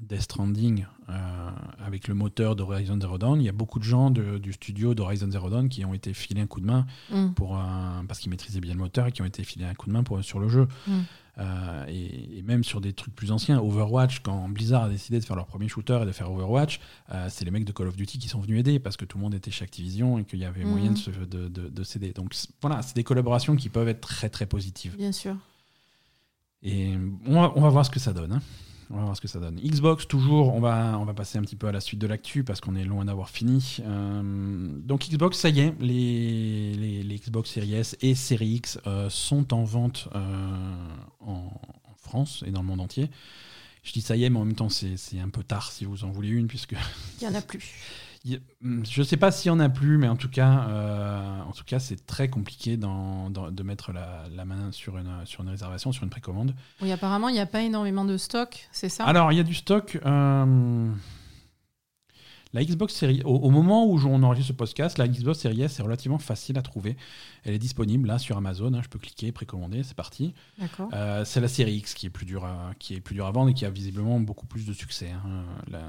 [0.03, 1.51] Death Stranding euh,
[1.83, 4.95] avec le moteur d'Horizon Zero Dawn, il y a beaucoup de gens de- du studio
[4.95, 7.29] d'Horizon Zero Dawn qui ont été filés un coup de main Mm.
[7.35, 7.59] pour
[8.07, 10.03] parce qu'ils maîtrisaient bien le moteur et qui ont été filés un coup de main
[10.03, 10.69] pour, sur le jeu.
[10.87, 10.93] Mm.
[11.39, 15.25] Euh, et, et même sur des trucs plus anciens, Overwatch, quand Blizzard a décidé de
[15.25, 16.79] faire leur premier shooter et de faire Overwatch,
[17.13, 19.19] euh, c'est les mecs de Call of Duty qui sont venus aider parce que tout
[19.19, 20.71] le monde était chez Activision et qu'il y avait Mhm.
[20.71, 22.13] moyen de, se- de, de- de s'aider.
[22.13, 24.97] Donc voilà, c'est des collaborations qui peuvent être très très positives.
[24.97, 25.37] Bien sûr.
[26.63, 26.95] Et
[27.27, 28.33] on va, on va voir ce que ça donne.
[28.35, 28.43] hein.
[28.91, 29.57] On va voir ce que ça donne.
[29.57, 32.45] Xbox, toujours, on va, on va passer un petit peu à la suite de l'actu
[32.45, 33.79] parce qu'on est loin d'avoir fini.
[33.81, 39.09] Euh, donc Xbox, ça y est, les, les, Xbox Series S et Series X euh,
[39.09, 40.19] sont en vente euh,
[41.21, 43.11] en, en France et dans le monde entier.
[43.83, 46.05] Je dis ça y est, mais en même temps, c'est un peu tard si vous
[46.05, 46.75] en voulez une, puisque
[47.21, 47.71] Il y en a plus.
[48.25, 48.41] Il-
[48.91, 51.65] je sais pas s'il y en a plus, mais en tout cas, euh, en tout
[51.65, 56.05] cas, c'est très compliqué de mettre la, la main sur une, sur une réservation, sur
[56.05, 56.55] une précommande.
[56.81, 59.05] Oui, apparemment, il n'y a pas énormément de stock, c'est ça?
[59.05, 59.99] Alors, il y a du stock.
[60.07, 60.91] euh,
[62.55, 65.81] La Xbox Series, au, au moment où on enregistre ce podcast, la Xbox Series S
[65.81, 66.97] est relativement facile à trouver.
[67.45, 68.73] Elle est disponible là sur Amazon.
[68.73, 70.35] hein, je peux cliquer, précommander, c'est parti.
[70.93, 73.33] Euh, c'est la série X qui est plus dure à, qui est plus dure à
[73.33, 75.11] vendre et qui a visiblement beaucoup plus de succès.
[75.11, 75.43] hein.
[75.69, 75.83] La-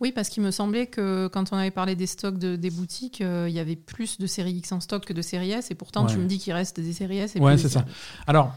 [0.00, 3.22] Oui, parce qu'il me semblait que quand on avait parlé des stocks de- des boutiques,
[3.22, 5.70] euh, il y avait plus de série X en stock que de série S.
[5.70, 6.12] Et pourtant, Ouais.
[6.12, 7.34] tu me dis qu'il reste des séries S.
[7.36, 7.86] Et Ouais, c'est ça.
[8.26, 8.54] Alors,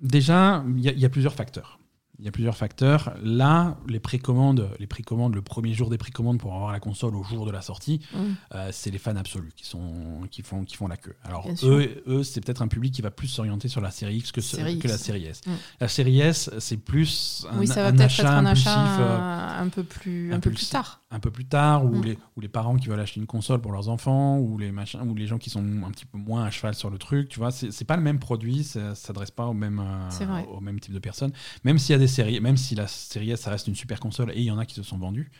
[0.00, 1.78] déjà, il y, a- il y a plusieurs facteurs.
[2.20, 3.12] Il y a plusieurs facteurs.
[3.22, 7.24] Là, les précommandes, les précommandes, le premier jour des précommandes pour avoir la console au
[7.24, 8.18] jour de la sortie, Mm.
[8.54, 11.16] euh, c'est les fans absolus qui, sont, qui, font, qui font la queue.
[11.24, 11.68] Alors, Bien sûr.
[11.70, 14.40] eux, eux c'est peut-être un public qui va plus s'orienter sur la série X que,
[14.40, 15.40] ce- Série que la série S.
[15.44, 15.50] Mm.
[15.80, 19.00] La série S, c'est plus un, oui, ça va un achat être un impulsif, achat
[19.00, 20.70] euh, un, un peu plus, un peu plus impulsif.
[20.70, 21.00] tard.
[21.14, 22.04] Un peu plus tard, ou, Mm.
[22.04, 25.00] les, ou les parents qui veulent acheter une console pour leurs enfants, ou les, machins,
[25.08, 27.28] ou les gens qui sont un petit peu moins à cheval sur le truc.
[27.28, 30.10] Tu vois, c'est pas le même produit, ça s'adresse pas au même, euh,
[30.48, 31.32] au même type de personnes.
[31.64, 34.00] Même s'il y a des séries, même si la série S, ça reste une super
[34.00, 35.30] console, et il y en a qui se sont vendus.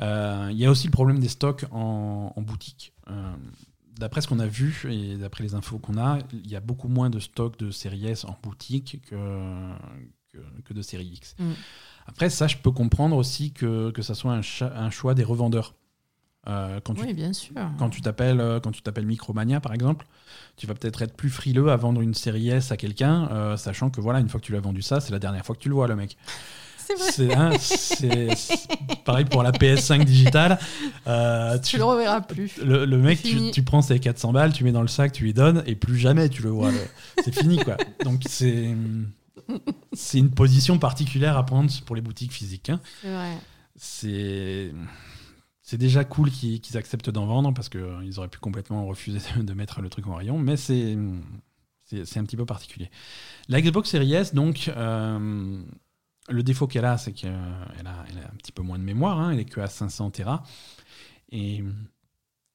[0.00, 2.92] Euh, Il y a aussi le problème des stocks en, en boutique.
[3.08, 3.32] Euh,
[3.98, 6.86] D'après ce qu'on a vu et d'après les infos qu'on a, il y a beaucoup
[6.86, 9.16] moins de stocks de série S en boutique que,
[10.32, 11.34] que, que de série X.
[11.38, 11.52] Mm.
[12.06, 15.74] Après, ça, je peux comprendre aussi que, que ça soit un, choix des revendeurs.
[16.46, 17.52] Euh, quand, tu, Oui, bien sûr.
[17.78, 20.06] quand tu t'appelles euh, quand tu t'appelles Micromania, par exemple,
[20.56, 23.90] tu vas peut-être être plus frileux à vendre une série S à quelqu'un, euh, sachant
[23.90, 25.68] que voilà, une fois que tu l'as vendu ça, c'est la dernière fois que tu
[25.68, 26.16] le vois, le mec.
[26.98, 27.58] C'est vrai.
[27.58, 28.34] C'est hein,
[29.04, 30.58] pareil pour la PS5 digitale.
[31.06, 32.56] Euh, Tu le reverras plus.
[32.64, 35.24] le, le mec, tu, tu prends ses 400 balles, tu mets dans le sac, tu
[35.24, 36.70] lui donnes, et plus jamais tu le vois.
[37.22, 37.76] C'est fini, quoi.
[38.04, 38.74] Donc, c'est.
[39.92, 42.70] C'est une position particulière à prendre pour les boutiques physiques.
[42.70, 42.80] hein.
[45.62, 49.80] C'est déjà cool qu'ils acceptent d'en vendre parce qu'ils auraient pu complètement refuser de, mettre
[49.82, 52.90] le truc en rayon, mais c'est un petit peu particulier.
[53.48, 55.62] La Xbox Series S, donc, euh,
[56.28, 59.20] le défaut qu'elle a, c'est qu'elle a, elle a un petit peu moins de mémoire,
[59.20, 60.42] hein, elle est que à 500 Tera,
[61.30, 61.62] et,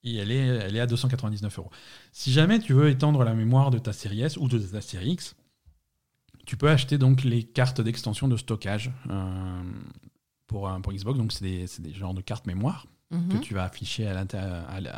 [0.02, 1.70] et elle, est, elle est à 299 euros.
[2.12, 5.12] Si jamais tu veux étendre la mémoire de ta série S ou de ta série
[5.12, 5.36] X,
[6.46, 9.62] tu peux acheter donc les cartes d'extension de stockage euh,
[10.46, 13.54] pour, un- pour Xbox, donc c'est des, des genres de cartes mémoire que Mhm, tu
[13.54, 14.14] vas afficher à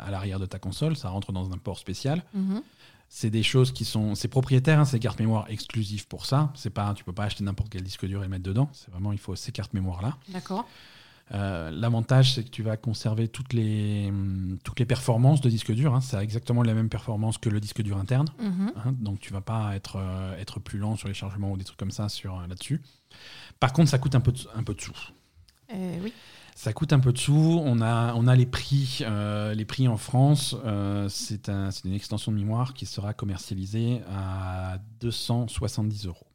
[0.09, 2.23] l'arrière de ta console, ça rentre dans un port spécial.
[2.33, 2.61] mhm.
[3.09, 6.51] C'est des choses qui sont, c'est propriétaire, hein, c'est des cartes mémoire exclusives pour ça.
[6.55, 8.69] C'est pas, tu peux pas acheter n'importe quel disque dur et le mettre dedans.
[8.73, 10.17] C'est vraiment, il faut ces cartes mémoire là.
[10.29, 10.67] D'accord.
[11.33, 15.71] Euh, L'avantage, c'est que tu vas conserver toutes les, hum, toutes les performances de disque
[15.73, 15.93] dur.
[15.93, 16.01] hein.
[16.01, 18.27] Ça a exactement la même performance que le disque dur interne.
[18.39, 18.71] Mhm.
[18.77, 18.93] hein.
[18.99, 21.77] donc tu vas pas être, euh, être plus lent sur les chargements ou des trucs
[21.79, 22.81] comme ça sur euh, là-dessus.
[23.59, 24.93] Par contre, ça coûte un peu de, un peu de sous.
[25.73, 26.13] Eh oui.
[26.55, 27.61] Ça coûte un peu de sous.
[27.63, 30.55] On a, on a les prix, euh, les prix en France.
[30.65, 36.25] euh, c'est un- c'est une extension de mémoire qui sera commercialisée à 270 euros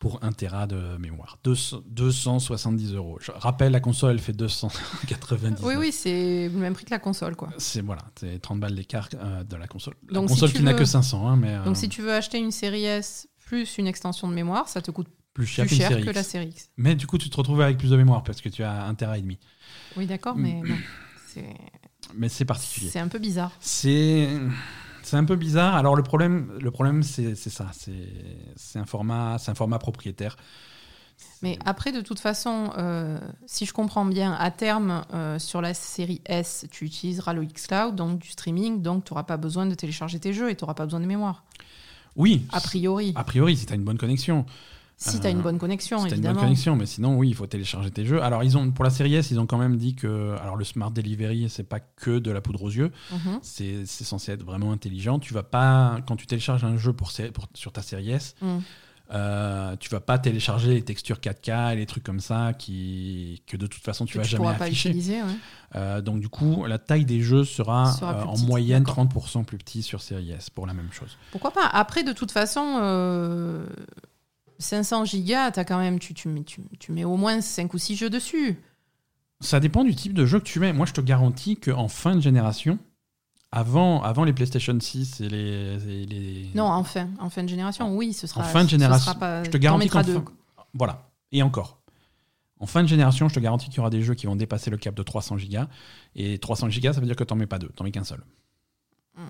[0.00, 1.38] pour un Tera de mémoire.
[1.44, 3.18] 200 270 euros.
[3.20, 5.62] Je rappelle, la console, elle fait 290.
[5.62, 7.50] Oui, oui, c'est le même prix que la console, quoi.
[7.58, 9.94] C'est voilà, c'est 30 balles d'écart euh, de la console.
[10.08, 12.00] La Donc, si console tu qui n'a que 500, hein, mais euh, Donc, si tu
[12.00, 15.66] veux acheter une série S plus une extension de mémoire, ça te coûte plus cher
[15.66, 16.70] plus que la série X.
[16.78, 18.94] Mais du coup, tu te retrouves avec plus de mémoire parce que tu as un
[18.94, 19.38] Tera et demi.
[19.96, 20.62] Oui, d'accord, mais
[21.26, 21.54] c'est
[22.14, 22.88] Mais c'est particulier.
[22.88, 23.52] c'est un peu bizarre.
[23.60, 24.30] C'est
[25.10, 25.74] c'est un peu bizarre.
[25.74, 27.66] Alors le problème, le problème c'est ça.
[27.74, 30.36] C'est un format, un format propriétaire.
[31.42, 35.74] Mais après, de toute façon, euh, si je comprends bien, à terme, euh, sur la
[35.74, 39.74] série S, tu utiliseras le xCloud, donc du streaming, donc tu n'auras pas besoin de
[39.74, 41.42] télécharger tes jeux et tu n'auras pas besoin de mémoire.
[42.16, 42.46] Oui.
[42.52, 43.12] A priori.
[43.16, 44.46] A priori, si tu as une bonne connexion.
[45.02, 46.34] Si tu as euh, une bonne connexion, Si t'as une évidemment.
[46.34, 48.22] bonne connexion, mais sinon, oui, il faut télécharger tes jeux.
[48.22, 50.64] Alors, ils ont, pour la série S, ils ont quand même dit que alors le
[50.64, 52.92] Smart Delivery, c'est pas que de la poudre aux yeux.
[53.12, 53.38] Mhm.
[53.42, 55.18] C'est c'est censé être vraiment intelligent.
[55.18, 57.10] Tu vas pas, quand tu télécharges un jeu pour,
[57.54, 58.58] sur ta série S, Mm.
[59.12, 63.56] euh, tu vas pas télécharger les textures 4K et les trucs comme ça qui, que
[63.56, 64.90] de toute façon tu Que vas tu jamais pas afficher.
[64.90, 65.22] utiliser.
[65.22, 65.28] ouais.
[65.76, 69.06] Euh, donc du coup, la taille des jeux sera, euh, en moyenne d'accord.
[69.06, 71.16] 30% plus petit sur série S pour la même chose.
[71.32, 71.66] Pourquoi pas?
[71.72, 72.60] Après, de toute façon,
[74.60, 77.78] 500 gigas, as quand même, tu, tu, mets, tu, tu mets au moins 5 ou
[77.78, 78.56] 6 jeux dessus.
[79.40, 80.72] Ça dépend du type de jeu que tu mets.
[80.72, 82.78] Moi, je te garantis qu'en fin de génération,
[83.52, 87.48] avant, avant les PlayStation 6 et les, et les- Non, en fin, en fin de
[87.48, 88.42] génération, oui, ce sera.
[88.42, 90.14] En fin de ce génération, sera pas- je te t'en garantis mettras qu'en deux.
[90.14, 90.24] fin-
[90.74, 91.08] Voilà.
[91.32, 91.78] Et encore.
[92.60, 94.68] En fin de génération, je te garantis qu'il y aura des jeux qui vont dépasser
[94.70, 95.68] le cap de 300 gigas.
[96.14, 97.90] Et 300 gigas, ça veut dire que tu n'en mets pas deux, tu n'en mets
[97.92, 98.22] qu'un seul.
[99.16, 99.22] Mm.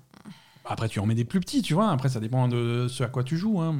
[0.64, 1.90] Après, tu en mets des plus petits, tu vois.
[1.90, 3.60] Après, ça dépend de ce à quoi tu joues.
[3.60, 3.78] hein.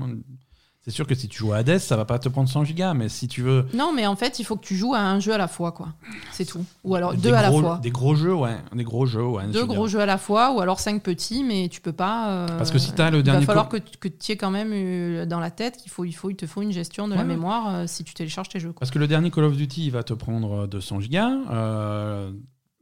[0.83, 2.95] C'est sûr que si tu joues à Hades, ça va pas te prendre 100 gigas,
[2.95, 3.67] mais si tu veux.
[3.75, 5.73] Non, mais en fait, il faut que tu joues à un jeu à la fois,
[5.73, 5.89] quoi.
[6.33, 6.65] C'est tout.
[6.85, 7.79] Ou alors des deux à la fois.
[7.83, 8.57] Des gros jeux, ouais.
[8.75, 9.47] Des gros jeux, ouais.
[9.49, 12.31] Deux gros jeux à la fois, ou alors cinq petits, mais tu peux pas.
[12.31, 14.51] euh, Parce que si t'as le Il dernier va falloir que, que tu aies quand
[14.51, 17.13] même eu dans la tête qu'il faut, il faut, il te faut une gestion de
[17.13, 17.29] Ouais, la ouais.
[17.29, 18.73] mémoire euh, si tu télécharges tes jeux.
[18.73, 18.81] quoi.
[18.81, 21.31] Parce que le dernier Call of Duty, il va te prendre 200 gigas.
[21.51, 22.33] euh,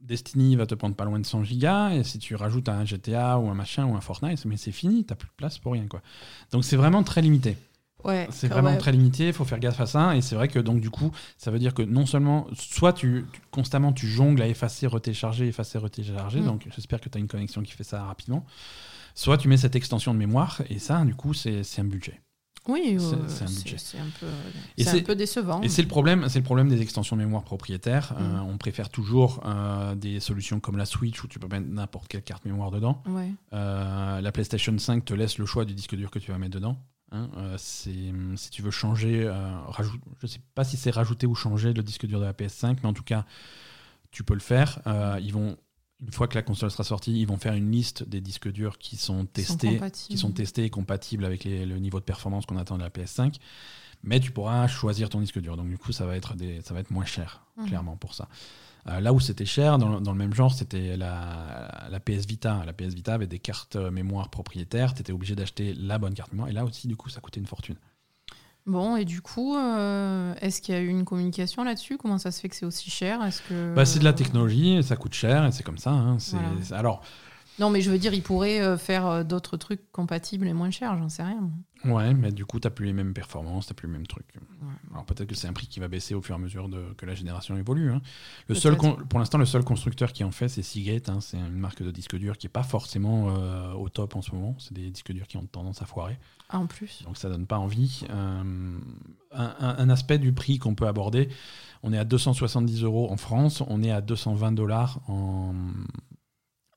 [0.01, 1.89] Destiny va te prendre pas loin de 100 gigas.
[1.91, 5.03] Et si tu rajoutes un GTA ou un machin ou un Fortnite, mais c'est fini,
[5.03, 5.85] t'as plus de place pour rien.
[5.87, 6.01] Quoi.
[6.53, 7.57] Donc c'est vraiment très limité.
[8.05, 10.15] Ouais, C'est vraiment très limité, il faut faire gaffe à ça.
[10.15, 13.25] Et c'est vrai que donc du coup, ça veut dire que non seulement, soit tu,
[13.33, 16.39] tu- constamment tu jongles à effacer, retélécharger, effacer, retélécharger.
[16.41, 16.45] Mm.
[16.45, 18.45] Donc j'espère que tu as une connexion qui fait ça rapidement.
[19.15, 22.21] Soit tu mets cette extension de mémoire et ça, du coup, c'est un budget.
[22.67, 23.77] Oui, C'est- un budget.
[23.77, 25.61] c'est un un peu décevant.
[25.61, 28.13] Et c'est le problème, c'est le problème des extensions de mémoire propriétaires.
[28.13, 28.21] Mm.
[28.21, 32.07] Euh, on préfère toujours euh, des solutions comme la Switch où tu peux mettre n'importe
[32.07, 33.01] quelle carte mémoire dedans.
[33.07, 33.31] Ouais.
[33.53, 36.53] Euh, la PlayStation 5 te laisse le choix du disque dur que tu vas mettre
[36.55, 36.77] dedans.
[37.11, 37.29] Hein.
[37.37, 41.35] Euh, c'est- si tu veux changer, euh, rajoute, je sais pas si c'est rajouter ou
[41.35, 43.25] changer le disque dur de la PS5, mais en tout cas,
[44.11, 44.79] tu peux le faire.
[44.87, 45.57] Euh, ils vont,
[46.01, 48.77] une fois que la console sera sortie, ils vont faire une liste des disques durs
[48.77, 49.77] qui sont testés,
[50.09, 52.89] qui sont testés et compatibles avec les- le niveau de performance qu'on attend de la
[52.89, 53.37] PS5.
[54.01, 55.57] Mais tu pourras choisir ton disque dur.
[55.57, 57.67] Donc du coup, ça va être, des, ça va être moins cher, Mhm.
[57.67, 58.29] clairement, pour ça.
[58.87, 62.25] Euh, là où c'était cher, dans, le- dans le même genre, c'était la, la PS
[62.25, 62.63] Vita.
[62.65, 64.93] La PS Vita avait des cartes euh, mémoire propriétaires.
[64.93, 66.49] Tu étais obligé d'acheter la bonne carte mémoire.
[66.49, 67.75] Et là aussi, du coup, ça coûtait une fortune.
[68.65, 71.97] Bon, et du coup, euh, est-ce qu'il y a eu une communication là-dessus?
[71.97, 73.23] Comment ça se fait que c'est aussi cher?
[73.23, 75.91] Est-ce que Bah, c'est de la technologie, et ça coûte cher, et c'est comme ça.
[75.91, 76.19] hein.
[76.19, 76.49] C'est- Voilà.
[76.61, 77.01] c'est- Alors,
[77.59, 80.71] Non, mais je veux dire, ils pourraient euh, faire euh, d'autres trucs compatibles et moins
[80.71, 81.49] chers, j'en sais rien.
[81.85, 84.33] ouais, mais du coup, tu plus les mêmes performances, tu plus les mêmes trucs.
[84.91, 86.93] Alors peut-être que c'est un prix qui va baisser au fur et à mesure de,
[86.97, 87.91] que la génération évolue.
[87.91, 88.01] hein.
[88.47, 91.09] Le seul pour l'instant, le seul constructeur qui en fait, c'est Seagate.
[91.09, 91.19] hein.
[91.21, 94.31] C'est une marque de disques durs qui n'est pas forcément euh, au top en ce
[94.33, 94.55] moment.
[94.59, 96.17] C'est des disques durs qui ont tendance à foirer.
[96.49, 97.03] Ah, en plus.
[97.03, 98.05] Donc ça donne pas envie.
[98.09, 98.77] Euh,
[99.31, 101.29] un, un- un aspect du prix qu'on peut aborder,
[101.83, 105.53] on est à 270 euros en France, on est à 220 dollars en,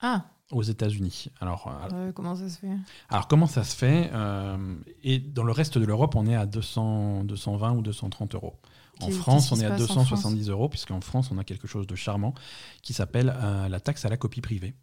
[0.01, 1.29] Ah, aux États-Unis.
[1.41, 2.69] Alors, euh, euh, comment ça se fait?
[3.09, 4.57] alors comment ça se fait Euh,
[5.03, 8.55] Et dans le reste de l'Europe, on est à 200, 220 ou 230 euros.
[9.01, 11.87] En France, on est à passe en 270 euros, puisqu'en France, on a quelque chose
[11.89, 12.35] de charmant
[12.83, 14.75] qui s'appelle euh, la taxe à la copie privée.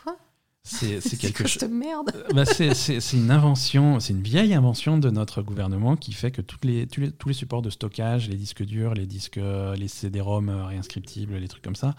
[0.00, 0.16] Quoi?
[0.62, 1.68] C'est quelque chose.
[1.68, 2.12] merde?
[2.34, 6.64] Bah, c'est une invention, c'est une vieille invention de notre gouvernement qui fait que toutes
[6.64, 9.40] les, tous, les, tous les supports de stockage, les disques durs, les disques,
[9.76, 11.96] les CD-ROM réinscriptibles, les trucs comme ça,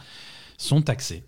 [0.58, 1.24] sont taxés.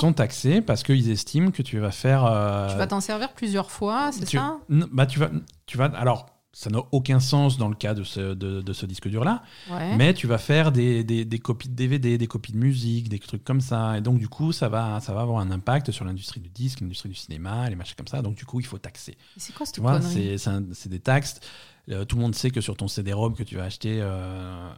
[0.00, 2.24] Sont taxés parce qu'ils estiment que tu vas faire.
[2.24, 4.58] euh, Tu vas t'en servir plusieurs fois, c'est tu- ça?
[4.68, 5.30] bah, tu vas,
[5.66, 5.86] tu vas.
[5.86, 9.42] Alors, ça n'a aucun sens dans le cas de ce, de, de ce disque dur-là,
[9.72, 9.96] Ouais.
[9.96, 13.18] mais tu vas faire des, des- des copies de DVD, des copies de musique, des
[13.18, 13.98] trucs comme ça.
[13.98, 16.80] Et donc, du coup, ça va, ça va avoir un impact sur l'industrie du disque,
[16.80, 18.22] l'industrie du cinéma, les machins comme ça.
[18.22, 19.16] Donc, du coup, il faut taxer.
[19.36, 21.40] C'est quoi cette Tu vois, c'est des taxes.
[21.90, 24.70] Euh, tout le monde sait que sur ton CD-ROM que tu vas acheter, euh,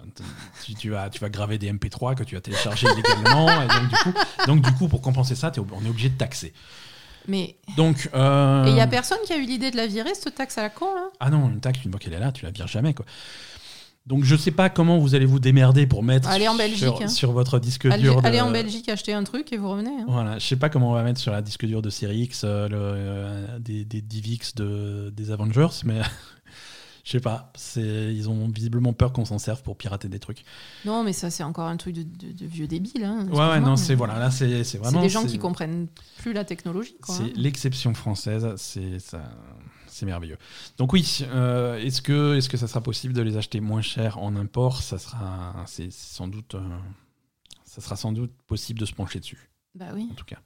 [0.64, 3.48] tu, tu vas, tu vas graver des MP3 que tu vas télécharger illégalement.
[3.62, 4.12] et donc, du coup,
[4.48, 6.52] donc, du coup, pour compenser ça, on est obligé de taxer.
[7.28, 10.14] Mais Donc, euh, et il y a personne qui a eu l'idée de la virer
[10.14, 12.32] cette taxe à la con là Ah non, une taxe, une fois qu'elle est là,
[12.32, 12.94] tu la vires jamais.
[12.94, 13.04] Quoi.
[14.06, 17.02] Donc je sais pas comment vous allez vous démerder pour mettre Allez en sur, Belgique,
[17.02, 17.08] hein.
[17.08, 18.22] sur votre disque allez, dur.
[18.22, 19.90] de- allez en Belgique acheter un truc et vous revenez.
[19.90, 20.04] hein.
[20.06, 22.42] Voilà, je sais pas comment on va mettre sur la disque dur de série X
[22.44, 26.00] euh, le, euh, des, des DivX de, des Avengers, mais
[27.06, 27.52] je sais pas.
[27.76, 30.44] Ils ont visiblement peur qu'on s'en serve pour pirater des trucs.
[30.84, 33.04] Non, mais ça c'est encore un truc de, de- de vieux débile.
[33.04, 34.98] Hein, Ouais, ouais, non, c'est voilà, là c'est, vraiment.
[34.98, 35.86] C'est des gens qui comprennent
[36.18, 36.96] plus la technologie.
[37.06, 37.30] C'est hein.
[37.36, 39.22] l'exception française, c'est ça,
[39.86, 40.36] c'est merveilleux.
[40.78, 44.18] Donc oui, euh, est-ce que est-ce que ça sera possible de les acheter moins cher
[44.18, 44.82] en import?
[44.82, 46.60] Ça sera, c'est sans doute, euh,
[47.64, 50.08] ça sera sans doute possible de se pencher dessus, Bah oui.
[50.10, 50.38] en tout cas.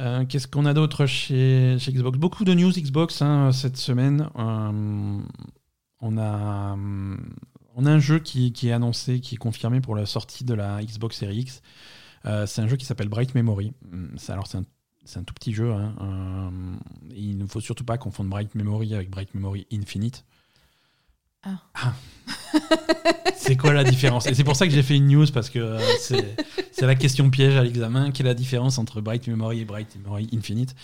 [0.00, 2.18] Euh, Qu'est-ce qu'on a d'autre chez, chez Xbox?
[2.18, 4.28] Beaucoup de news Xbox hein, cette semaine.
[4.36, 5.20] Euh,
[6.00, 6.76] on a
[7.74, 10.54] on a un jeu qui, qui est annoncé, qui est confirmé pour la sortie de
[10.54, 11.62] la Xbox Series X.
[12.26, 13.72] Euh, c'est un jeu qui s'appelle Bright Memory.
[14.16, 15.72] C'est- Alors c'est un, tout petit jeu.
[15.72, 16.52] hein.
[17.14, 20.24] Il ne faut surtout pas confondre Bright Memory avec Bright Memory Infinite.
[21.44, 21.58] Ah.
[23.36, 24.26] c'est quoi la différence?
[24.26, 26.36] Et c'est pour ça que j'ai fait une news parce que euh, c'est
[26.72, 28.10] c'est la question piège à l'examen.
[28.10, 30.74] Quelle est la différence entre Bright Memory et Bright Memory Infinite?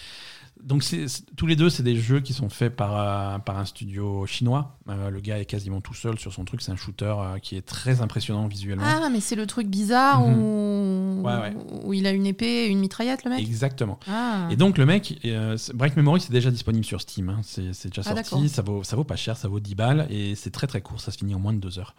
[0.65, 1.07] Donc c'est-
[1.37, 4.79] tous les deux, c'est des jeux qui sont faits par, euh, par un studio chinois.
[4.89, 6.63] Euh, le gars est quasiment tout seul sur son truc.
[6.63, 8.85] C'est un shooter euh, qui est très impressionnant visuellement.
[8.87, 10.39] Ah, mais c'est le truc bizarre Mhm.
[10.39, 11.23] où...
[11.25, 11.57] Ouais, ouais.
[11.85, 13.41] où il a une épée et une mitraillette, le mec?
[13.41, 13.99] Exactement.
[14.11, 14.49] Ah.
[14.51, 17.29] Et donc le mec, euh, Bright Memory, c'est déjà disponible sur Steam.
[17.31, 17.41] hein.
[17.43, 18.49] C'est déjà Ah, sorti.
[18.49, 21.01] Ça vaut, ça vaut pas cher, ça vaut 10 balles et c'est très très court.
[21.01, 21.95] Ça se finit en moins de 2 heures.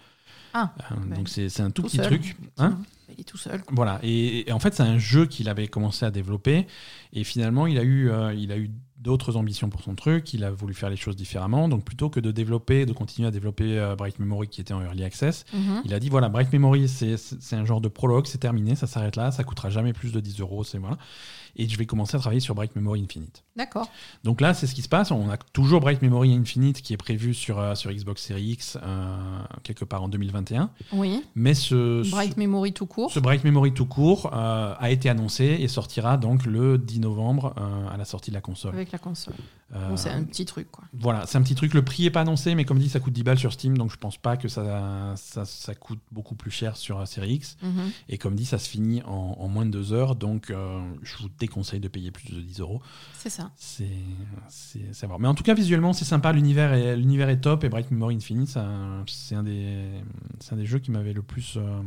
[0.58, 2.06] Ah, Euh, bah, donc c'est un tout, tout petit seul.
[2.06, 2.38] truc.
[2.58, 2.78] Hein
[3.14, 3.62] Il est tout seul.
[3.72, 4.00] voilà.
[4.04, 6.66] Et, et en fait, c'est un jeu qu'il avait commencé à développer.
[7.14, 10.44] Et finalement, il a eu, euh, il a eu d'autres ambitions pour son truc, il
[10.44, 11.68] a voulu faire les choses différemment.
[11.70, 14.82] Donc plutôt que de développer, de continuer à développer euh, Bright Memory qui était en
[14.82, 15.82] early access, Mhm.
[15.86, 18.88] il a dit voilà, Bright Memory c'est c'est un genre de prologue, c'est terminé, ça
[18.88, 20.98] s'arrête là, ça coûtera jamais plus de 10 euros, c'est voilà.
[21.58, 23.44] Et je vais commencer à travailler sur Bright Memory Infinite.
[23.56, 23.90] D'accord.
[24.24, 25.12] Donc là, c'est ce qui se passe.
[25.12, 28.78] On a toujours Bright Memory Infinite qui est prévu sur, euh, sur Xbox Series X
[28.84, 29.16] euh,
[29.64, 30.70] quelque part en 2021.
[30.94, 31.24] Oui.
[31.36, 33.12] Mais ce, ce- Bright Memory tout court.
[33.12, 37.54] ce Bright Memory tout court euh, a été annoncé et sortira donc le 10 novembre
[37.92, 38.74] à la sortie de la console.
[38.76, 39.36] Avec la console.
[39.74, 40.86] Bon, c'est un petit truc, quoi.
[40.94, 41.74] Voilà, c'est un petit truc.
[41.74, 43.92] Le prix est pas annoncé, mais comme dit, ça coûte 10 balles sur Steam, donc
[43.92, 47.58] je pense pas que ça, ça, ça coûte beaucoup plus cher sur Series X.
[47.62, 47.92] Mhm.
[48.08, 50.54] Et comme dit, ça se finit en, en moins de deux heures, donc
[51.02, 52.82] je vous déconseille de payer plus de 10 euros.
[53.14, 53.52] C'est ça.
[53.56, 53.88] C'est
[55.04, 55.20] à voir.
[55.20, 56.32] Mais en tout cas, visuellement, c'est sympa.
[56.32, 57.64] L'univers est, l'univers est top.
[57.64, 58.50] Et Bright Memory Infinite,
[59.08, 59.90] c'est un, des,
[60.40, 61.56] c'est un des jeux qui m'avait le plus.
[61.58, 61.82] euh,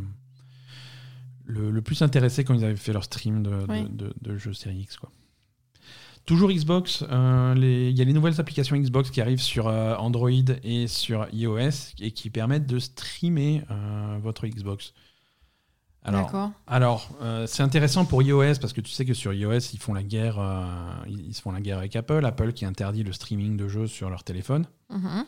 [1.44, 3.86] le, le plus intéressé quand ils avaient fait leur stream de, de, Oui.
[3.90, 4.96] de- de jeux série X.
[4.98, 5.10] Quoi.
[6.26, 10.28] Toujours Xbox, euh, il y a les nouvelles applications Xbox qui arrivent sur euh, Android
[10.62, 14.92] et sur iOS et qui permettent de streamer euh, votre Xbox.
[16.66, 19.94] Alors, euh, c'est intéressant pour iOS parce que tu sais que sur iOS, ils font
[19.94, 20.64] la guerre, euh,
[21.06, 22.24] ils se font la guerre avec Apple.
[22.24, 24.66] Apple qui interdit le streaming de jeux sur leur téléphone.
[24.90, 25.24] Mhm.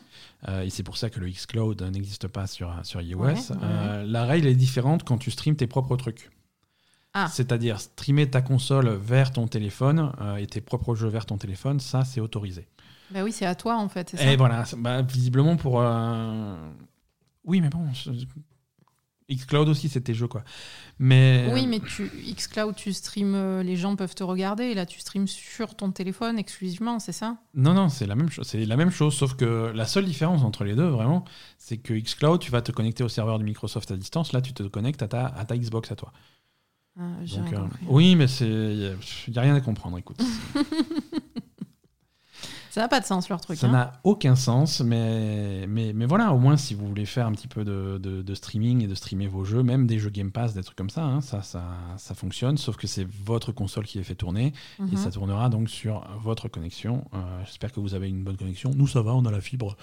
[0.47, 3.19] Euh, et c'est pour ça que le xCloud n'existe pas sur, sur iOS.
[3.19, 6.31] Ouais, ouais, la règle est différente quand tu streames tes propres trucs.
[7.13, 7.27] Ah.
[7.27, 12.05] C'est-à-dire streamer ta console vers ton téléphone et tes propres jeux vers ton téléphone, ça
[12.05, 12.67] c'est autorisé.
[13.09, 14.15] Bah oui, c'est à toi, en fait.
[14.15, 15.83] ça Et voilà, bah, visiblement pour.
[17.43, 17.85] Oui, mais bon.
[19.35, 20.43] xCloud aussi, c'est tes jeux, quoi.
[20.99, 21.49] Mais.
[21.53, 24.99] Oui, mais tu, xCloud, tu streams, euh, les gens peuvent te regarder, et là, tu
[24.99, 27.37] streams sur ton téléphone exclusivement, c'est ça?
[27.53, 28.47] Non, non, c'est la même chose.
[28.47, 31.25] C'est la même chose, sauf que la seule différence entre les deux, vraiment,
[31.57, 34.33] c'est que xCloud, tu vas te connecter au serveur de Microsoft à distance.
[34.33, 36.11] Là, tu te connectes à ta, à ta Xbox à toi.
[36.99, 39.97] Ah, J'ai Donc, euh, oui, mais c'est, il n'y a rien à comprendre.
[39.97, 40.21] Écoute,
[42.73, 43.59] Ça n'a pas de sens, leur truc.
[43.59, 43.71] ça hein.
[43.71, 47.49] n'a aucun sens, mais, mais, mais voilà, au moins, si vous voulez faire un petit
[47.49, 50.53] peu de, de- de streaming et de streamer vos jeux, même des jeux Game Pass,
[50.53, 51.63] des trucs comme ça, hein, ça, ça,
[51.97, 52.57] ça fonctionne.
[52.57, 54.95] Sauf que c'est votre console qui les fait tourner et Mhm.
[54.97, 57.03] ça tournera donc sur votre connexion.
[57.13, 58.71] Euh, j'espère que vous avez une bonne connexion.
[58.73, 59.75] Nous, ça va, on a la fibre.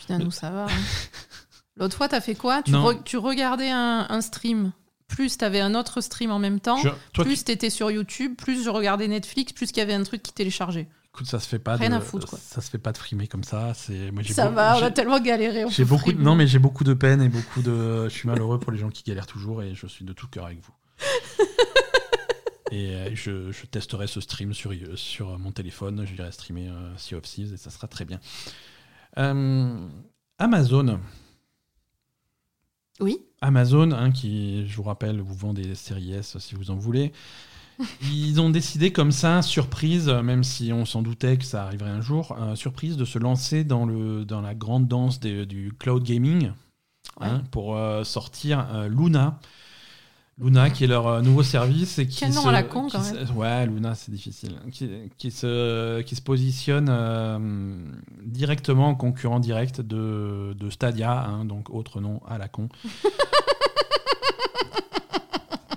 [0.00, 0.64] Putain, nous, ça va.
[0.64, 0.68] hein.
[1.76, 2.62] L'autre fois, t'as fait quoi?
[2.62, 4.72] Tu, re- tu regardais un, un stream,
[5.08, 8.70] plus t'avais un autre stream en même temps, Je- plus t'étais sur YouTube, plus je
[8.70, 10.88] regardais Netflix, plus qu'il y avait un truc qui téléchargeait.
[11.14, 12.40] Écoute, ça se fait pas Rien de, à foutre, quoi.
[12.42, 13.72] ça se fait pas de frimer comme ça.
[13.74, 15.64] C'est Ça va, on a tellement galéré.
[15.70, 16.24] J'ai beaucoup frimer.
[16.24, 18.90] non mais j'ai beaucoup de peine et beaucoup de je suis malheureux pour les gens
[18.90, 20.72] qui galèrent toujours et je suis de tout cœur avec vous.
[22.72, 26.96] et euh, je, je testerai ce stream sur sur mon téléphone, je dirai streamer euh,
[26.96, 28.18] Sea of Thieves et ça sera très bien.
[29.18, 29.88] Euh,
[30.38, 30.98] Amazon,
[32.98, 36.76] Oui, Amazon, hein, qui, je vous rappelle, vous vend des séries S si vous en
[36.76, 37.12] voulez.
[38.12, 42.00] Ils ont décidé comme ça, surprise, même si on s'en doutait que ça arriverait un
[42.00, 46.02] jour, euh, surprise de se lancer dans, le, dans la grande danse des- du cloud
[46.04, 46.52] gaming
[47.20, 49.38] hein, pour euh, sortir euh, Luna.
[50.38, 53.32] Luna, qui est leur nouveau service et qui Quel nom à la con, quand se-
[53.32, 54.56] Ouais, Luna, c'est difficile.
[54.72, 57.38] Qui, qui se, qui se positionne euh,
[58.24, 62.68] directement en concurrent direct de, de Stadia, hein, donc autre nom à la con.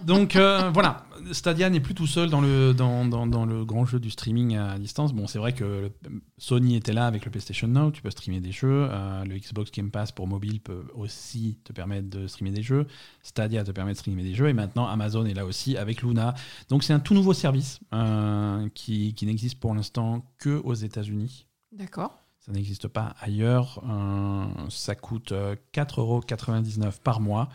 [0.06, 4.78] donc euh, voilà, Stadia n'est plus tout seul dans le, grand jeu du streaming à
[4.78, 5.14] distance.
[5.14, 5.92] Bon, c'est vrai que
[6.38, 8.88] Sony était là avec le PlayStation Now, tu peux streamer des jeux.
[8.92, 12.88] euh, le Xbox Game Pass pour mobile peut aussi te permettre de streamer des jeux.
[13.22, 14.50] Stadia te permet de streamer des jeux.
[14.50, 16.34] Et maintenant, Amazon est là aussi avec Luna.
[16.70, 21.48] Donc c'est un tout nouveau service euh, qui, qui n'existe pour l'instant que aux États-Unis.
[21.72, 22.27] d'accord.
[22.48, 23.84] Ça n'existe pas ailleurs.
[23.88, 27.50] Euh, ça coûte euh, 4,99€ par mois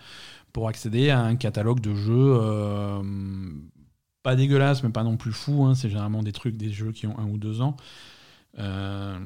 [0.53, 3.03] pour accéder à un catalogue de jeux euh,
[4.23, 5.65] pas dégueulasse, mais pas non plus fou.
[5.65, 5.75] hein.
[5.75, 7.77] C'est généralement des trucs, des jeux qui ont un ou deux ans.
[8.59, 9.19] Euh,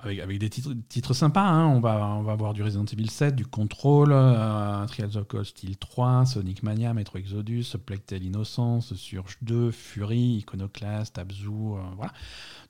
[0.00, 1.46] avec, avec des titres, titres sympas.
[1.46, 1.66] hein.
[1.68, 5.44] On, va, on va avoir du Resident Evil 7, du Control, euh, Trials of Cold
[5.46, 11.46] Steel 3, Sonic Mania, Metro Exodus, Plague Tale Innocence, Surge 2, Fury, Iconoclast, Abzu.
[11.48, 12.12] euh, voilà.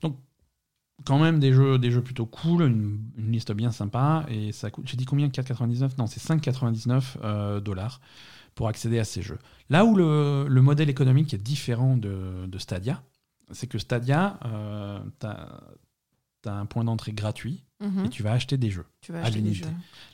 [0.01, 0.17] Donc,
[1.05, 4.25] quand même des jeux, des jeux plutôt cool, une, une liste bien sympa.
[4.29, 8.01] Et ça coûte, j'ai dit combien 4,99 Non, c'est 5,99 euh, dollars
[8.55, 9.39] pour accéder à ces jeux.
[9.69, 13.01] Là où le, le modèle économique est différent de, de Stadia,
[13.51, 18.05] c'est que Stadia, euh, tu as, un point d'entrée gratuit Mhm.
[18.05, 18.85] et tu vas acheter des jeux.
[19.01, 19.65] Tu vas à l'unité.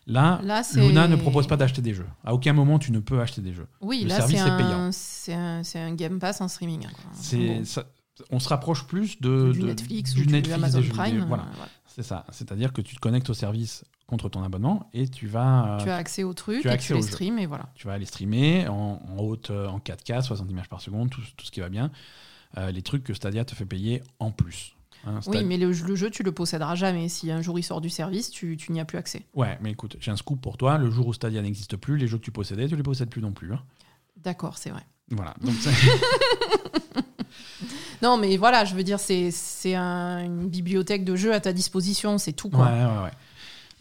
[0.06, 0.40] Là,
[0.74, 2.06] Luna ne propose pas d'acheter des jeux.
[2.24, 3.68] À aucun moment, tu ne peux acheter des jeux.
[3.82, 4.84] Oui, Le là, service payant.
[4.88, 6.86] un, c'est un, Game Pass en streaming.
[6.86, 7.10] hein.
[7.14, 7.84] C'est, Bon.
[8.32, 10.94] On se rapproche plus de, du de- Netflix du ou du Netflix Amazon des jeux
[10.94, 11.22] Prime.
[11.22, 11.48] euh, Voilà,
[11.86, 12.26] c'est ça.
[12.32, 15.90] C'est-à-dire que tu te connectes au service contre ton abonnement et tu vas, euh, Tu
[15.90, 17.70] as accès au truc tu as accès tu les streams et voilà.
[17.76, 21.22] tu vas aller streamer en, en haute, euh, en 4K, 60 images par seconde, tout,
[21.36, 21.92] tout ce qui va bien.
[22.58, 24.76] Euh, les trucs que Stadia te fait payer en plus.
[25.06, 27.10] hein, Oui, mais le, le jeu, tu le posséderas jamais.
[27.10, 29.26] Si un jour il sort du service, tu, tu n'y as plus accès.
[29.34, 30.78] Ouais, mais écoute, j'ai un scoop pour toi.
[30.78, 33.22] Le jour où Stadia n'existe plus, les jeux que tu possédais, tu les possèdes plus
[33.22, 33.54] non plus.
[33.54, 33.62] hein.
[34.16, 34.86] D'accord, c'est vrai.
[35.12, 35.36] Voilà.
[35.42, 35.54] Donc,
[38.04, 41.52] Non, mais voilà, je veux dire, c'est c'est un- une bibliothèque de jeux à ta
[41.54, 42.48] disposition, c'est tout.
[42.50, 42.66] ouais, Quoi.
[42.68, 43.12] ouais, ouais.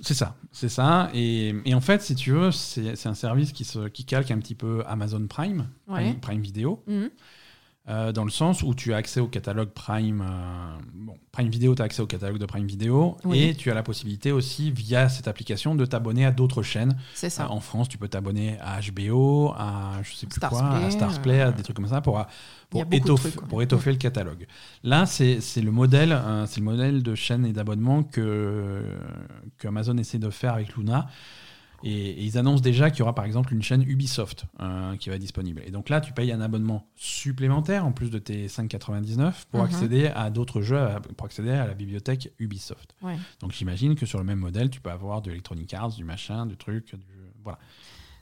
[0.01, 1.11] C'est ça, c'est ça.
[1.15, 4.39] Et, et en fait, si tu veux, c'est un service qui, se, qui calque un
[4.39, 6.03] petit peu Amazon Prime, Ouais.
[6.03, 7.11] Prime, Prime Video, Mhm.
[7.89, 10.21] Euh, dans le sens où tu as accès au catalogue Prime.
[10.21, 13.39] euh, bon, Prime Video, tu as accès au catalogue de Prime Video, Oui.
[13.43, 16.97] et tu as la possibilité aussi, via cette application, de t'abonner à d'autres chaînes.
[17.15, 17.45] C'est ça.
[17.45, 20.79] Euh, en France, tu peux t'abonner à HBO, à je sais plus Stars quoi, à
[20.81, 22.25] Play, Stars Play, à des trucs comme ça pour,
[22.71, 23.49] pour, étoffer, trucs, quoi.
[23.49, 24.47] pour étoffer le catalogue.
[24.83, 28.83] Là, c'est le modèle, c'est le modèle de chaîne et d'abonnement que,
[29.59, 31.07] que Amazon essaie de faire avec Luna.
[31.85, 35.09] Et, et ils annoncent déjà qu'il y aura par exemple une chaîne Ubisoft euh, qui
[35.11, 35.63] va être disponible.
[35.67, 39.67] Et donc là, tu payes un abonnement supplémentaire en plus de tes 5,99 pour Mhm.
[39.67, 40.87] accéder à d'autres jeux,
[41.17, 42.95] pour accéder à la bibliothèque Ubisoft.
[43.03, 43.17] Ouais.
[43.41, 46.47] Donc j'imagine que sur le même modèle, tu peux avoir de Electronic Arts, du machin,
[46.47, 47.05] du truc, du...
[47.45, 47.59] voilà.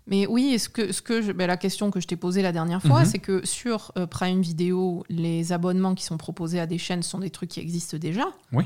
[0.07, 2.83] Mais oui, que, ce que je- ben, la question que je t'ai posée la dernière
[2.83, 3.07] fois, Mhm.
[3.07, 7.21] c'est que sur euh, Prime Video, les abonnements qui sont proposés à des chaînes sont
[7.21, 8.25] des trucs qui existent déjà.
[8.53, 8.65] Oui.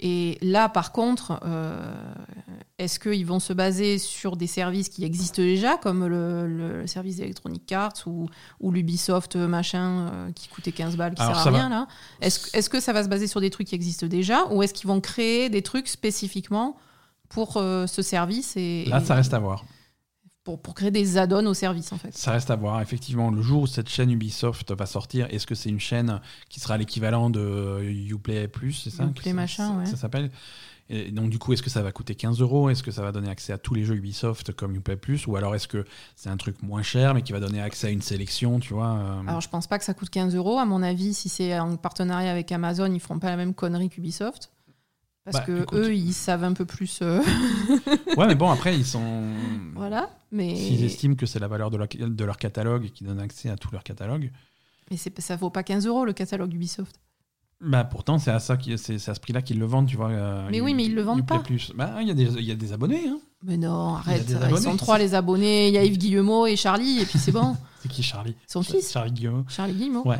[0.00, 1.92] Et là, par contre, euh,
[2.78, 7.16] est-ce qu'ils vont se baser sur des services qui existent déjà, comme le, le service
[7.16, 8.28] d'Electronic Arts ou,
[8.60, 11.58] ou l'Ubisoft machin euh, qui coûtait 15 balles, qui Alors, sert à va.
[11.58, 11.88] rien là
[12.20, 14.86] Est-ce que ça va se baser sur des trucs qui existent déjà, ou est-ce qu'ils
[14.88, 16.76] vont créer des trucs spécifiquement
[17.28, 19.64] pour euh, ce service et, Là, et ça reste à voir.
[20.48, 22.80] Pour, pour créer des add-ons au service en fait Ça reste à voir.
[22.80, 26.58] Effectivement, le jour où cette chaîne Ubisoft va sortir, est-ce que c'est une chaîne qui
[26.58, 29.84] sera l'équivalent de Uplay Plus, c'est ça Uplay machin, ça, ouais.
[29.84, 30.30] ça s'appelle?
[30.88, 32.70] Et donc du coup, est-ce que ça va coûter 15 euros?
[32.70, 35.26] Est-ce que ça va donner accès à tous les jeux Ubisoft comme Uplay Plus?
[35.26, 35.84] Ou alors est-ce que
[36.16, 38.96] c'est un truc moins cher mais qui va donner accès à une sélection, tu vois
[38.96, 40.56] euh, Alors, je pense pas que ça coûte 15 euros.
[40.58, 43.90] À mon avis, si c'est en partenariat avec Amazon, ils feront pas la même connerie
[43.90, 44.50] qu'Ubisoft.
[45.30, 45.78] Parce Bah, que écoute.
[45.78, 47.00] eux, ils savent un peu plus.
[47.02, 47.20] euh,
[48.16, 49.24] Ouais, mais bon, après, ils sont...
[49.78, 50.10] voilà.
[50.30, 53.20] Mais, S'ils estiment que c'est la valeur de leur, de leur catalogue et qu'ils donnent
[53.20, 54.30] accès à tout leur catalogue,
[54.90, 56.96] mais ça vaut pas 15 euros le catalogue Ubisoft.
[57.60, 60.10] bah pourtant c'est à ça qui c'est à ce prix-là qu'ils le vendent, tu vois.
[60.10, 61.38] euh, Mais oui, mais ils le vendent pas.
[61.40, 61.72] Plus.
[61.74, 63.08] Bah il y a des il y a des abonnés.
[63.08, 63.18] Hein.
[63.44, 64.26] Mais non, Il arrête.
[64.50, 65.68] Ils sont trois les abonnés.
[65.68, 67.56] Il y a Yves Guillemot et Charlie, et puis c'est bon.
[67.80, 68.34] C'est qui Charlie?
[68.48, 68.90] Son fils.
[68.90, 69.44] Charlie Guillaume.
[69.48, 70.04] Charlie Guillemot.
[70.06, 70.18] Ouais.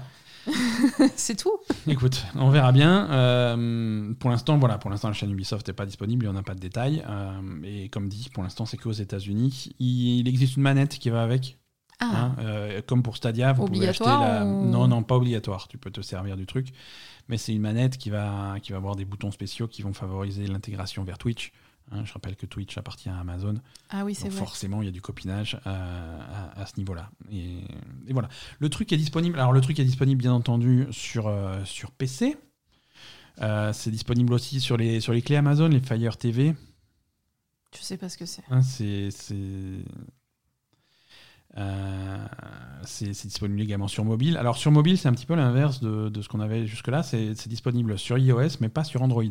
[1.17, 1.53] c'est tout.
[1.87, 3.11] Écoute, on verra bien.
[3.11, 6.39] Euh, pour l'instant, voilà, pour l'instant, la chaîne Ubisoft n'est pas disponible, il n'y en
[6.39, 7.05] a pas de détails.
[7.09, 9.73] Euh, et comme dit, pour l'instant, c'est qu'aux États-Unis.
[9.79, 11.59] Il, il existe une manette qui va avec.
[12.01, 14.45] Ah, hein, euh, comme pour Stadia, vous pouvez acheter la.
[14.45, 15.67] ou- Non, non, pas obligatoire.
[15.69, 16.69] Tu peux te servir du truc.
[17.29, 20.47] Mais c'est une manette qui va, qui va avoir des boutons spéciaux qui vont favoriser
[20.47, 21.53] l'intégration vers Twitch.
[21.91, 23.55] Hein, je rappelle que Twitch appartient à Amazon.
[23.91, 24.39] ah oui, c'est vrai.
[24.39, 27.11] forcément, il y a du copinage à, à ce niveau-là.
[27.31, 27.61] Et,
[28.07, 28.29] et voilà.
[28.59, 29.39] Le truc est disponible.
[29.39, 32.37] Alors le truc est disponible bien entendu sur euh, sur PC.
[33.41, 36.55] Euh, c'est disponible aussi sur les sur les clés Amazon, les Fire TV.
[37.77, 38.43] Je sais pas ce que c'est.
[38.51, 39.09] Hein, c'est
[41.57, 42.27] euh,
[42.85, 44.37] c'est disponible également sur mobile.
[44.37, 47.03] Alors sur mobile, c'est un petit peu l'inverse de, de ce qu'on avait jusque-là.
[47.03, 49.25] C'est c'est disponible sur iOS, mais pas sur Android.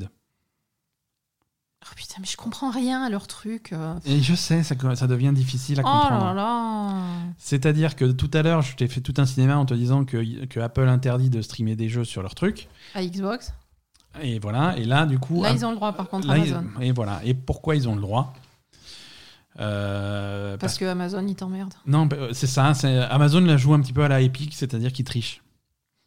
[1.89, 3.71] Oh putain, mais je comprends rien à leur truc.
[3.73, 3.95] euh.
[4.05, 6.25] Et je sais, ça, ça devient difficile à Oh comprendre.
[6.25, 6.93] là là.
[7.37, 10.45] C'est-à-dire que tout à l'heure, je t'ai fait tout un cinéma en te disant que,
[10.45, 12.67] que Apple interdit de streamer des jeux sur leur truc.
[12.95, 13.53] À Xbox.
[14.21, 14.75] Et voilà.
[14.77, 15.43] Et là, du coup.
[15.43, 16.67] Là, ils ont le droit, par contre, là, ils- Amazon.
[16.81, 17.21] Et voilà.
[17.23, 18.33] Et pourquoi ils ont le droit?
[19.59, 21.73] Euh, Parce que Amazon, ils t'emmerdent.
[21.85, 22.65] Non, bah, c'est ça.
[23.09, 25.41] Amazon la joue un petit peu à la Epic, c'est-à-dire qu'ils trichent.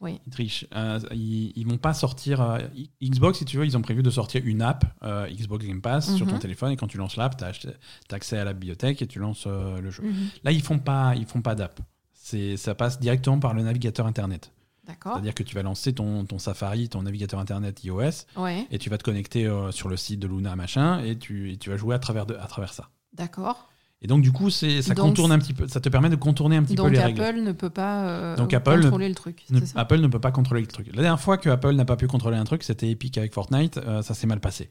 [0.01, 0.19] Oui.
[0.27, 0.67] Ils trichent.
[0.75, 2.41] Euh, ils, ils vont pas sortir.
[2.41, 2.59] euh,
[3.03, 6.15] Xbox, si tu veux, ils ont prévu de sortir une app, euh, Xbox Game Pass,
[6.17, 6.39] sur ton Mhm.
[6.41, 6.73] téléphone.
[6.73, 9.91] Et quand tu lances l'app, tu as, accès à la bibliothèque et tu lances le
[9.91, 10.03] jeu.
[10.03, 10.29] Mhm.
[10.45, 11.81] Là, ils font pas, ils font pas d'app.
[12.15, 14.53] C'est, ça passe directement par le navigateur internet.
[14.87, 15.13] D'accord.
[15.15, 18.91] C'est-à-dire que tu vas lancer ton, ton Safari, ton navigateur internet iOS, Ouais, et tu
[18.91, 21.95] vas te connecter sur le site de Luna machin, et tu, et tu vas jouer
[21.95, 22.89] à travers, de, à travers ça.
[23.13, 23.70] d'accord.
[24.03, 26.17] Et donc du coup, c'est, ça Donc, contourne un petit peu, ça te permet de
[26.17, 27.43] contourner un petit peu Donc les Apple règles.
[27.43, 29.45] ne peut pas euh, Donc Apple contrôler le truc.
[29.51, 30.87] Ne- c'est ça Apple ne peut pas contrôler le truc.
[30.95, 33.77] La dernière fois que Apple n'a pas pu contrôler un truc, c'était Epic avec Fortnite,
[33.77, 34.71] euh, ça s'est mal passé.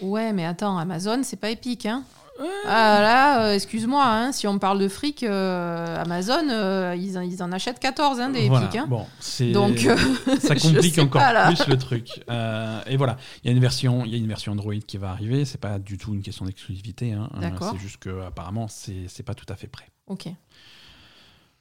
[0.00, 2.04] Ouais, mais attends, Amazon, c'est pas épique, hein
[2.66, 7.22] Ah là, euh, excuse-moi, hein, si on parle de fric, euh, Amazon, euh, ils, en-
[7.22, 8.70] ils en achètent 14 hein, des Voilà.
[8.76, 8.86] Hein.
[8.88, 9.06] Bon,
[9.52, 9.78] Donc,
[10.40, 12.22] ça complique encore pas, plus le truc.
[12.86, 15.10] Et voilà, il y a une version, il y a une version Android qui va
[15.10, 15.44] arriver.
[15.44, 17.16] C'est pas du tout une question d'exclusivité.
[17.60, 19.86] C'est juste que apparemment, c'est pas tout à fait prêt.
[20.06, 20.28] ok.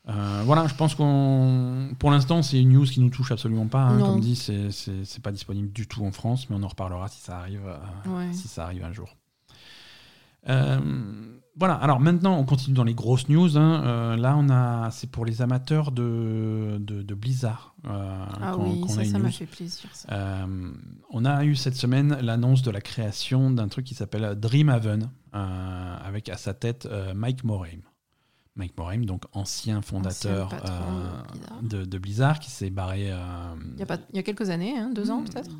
[0.09, 3.81] Euh, voilà, je pense qu'on, pour l'instant, c'est une news qui nous touche absolument pas.
[3.81, 3.99] hein.
[3.99, 7.37] Comme dit, c'est pas disponible du tout en France, mais on en reparlera si ça
[7.39, 8.31] arrive, euh, Ouais.
[8.33, 9.17] si ça arrive un jour.
[10.49, 10.80] Euh,
[11.60, 13.57] voilà, alors maintenant on continue dans les grosses news.
[13.57, 13.84] hein.
[13.84, 17.74] Euh, là, on a, c'est pour les amateurs de, de, de Blizzard.
[17.86, 19.90] euh, Ah oui, ça, m'a fait plaisir.
[19.91, 20.07] ça.
[20.11, 20.72] Euh,
[21.10, 26.30] on a eu cette semaine l'annonce de la création d'un truc qui s'appelle Dreamhaven, avec
[26.30, 27.82] à sa tête Mike Morhaime.
[28.56, 31.61] Mike Morhaime, donc ancien fondateur de Blizzard.
[31.61, 33.11] de, de Blizzard, qui s'est barré
[33.74, 35.26] Il y, a pas, il y a quelques années, hein, deux ans Hmm.
[35.26, 35.52] peut-être?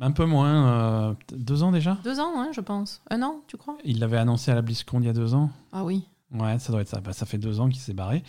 [0.00, 1.98] Un peu moins, euh, deux ans déjà.
[2.04, 3.02] Deux ans, hein, je pense.
[3.10, 3.76] Un an, tu crois?
[3.84, 5.50] Il l'avait annoncé à la BlizzCon il y a deux ans.
[5.72, 6.04] Ah oui.
[6.32, 7.00] Ouais, ça doit être ça.
[7.00, 8.22] Bah, ça fait deux ans qu'il s'est barré.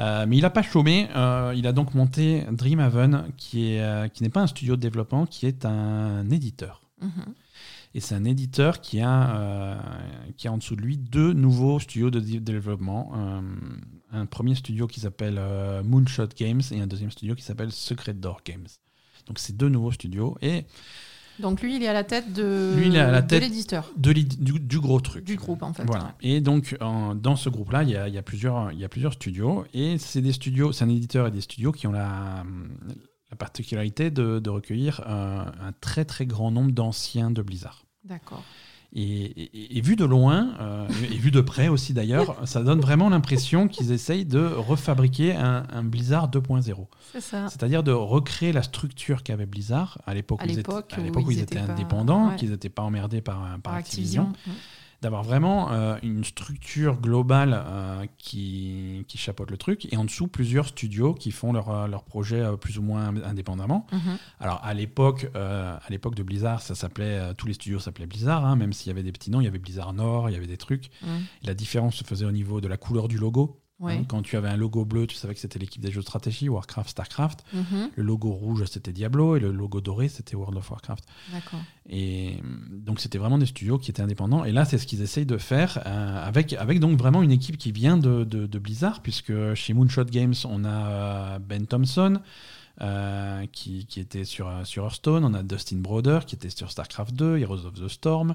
[0.00, 1.08] Euh, mais il n'a pas chômé.
[1.14, 5.24] Euh, il a donc monté Dreamhaven, qui est qui n'est pas un studio de développement,
[5.26, 6.80] qui est un éditeur.
[7.00, 7.34] Mhm.
[7.96, 9.78] Et c'est un éditeur qui a,
[10.36, 13.12] qui a en dessous de lui deux nouveaux studios de dé- développement.
[14.10, 15.40] Un premier studio qui s'appelle
[15.84, 18.66] Moonshot Games et un deuxième studio qui s'appelle Secret Door Games.
[19.26, 20.64] Donc c'est deux nouveaux studios et
[21.40, 23.42] Donc lui, il est à la tête de, Lui, il est à la de tête
[23.42, 25.24] l'éditeur, de du, du gros truc.
[25.24, 25.84] du groupe en fait.
[25.84, 26.14] Voilà.
[26.20, 28.84] Et donc, en- dans ce groupe-là, il y a, il y a plusieurs, il y
[28.84, 29.64] a plusieurs studios.
[29.74, 32.44] Et c'est des studios, c'est un éditeur et des studios qui ont la,
[33.30, 37.84] la particularité de, de recueillir euh, un très très grand nombre d'anciens de Blizzard.
[38.04, 38.44] D'accord.
[38.96, 42.80] Et, et- et vu de loin, euh, et vu de près aussi d'ailleurs, ça donne
[42.80, 46.86] vraiment l'impression qu'ils essayent de refabriquer un, un Blizzard 2.0.
[47.12, 47.48] C'est ça.
[47.48, 51.26] C'est-à-dire de recréer la structure qu'avait Blizzard à l'époque où ils étaient, à où l'époque
[51.26, 52.36] où ils ils étaient étaient pas- indépendants, ouais.
[52.36, 54.54] qu'ils n'étaient pas emmerdés par, par, Par Activision Activision.
[55.04, 60.28] D'avoir vraiment euh, une structure globale euh, qui, qui chapeaute le truc, et en dessous
[60.28, 63.86] plusieurs studios qui font leurs euh, leurs projets euh, plus ou moins indépendamment.
[63.92, 64.16] Mhm.
[64.40, 68.56] Alors à l'époque, à l'époque de Blizzard, ça s'appelait tous les studios s'appelaient Blizzard, hein,
[68.56, 70.46] même s'il y avait des petits noms, il y avait Blizzard Nord, il y avait
[70.46, 70.90] des trucs.
[71.02, 71.08] Mhm.
[71.42, 73.60] La différence se faisait au niveau de la couleur du logo.
[73.84, 73.94] Ouais.
[73.98, 74.04] hein.
[74.08, 76.48] quand tu avais un logo bleu, tu savais que c'était l'équipe des jeux de stratégie,
[76.48, 77.44] Warcraft, Starcraft.
[77.52, 77.90] Mhm.
[77.94, 81.04] Le logo rouge, c'était Diablo, et le logo doré, c'était World of Warcraft.
[81.88, 82.36] Et
[82.70, 84.44] donc c'était vraiment des studios qui étaient indépendants.
[84.44, 87.58] Et là, c'est ce qu'ils essayent de faire euh, avec, avec donc vraiment une équipe
[87.58, 92.20] qui vient de, de- de Blizzard, puisque chez Moonshot Games, on a euh, Ben Thompson.
[92.80, 97.14] euh, qui, qui était sur, sur Hearthstone, on a Dustin Broder qui était sur StarCraft
[97.14, 98.34] 2, Heroes of the Storm.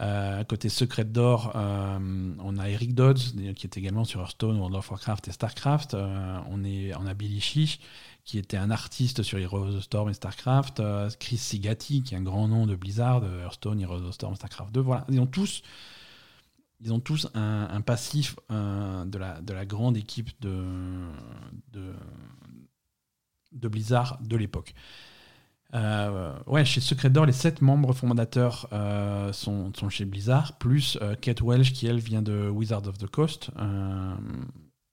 [0.00, 1.98] Euh, côté Secret Door, euh,
[2.38, 5.94] on a Eric Dodds qui est également sur Hearthstone, World of Warcraft et StarCraft.
[5.94, 7.80] Euh, on, a Billy Chiche
[8.24, 10.82] qui était un artiste sur Heroes of Storm et StarCraft.
[11.18, 14.72] Chris Sigati qui est un grand nom de Blizzard, de Hearthstone, Heroes of Storm, StarCraft
[14.72, 14.80] 2.
[14.80, 15.62] Voilà, ils ont tous,
[16.80, 21.90] ils ont tous un, passif de, la, de la grande équipe de
[23.52, 24.74] Blizzard de l'époque.
[25.74, 30.98] Euh, ouais, chez Secret Door, les sept membres fondateurs euh, sont, sont chez Blizzard, plus
[31.02, 33.50] euh, Kate Welch qui elle vient de Wizard of the Coast.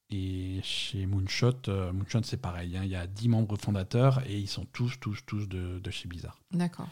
[0.10, 1.53] et chez Moonshot,
[1.93, 5.19] Moonshot c'est pareil, hein, il y a 10 membres fondateurs et ils sont tous, tous,
[5.26, 6.39] tous de, de chez Blizzard.
[6.52, 6.88] D'accord.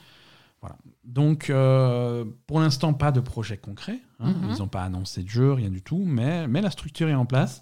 [1.03, 3.99] Donc, euh, pour l'instant, pas de projet concret.
[4.19, 4.31] hein.
[4.31, 4.49] Mhm.
[4.51, 7.25] Ils n'ont pas annoncé de jeu, rien du tout, mais, mais la structure est en
[7.25, 7.61] place.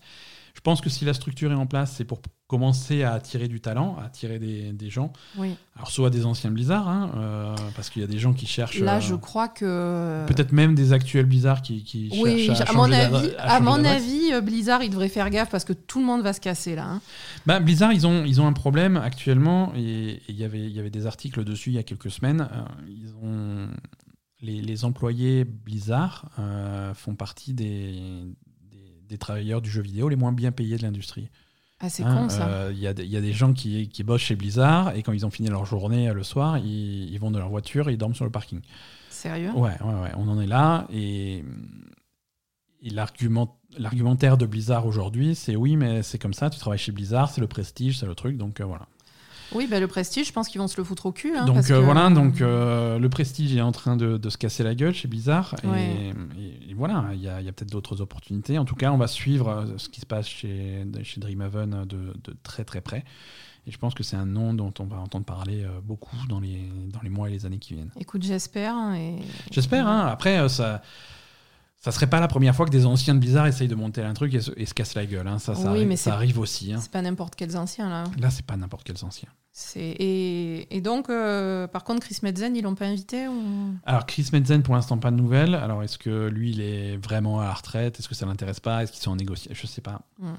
[0.53, 3.61] Je pense que si la structure est en place, c'est pour commencer à attirer du
[3.61, 5.14] talent, à attirer des, des gens.
[5.38, 5.56] Oui.
[5.78, 8.80] Alors, soit des anciens Blizzard, hein, euh, parce qu'il y a des gens qui cherchent.
[8.80, 10.26] Là, euh, je crois que.
[10.28, 13.86] Peut-être même des actuels Blizzard qui, qui Oui, cherchent à, à, mon avis, à mon
[13.86, 16.86] avis, Blizzard, il devrait faire gaffe parce que tout le monde va se casser là.
[16.86, 17.02] hein.
[17.45, 20.90] Bah, Blizzard, ils ont, ils ont un problème actuellement, et il y avait- y avait
[20.90, 22.41] des articles dessus il y a quelques semaines.
[22.52, 23.69] euh, ils ont,
[24.41, 28.26] les, les employés Blizzard euh, font partie des,
[29.11, 31.29] des, travailleurs du jeu vidéo les moins bien payés de l'industrie.
[31.79, 32.47] Ah, c'est Hein, con ça.
[32.47, 34.95] euh, Il y, a des- il y a des gens qui, qui bossent chez Blizzard,
[34.95, 37.49] et quand ils ont fini leur journée euh, le soir, ils, ils vont dans leur
[37.49, 38.61] voiture et ils dorment sur le parking.
[39.09, 39.51] Sérieux?
[39.53, 40.88] Ouais, ouais, ouais, on en est là.
[40.91, 41.43] Et,
[42.83, 46.91] et l'argument, l'argumentaire de Blizzard aujourd'hui, c'est oui, mais c'est comme ça, tu travailles chez
[46.91, 48.88] Blizzard, c'est le prestige, c'est le truc, donc euh, voilà.
[49.53, 51.36] Oui, bah, le prestige, je pense qu'ils vont se le foutre au cul.
[51.36, 54.30] hein, donc parce euh, que- voilà, donc euh, le prestige est en train de, de
[54.30, 55.56] se casser la gueule chez Blizzard.
[55.64, 56.14] Et, Ouais.
[56.40, 58.57] et- et voilà, il y a, peut-être d'autres opportunités.
[58.57, 62.14] En tout cas, on va suivre euh, ce qui se passe chez, chez Dreamhaven de,
[62.23, 63.03] de très très près.
[63.68, 66.68] Et je pense que c'est un nom dont on va entendre parler beaucoup dans les,
[66.91, 67.91] dans les mois et les années qui viennent.
[67.99, 68.73] Écoute, j'espère.
[68.73, 69.18] hein, Et...
[69.52, 69.86] J'espère.
[69.88, 70.07] Hein.
[70.07, 70.82] Après, ça,
[71.78, 74.14] ça serait pas la première fois que des anciens de Blizzard essayent de monter un
[74.15, 75.28] truc et se, et se cassent la gueule.
[75.28, 75.38] hein.
[75.38, 76.73] Ça, ça, Oui, arrive, mais ça arrive aussi.
[76.73, 76.80] hein.
[76.82, 78.06] C'est pas n'importe quels anciens là.
[78.19, 79.30] Là, c'est pas n'importe quels anciens.
[79.76, 83.76] Et, et donc euh, par contre Chris Metzen ils l'ont pas invité ou?
[83.86, 85.56] Alors, Chris Metzen, pour l'instant, pas de nouvelles.
[85.56, 87.99] Alors, est-ce que lui, il est vraiment à la retraite?
[87.99, 88.84] Est-ce que ça l'intéresse pas?
[88.84, 89.53] Est-ce qu'ils sont en négociation?
[89.53, 90.02] Je sais pas.
[90.19, 90.34] Mm.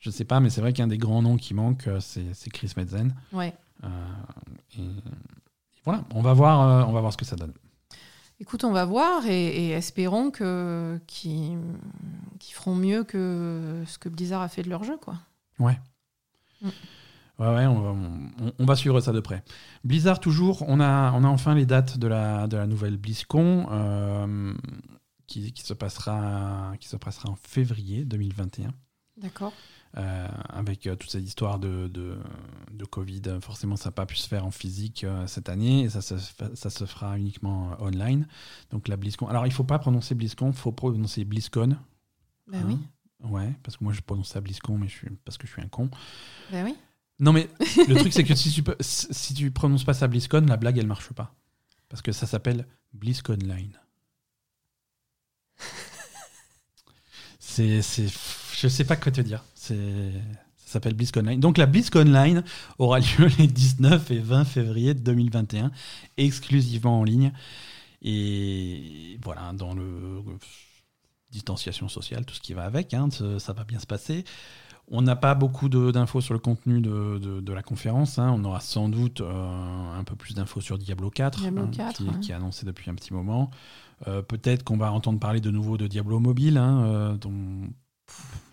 [0.00, 2.72] Je sais pas, mais c'est vrai qu'un des grands noms qui manque, euh, c'est Chris
[2.76, 3.14] Metzen.
[3.32, 3.54] ouais.
[3.82, 3.88] Euh,
[4.78, 7.52] et, et voilà, on va voir, euh, on va voir ce que ça donne.
[8.40, 11.58] Écoute, on va voir et, et espérons qu'ils
[12.52, 15.16] feront mieux que ce que Blizzard a fait de leur jeu quoi.
[15.58, 15.78] Ouais.
[16.62, 16.68] Mm.
[17.38, 19.42] Ouais, ouais, on va, on- on va suivre ça de près.
[19.82, 23.66] Blizzard, toujours, on a, on a enfin les dates de la, de la nouvelle BlizzCon.
[23.70, 24.54] Euh,
[25.26, 28.72] qui, qui se passera, qui se passera en février 2021.
[29.16, 29.52] D'accord.
[29.96, 32.18] Euh, avec euh, toute cette histoire de, de,
[32.72, 35.88] de Covid, forcément, ça n'a pas pu se faire en physique euh, cette année et
[35.88, 38.26] ça se, fa- ça se fera uniquement online.
[38.70, 39.26] Donc la BlizzCon.
[39.28, 41.70] Alors, il faut pas prononcer BlizzCon, il faut prononcer BlizzCon.
[42.52, 42.78] Hein oui.
[43.30, 45.62] Ouais, parce que moi je prononce ça BlizzCon, mais je suis, parce que je suis
[45.62, 45.88] un con.
[46.52, 46.76] Bah oui.
[47.20, 47.48] Non, mais
[47.88, 51.34] le truc, c'est que si tu, prononces pas ça BlizzCon, la blague, elle marche pas.
[51.88, 53.78] Parce que ça s'appelle BlizzConline.
[57.38, 58.06] C'est, c'est,
[58.58, 59.44] je sais pas quoi te dire.
[59.54, 60.10] C'est,
[60.56, 61.38] ça s'appelle BlizzConline.
[61.38, 62.42] Donc la BlizzConline
[62.78, 65.70] aura lieu les 19 et 20 février 2021,
[66.16, 67.32] exclusivement en ligne.
[68.02, 70.20] Et voilà, dans le
[71.30, 73.08] distanciation sociale, tout ce qui va avec, hein,
[73.38, 74.24] ça va bien se passer.
[74.90, 78.18] On n'a pas beaucoup d'infos sur le contenu de, de- de la conférence.
[78.18, 78.30] hein.
[78.36, 81.96] On aura sans doute euh, un peu plus d'infos sur Diablo 4, Diablo hein, 4,
[81.96, 82.20] qui, ouais.
[82.20, 83.50] qui est annoncé depuis un petit moment.
[84.08, 87.68] Euh, Peut-être qu'on va entendre parler de nouveau de Diablo Mobile, hein, euh, dont,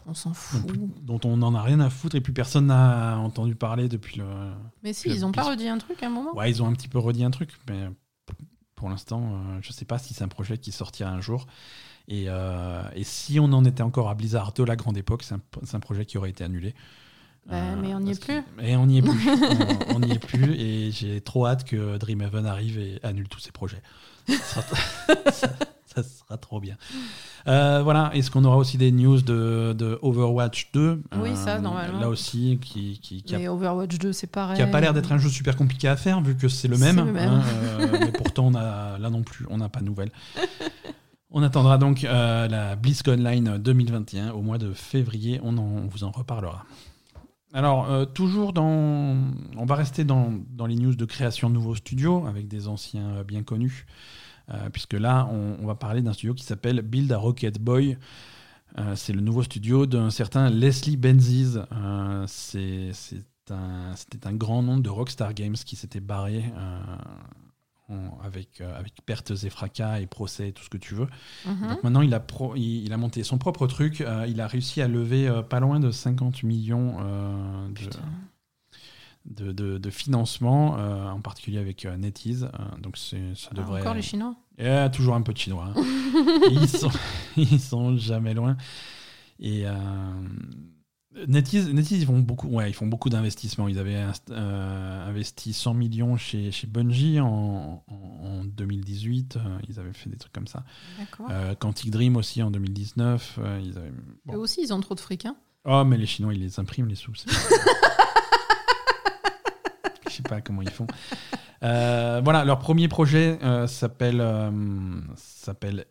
[0.06, 0.62] On s'en fout.
[1.04, 4.26] dont on n'en a rien à foutre et plus personne n'a entendu parler depuis le.
[4.84, 6.34] Mais si, ils ont pas redit un truc à un moment?
[6.36, 7.90] Ouais, ils ont un petit peu redit un truc, mais
[8.76, 11.46] pour l'instant, je sais pas si c'est un projet qui sortira un jour.
[12.08, 15.36] Et, euh, et si on en était encore à Blizzard de la grande époque, c'est
[15.76, 16.74] un, projet qui aurait été annulé.
[17.50, 18.42] Bah, mais on n'y est plus.
[18.62, 19.30] Et on n'y est plus.
[19.96, 20.54] on n'y est plus.
[20.56, 23.82] Et j'ai trop hâte que Dreamhaven arrive et annule tous ses projets.
[24.28, 25.50] Ça sera, ça-
[25.94, 26.78] ça sera trop bien.
[27.48, 28.12] Euh, voilà.
[28.14, 32.00] Est-ce qu'on aura aussi des news de, de Overwatch 2 Oui, ça, normalement.
[32.00, 34.56] Là aussi, qui, qui, qui a Mais Overwatch 2, c'est pareil.
[34.56, 36.78] qui a pas l'air d'être un jeu super compliqué à faire vu que c'est le
[36.78, 36.96] même.
[36.98, 37.30] Le même.
[37.30, 37.44] hein,
[37.82, 40.12] euh, mais pourtant, on a, là non plus, on n'a pas de nouvelles.
[41.34, 45.40] On attendra donc euh, la BlizzCon Line 2021 au mois de février.
[45.42, 45.54] On,
[45.88, 46.66] vous en reparlera.
[47.54, 49.16] Alors, euh, toujours dans.
[49.56, 50.34] On va rester dans,
[50.68, 53.86] les news de création de nouveaux studios avec des anciens euh, bien connus.
[54.74, 57.98] puisque là, on, va parler d'un studio qui s'appelle Build a Rocket Boy.
[58.96, 61.58] C'est le nouveau studio d'un certain Leslie Benzies.
[62.28, 66.44] C'est C'était un grand nom de Rockstar Games qui s'était barré
[67.92, 71.08] en- avec, euh, avec pertes et fracas et procès et tout ce que tu veux.
[71.46, 71.68] Mhm.
[71.70, 74.02] Donc maintenant, il a, pro- il, il a monté son propre truc.
[74.02, 76.98] euh, il a réussi à lever euh, pas loin de 50 millions
[77.70, 80.72] de, de, de- de financement,
[81.12, 82.50] en particulier avec NetEase.
[82.82, 83.18] donc ça
[83.52, 83.82] Ah, devrait.
[83.82, 84.36] Encore les Chinois?
[84.58, 85.74] Il y a toujours un peu de chinois.
[85.76, 85.84] hein.
[86.52, 86.92] Ils, sont,
[87.38, 88.58] ils sont jamais loin.
[89.40, 89.66] Et
[91.28, 93.68] NetEase, NetEase, ils font beaucoup, ouais, ils font beaucoup d'investissements.
[93.68, 94.02] Ils avaient
[94.32, 99.36] euh, investi 100 millions chez, chez Bungie en, en- en 2018.
[99.38, 100.64] euh, ils avaient fait des trucs comme ça.
[101.30, 103.40] Euh, Quantic Dream aussi en 2019.
[103.40, 103.92] euh, ils avaient-
[104.26, 104.36] bon.
[104.36, 105.26] Eux aussi, ils ont trop de fric.
[105.26, 105.36] Hein.
[105.66, 107.12] Oh, mais les Chinois, ils les impriment, les sous.
[110.10, 110.88] Je sais pas comment ils font.
[111.64, 114.50] Euh, voilà, leur premier projet euh, s'appelle euh,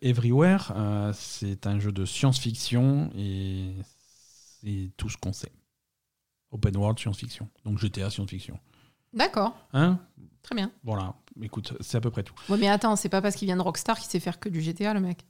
[0.01, 0.73] Everywhere.
[1.13, 3.71] C'est un jeu de science-fiction et
[4.61, 5.51] c'est tout ce qu'on sait.
[6.51, 7.49] Open world science-fiction.
[7.65, 8.59] Donc GTA science-fiction.
[9.13, 9.99] D'accord, Hein?
[10.41, 10.71] Très bien.
[10.83, 11.13] Voilà.
[11.41, 12.33] Écoute, c'est à peu près tout.
[12.49, 14.61] Ouais, mais attends, c'est pas parce qu'il vient de Rockstar qu'il sait faire que du
[14.61, 15.25] GTA, le mec.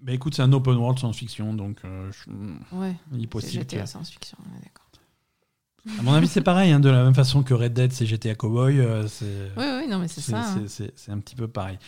[0.00, 2.94] Mais écoute, c'est un open world science-fiction, donc euh, je- Ouais.
[3.12, 3.62] il possible.
[3.68, 4.83] GTA science-fiction, ouais, d'accord.
[5.98, 6.72] À mon avis, c'est pareil.
[6.72, 8.80] hein, de la même façon que Red Dead, c'est GTA Cowboy.
[8.80, 10.40] euh, c'est Oui, oui, non, mais c'est ça.
[10.40, 10.62] hein.
[10.66, 11.78] c'est- un petit peu pareil.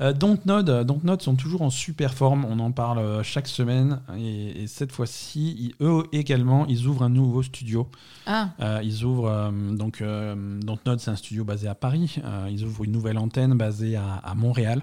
[0.00, 2.44] Euh, Dontnod, euh, Dontnod sont toujours en super forme.
[2.44, 4.00] On en parle euh, chaque semaine.
[4.18, 7.88] Et, et cette fois-ci, eux également, ils ouvrent un nouveau studio.
[8.26, 12.16] Ah, Euh, ils ouvrent donc Dontnod, c'est un studio basé à Paris.
[12.50, 14.82] Ils ouvrent une nouvelle antenne basée à, à Montréal.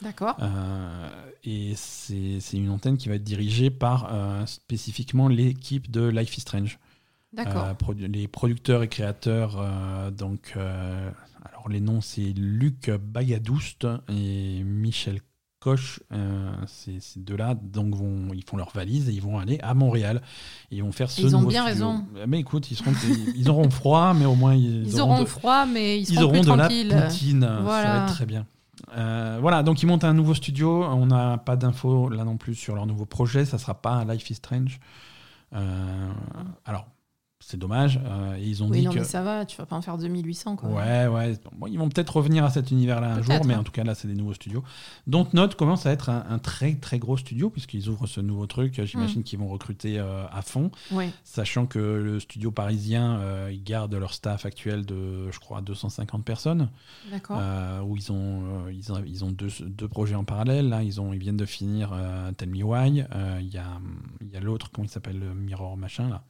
[0.00, 0.36] d'accord.
[0.40, 1.08] Euh,
[1.44, 6.36] et c'est c'est une antenne qui va être dirigée par euh, spécifiquement l'équipe de Life
[6.38, 6.78] is Strange.
[7.36, 7.64] D'accord.
[7.64, 11.10] Euh, produ- les producteurs et créateurs, euh, donc, euh,
[11.44, 15.20] alors les noms c'est Luc Bagadouste et Michel
[15.60, 16.00] Koch.
[16.12, 19.74] euh, ces ces deux-là, donc vont, ils font leur valise et ils vont aller à
[19.74, 20.22] Montréal.
[20.70, 21.86] Et ils vont faire ce Ils ont bien studio.
[21.90, 22.04] raison.
[22.28, 22.92] Mais écoute, ils, seront,
[23.36, 26.32] ils auront froid, mais au moins ils, Ils, auront de- froid, mais ils ils auront
[26.40, 27.40] plus de la poutine.
[27.42, 28.04] Ça va Voilà.
[28.04, 28.46] être très bien.
[28.96, 30.84] Euh, voilà, donc ils montent un nouveau studio.
[30.84, 33.44] On n'a pas d'infos là non plus sur leur nouveau projet.
[33.44, 34.78] Ça sera pas un Life is Strange.
[35.54, 36.08] Euh,
[36.64, 36.86] alors,
[37.48, 38.00] c'est dommage.
[38.04, 38.98] Euh, ils ont Oui, dit non, que.
[38.98, 40.68] mais ça va, tu vas pas en faire 2800, quoi.
[40.68, 41.38] Ouais, ouais.
[41.56, 43.60] Bon, ils vont peut-être revenir à cet univers-là un jour, mais hein.
[43.60, 44.64] en tout cas, là, c'est des nouveaux studios.
[45.06, 48.78] Dontnod commence à être un, un très, très gros studio, puisqu'ils ouvrent ce nouveau truc.
[48.78, 48.84] Hmm.
[48.84, 50.72] J'imagine qu'ils vont recruter euh, à fond,
[51.22, 56.24] sachant que le studio parisien, euh, ils gardent leur staff actuel de, je crois, 250
[56.24, 56.68] personnes.
[57.12, 57.38] D'accord.
[57.40, 60.68] Euh, où ils ont, euh, ils ont, ils ont deux, deux projets en parallèle.
[60.68, 63.04] Là, ils, ont, ils viennent de finir euh, Tell Me Why.
[63.14, 63.80] Euh, Il y a,
[64.32, 66.22] y a l'autre, comment il s'appelle, le Mirror machin, là.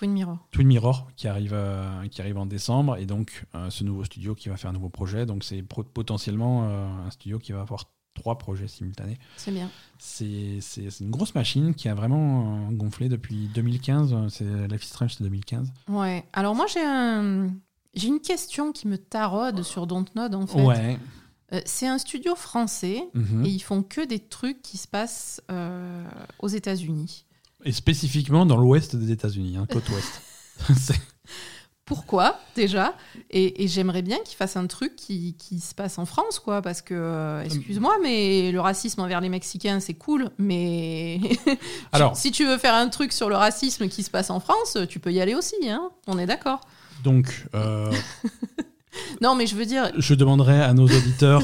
[0.00, 0.38] Twin Mirror.
[0.50, 2.96] Twin Mirror qui arrive, euh, qui arrive en décembre.
[2.96, 5.26] Et donc, euh, ce nouveau studio qui va faire un nouveau projet.
[5.26, 9.18] Donc, c'est potentiellement euh, un studio qui va avoir trois projets simultanés.
[9.36, 9.68] C'est bien.
[9.98, 10.58] C'est
[11.00, 14.12] une grosse machine qui a vraiment gonflé depuis 2015.
[14.14, 15.70] euh, C'est Life is Strange, c'est 2015.
[15.88, 16.24] Ouais.
[16.32, 17.48] Alors moi j'ai un
[18.02, 20.62] une question qui me taraude sur Dontnod en fait.
[20.64, 20.98] Ouais.
[21.66, 23.44] C'est un studio français Mhm.
[23.44, 25.42] et ils font que des trucs qui se passent
[26.38, 27.26] aux États-Unis.
[27.64, 30.22] Et spécifiquement dans l'ouest des États-Unis, hein, côte ouest.
[31.84, 32.94] Pourquoi déjà?
[33.30, 36.62] Et, et j'aimerais bien qu'ils fassent un truc qui, qui se passe en France, quoi,
[36.62, 41.18] parce que, euh, excuse-moi, mais le racisme envers les Mexicains, c'est cool, mais
[41.92, 44.78] Alors, si tu veux faire un truc sur le racisme qui se passe en France,
[44.88, 46.60] tu peux y aller aussi, hein On est d'accord.
[47.02, 47.92] donc, euh,
[49.20, 51.42] Non, mais je veux dire, je demanderai à nos auditeurs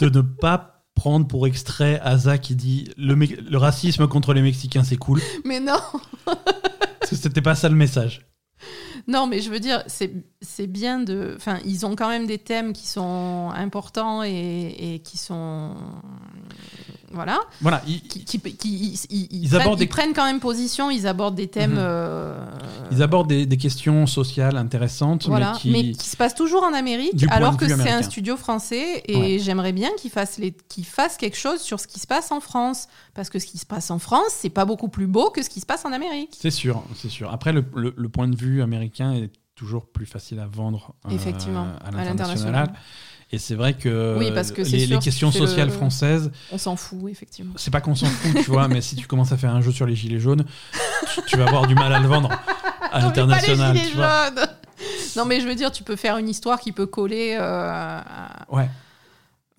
[0.00, 4.84] de ne pas prendre pour extrait Asa qui dit le, le racisme contre les Mexicains
[4.84, 5.20] c'est cool.
[5.44, 5.80] mais non,
[7.02, 8.26] c'était pas ça le message.
[9.06, 11.34] non, mais je veux dire, c'est c'est bien de.
[11.36, 15.74] Enfin, ils ont quand même des thèmes qui sont importants et, et qui sont.
[17.14, 17.40] Voilà.
[17.60, 20.90] Voilà, il- Qui, qui- qui- ils, Ils prennent, abordent des- ils prennent quand même position,
[20.90, 21.72] ils abordent des thèmes.
[21.72, 21.78] Mhm.
[21.80, 22.44] euh,
[22.90, 26.08] ils abordent des, des questions sociales intéressantes, Voilà, mais qui.
[26.08, 29.38] se passe toujours en Amérique, alors que c'est un studio français, et Ouais.
[29.38, 30.52] j'aimerais bien qu'ils fassent, les...
[30.68, 33.58] qu'ils fassent quelque chose sur ce qui se passe en France, parce que ce qui
[33.58, 35.92] se passe en France, c'est pas beaucoup plus beau que ce qui se passe en
[35.92, 36.36] Amérique.
[36.40, 37.32] C'est sûr, c'est sûr.
[37.32, 41.10] Après, le, le- le point de vue américain est toujours plus facile à vendre euh,
[41.10, 42.72] Effectivement, à l'international.
[43.34, 46.30] Et c'est vrai que, Oui, parce que c'est les, sûr, les questions le- sociales françaises,
[46.52, 47.52] On s'en fout, effectivement.
[47.56, 49.72] c'est pas qu'on s'en fout, tu vois, mais si tu commences à faire un jeu
[49.72, 50.44] sur les gilets jaunes,
[51.14, 52.30] tu, tu vas avoir du mal à le vendre
[52.92, 53.76] à l'international.
[55.16, 57.36] Non, mais je veux dire, tu peux faire une histoire qui peut coller.
[57.38, 58.68] euh, à- Ouais.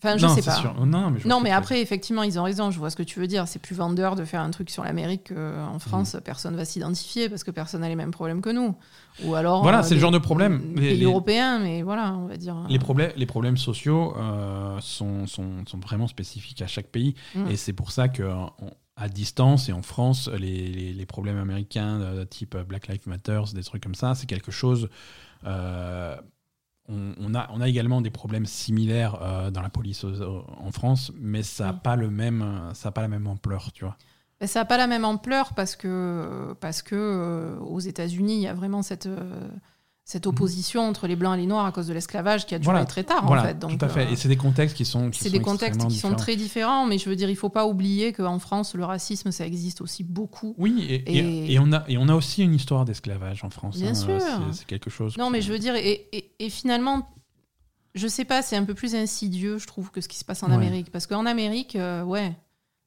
[0.06, 0.56] Enfin, je non, sais pas.
[0.56, 0.74] sûr.
[0.86, 2.72] Non, mais, je Non, après, effectivement, ils ont raison.
[2.72, 3.48] Je vois ce que tu veux dire.
[3.48, 6.16] C'est plus vendeur de faire un truc sur l'Amérique qu'en France.
[6.16, 6.22] Mm.
[6.22, 8.76] Personne va s'identifier parce que personne n'a les mêmes problèmes que nous.
[9.24, 9.62] Ou alors.
[9.64, 10.74] Voilà, euh, c'est le genre de problème.
[10.76, 12.56] des Les- pays les- européens, mais voilà, on va dire.
[12.70, 17.16] Les, problèmes, les problèmes sociaux euh, sont, sont, sont vraiment spécifiques à chaque pays.
[17.36, 17.48] Mm.
[17.50, 18.52] Et c'est pour ça que on-
[18.98, 23.42] à distance et en France, les, les- les problèmes américains euh, type Black Lives Matter,
[23.54, 24.90] des trucs comme ça, c'est quelque chose.
[25.46, 26.16] euh,
[26.90, 30.72] on, on a, on a également des problèmes similaires euh, dans la police aux- en
[30.72, 31.80] France, mais ça n'a Mm.
[31.80, 33.98] pas, le même, ça a pas la même ampleur, tu vois.
[34.42, 38.42] Mais ça n'a pas la même ampleur parce que, parce que euh, aux États-Unis, il
[38.42, 39.48] y a vraiment cette, euh,
[40.08, 42.72] cette opposition entre les blancs et les noirs à cause de l'esclavage qui a duré
[42.72, 42.86] Voilà.
[42.86, 43.58] très tard, voilà, en fait.
[43.58, 44.06] Donc, tout à fait.
[44.06, 46.86] euh, Et c'est des contextes qui sont, qui c'est des contextes qui sont très différents,
[46.86, 50.04] mais je veux dire, il faut pas oublier qu'en France, le racisme, ça existe aussi
[50.04, 50.54] beaucoup.
[50.60, 51.18] Oui, et, et-
[51.48, 53.78] Et- et on a, et on a aussi une histoire d'esclavage en France.
[53.78, 53.94] Bien hein.
[53.96, 54.20] sûr.
[54.54, 55.18] C'est- quelque chose.
[55.18, 56.08] Non, mais je veux dire, et,
[56.52, 57.10] finalement,
[57.96, 60.44] je sais pas, c'est un peu plus insidieux, je trouve, que ce qui se passe
[60.44, 60.54] en Ouais.
[60.54, 60.92] Amérique.
[60.92, 62.36] Parce qu'en Amérique, euh, ouais,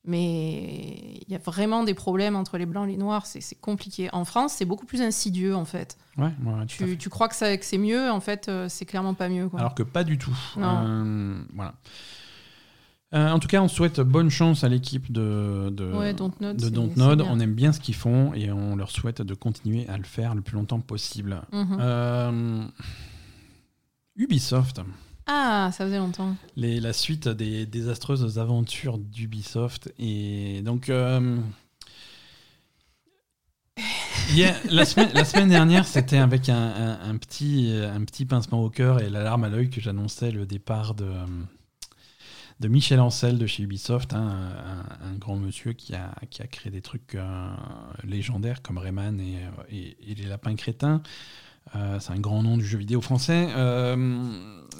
[0.08, 4.08] mais il y a vraiment des problèmes entre les blancs et les noirs, c'est compliqué.
[4.12, 5.96] En France, c'est beaucoup plus insidieux, en fait.
[6.16, 6.30] Ouais,
[6.66, 6.96] fait.
[6.96, 9.48] Tu, crois que, ça- que c'est mieux, en fait, euh, c'est clairement pas mieux.
[9.48, 9.60] Quoi.
[9.60, 10.36] Alors que pas du tout.
[10.56, 11.74] Euh, voilà.
[13.14, 16.68] Euh, en tout cas, on souhaite bonne chance à l'équipe de, de, Ouais, Dontnod, de
[16.68, 17.22] Dontnod.
[17.22, 20.34] On aime bien ce qu'ils font et on leur souhaite de continuer à le faire
[20.34, 21.42] le plus longtemps possible.
[21.52, 22.70] Mhm.
[24.16, 24.80] Ubisoft,
[25.30, 26.34] Ah, ça faisait longtemps.
[26.56, 29.92] la suite des désastreuses aventures d'Ubisoft.
[29.98, 31.36] Et donc, euh,
[34.70, 39.82] la, semaine, dernière, c'était avec un, petit, pincement au cœur et l'alarme à l'œil que
[39.82, 41.12] j'annonçais le départ de,
[42.66, 44.54] Michel Ancel de chez Ubisoft, hein,
[45.02, 47.50] un, grand monsieur qui a, qui créé des trucs euh,
[48.02, 51.02] légendaires comme Rayman et- et les lapins crétins.
[51.76, 53.48] Euh, c'est un grand nom du jeu vidéo français.
[53.56, 53.96] Euh,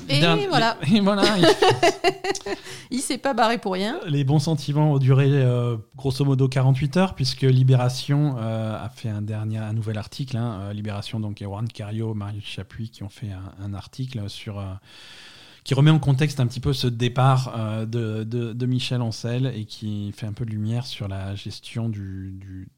[0.09, 0.77] Et voilà.
[0.93, 1.23] Et voilà.
[2.91, 4.01] Il s'est pas barré pour rien.
[4.07, 9.21] Les bons sentiments ont duré euh, grosso modo 48 heures, puisque Libération a fait un,
[9.23, 10.37] dernier, un nouvel article.
[10.37, 14.63] hein, Libération, donc, et Warren Cario, Marius Chapuis qui ont fait un, un article sur.
[15.65, 19.53] qui remet en contexte un petit peu ce départ euh, de, de- de Michel Ancel
[19.55, 22.69] et qui fait un peu de lumière sur la gestion du, du-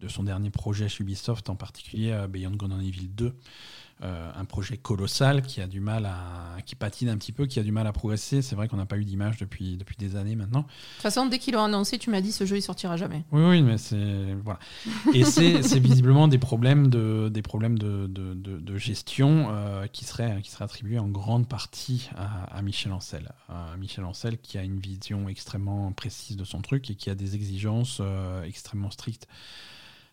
[0.00, 3.34] de son dernier projet chez Ubisoft, en particulier euh, Beyond Good and Evil 2.
[4.02, 7.60] Euh, un projet colossal qui a du mal à qui patine un petit peu, qui
[7.60, 8.40] a du mal à progresser.
[8.40, 10.60] C'est vrai qu'on n'a pas eu d'image depuis depuis des années maintenant.
[10.60, 13.26] De toute façon, dès qu'ils l'ont annoncé, tu m'as dit ce jeu il sortira jamais.
[13.30, 14.58] Oui, oui, mais c'est voilà.
[15.12, 19.86] Et c'est c'est visiblement des problèmes de des problèmes de, de, de- de gestion euh,
[19.86, 23.30] qui seraient qui seraient attribués en grande partie à, à Michel Ancel.
[23.50, 27.14] À Michel Ancel qui a une vision extrêmement précise de son truc et qui a
[27.14, 29.28] des exigences euh, extrêmement strictes.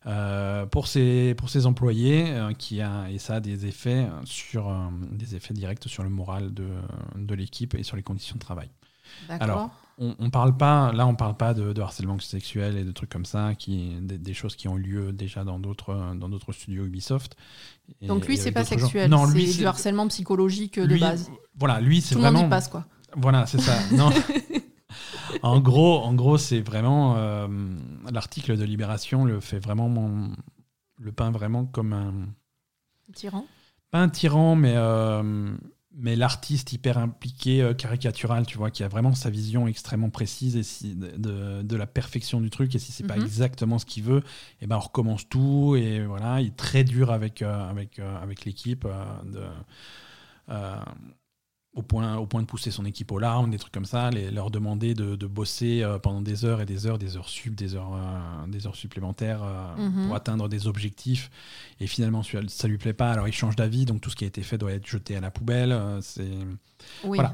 [0.07, 4.69] Euh, pour ses pour ses employés euh, qui a et ça a des effets sur
[4.69, 4.75] euh,
[5.11, 6.67] des effets directs sur le moral de,
[7.15, 8.69] de l'équipe et sur les conditions de travail.
[9.29, 12.91] Alors, on, on parle pas, là, on parle pas de, de harcèlement sexuel et de
[12.91, 16.29] trucs comme ça, qui, des, des choses qui ont eu lieu déjà dans d'autres, dans
[16.29, 17.35] d'autres studios Ubisoft.
[18.01, 18.69] Et- Donc lui, c'est pas gens.
[18.69, 21.31] sexuel, Non, lui, c'est du harcèlement psychologique de lui, base.
[21.57, 22.47] Voilà, lui, c'est Tout le monde vraiment.
[22.47, 22.85] y passe, quoi.
[23.15, 23.73] Voilà, c'est ça.
[23.95, 24.09] Non.
[25.41, 27.15] en gros, en gros c'est vraiment.
[27.17, 27.47] euh,
[28.11, 29.89] L'article de Libération le fait vraiment.
[29.89, 30.31] mon-
[30.99, 32.13] le peint vraiment comme un.
[33.13, 33.45] Tyran.
[33.91, 34.73] Pas un tyran, mais.
[34.75, 35.55] euh,
[35.99, 40.55] mais l'artiste hyper impliqué, euh, caricatural, tu vois, qui a vraiment sa vision extrêmement précise
[40.55, 42.75] et si, de, la perfection du truc.
[42.75, 43.23] Et si c'est pas Mhm.
[43.23, 44.21] exactement ce qu'il veut,
[44.61, 45.75] et ben on recommence tout.
[45.75, 48.85] Et voilà, il est très dur avec, euh, avec, euh, avec l'équipe.
[48.85, 49.43] euh, de,
[51.77, 54.31] au point, au point de pousser son équipe aux larmes, des trucs comme ça, les-
[54.31, 57.53] leur demander de, de bosser euh, pendant des heures et des heures, des heures sup,
[57.55, 60.07] des heures, euh, des heures supplémentaires euh, Mhm.
[60.07, 61.29] pour atteindre des objectifs.
[61.79, 64.27] Et finalement, ça lui plaît pas, alors il change d'avis, donc tout ce qui a
[64.27, 65.79] été fait doit être jeté à la poubelle.
[66.01, 66.23] c'est
[67.03, 67.17] Oui.
[67.17, 67.33] Voilà.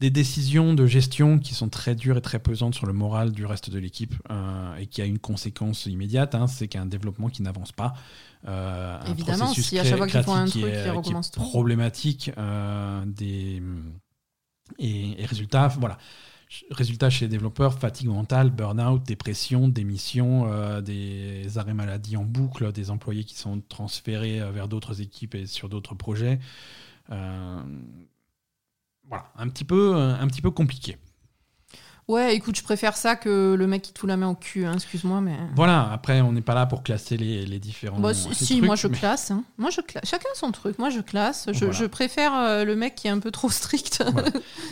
[0.00, 3.44] Des décisions de gestion qui sont très dures et très pesantes sur le moral du
[3.46, 7.42] reste de l'équipe euh, et qui a une conséquence immédiate, hein, c'est qu'un développement qui
[7.42, 7.92] n'avance pas.
[8.48, 10.78] euh, un Évidemment, processus si à chaque fois qu'ils font un créatif qui truc, est-
[10.78, 11.40] ils qui est recommencent tout.
[11.40, 13.62] problématique euh, des
[14.78, 15.98] et, et résultat voilà
[16.70, 22.72] résultat chez les développeurs fatigue mentale burn-out dépression démission euh, des arrêts maladie en boucle
[22.72, 26.40] des employés qui sont transférés euh, vers d'autres équipes et sur d'autres projets
[27.12, 27.60] Euh,
[29.10, 30.96] voilà un petit peu un petit peu compliqué
[32.08, 34.64] Ouais, écoute, je préfère ça que le mec qui te fout la main au cul,
[34.66, 35.36] hein, excuse-moi, mais.
[35.54, 38.54] voilà après on n'est pas là pour classer les, les différents Bah, si, ces si,
[38.56, 39.30] trucs, moi je mais- classe.
[39.30, 39.44] hein.
[39.58, 40.02] Moi je classe.
[40.10, 40.76] Chacun son truc.
[40.80, 41.46] Moi je classe.
[41.52, 41.72] Je, Voilà.
[41.72, 44.02] je préfère euh, le mec qui est un peu trop strict.
[44.12, 44.30] Voilà.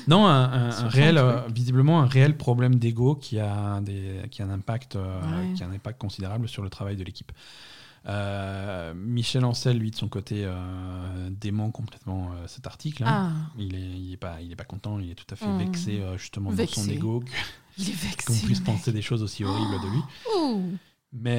[0.08, 4.50] Non, un, réel, euh, visiblement un réel problème d'ego qui a des, qui a un
[4.50, 5.52] impact, euh, Ouais.
[5.54, 7.30] qui a un impact considérable sur le travail de l'équipe.
[8.06, 13.04] Euh, Michel Ancel, lui, de son côté, euh, dément complètement euh, cet article.
[13.04, 13.32] hein.
[13.34, 14.98] ah, Il est, il est pas, il est pas content.
[14.98, 15.58] Il est tout à fait Hmm.
[15.58, 16.76] vexé justement Vexé.
[16.80, 17.22] dans son ego
[17.78, 20.02] il est qu'on puisse penser des choses aussi horribles de lui.
[20.36, 20.62] Ouh.
[21.12, 21.38] Mais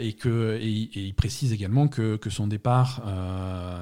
[0.00, 3.02] et que et, et il précise également que, que son départ,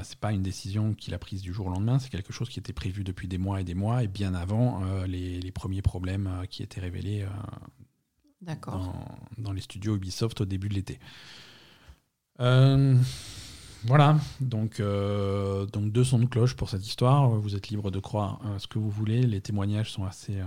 [0.03, 2.59] c'est pas une décision qu'il a prise du jour au lendemain, c'est quelque chose qui
[2.59, 6.31] était prévu depuis des mois et des mois et bien avant les, les premiers problèmes
[6.49, 7.27] qui étaient révélés
[9.39, 10.99] dans les studios Ubisoft au début de l'été.
[12.40, 12.94] Euh,
[13.85, 17.28] voilà, donc, euh, donc deux sons de cloche pour cette histoire.
[17.31, 19.23] Vous êtes libre de croire euh, ce que vous voulez.
[19.23, 20.35] Les témoignages sont assez.
[20.36, 20.44] euh,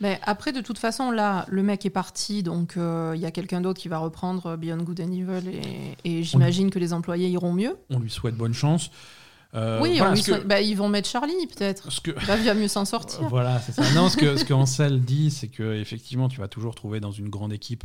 [0.00, 3.60] Mais après, de toute façon, là, le mec est parti, donc il y a quelqu'un
[3.60, 7.52] d'autre qui va reprendre Beyond Good and Evil, et, et j'imagine que les employés iront
[7.52, 7.76] mieux.
[7.90, 8.90] on lui souhaite bonne chance.
[9.54, 12.02] Euh, oui, voilà, que- bah, ils vont mettre Charlie, peut-être.
[12.02, 13.22] que, Là, il va mieux s'en sortir.
[13.28, 13.82] Voilà, c'est ça.
[13.94, 17.12] Non, ce que, ce que Ansel dit, c'est que effectivement, tu vas toujours trouver dans
[17.12, 17.84] une grande équipe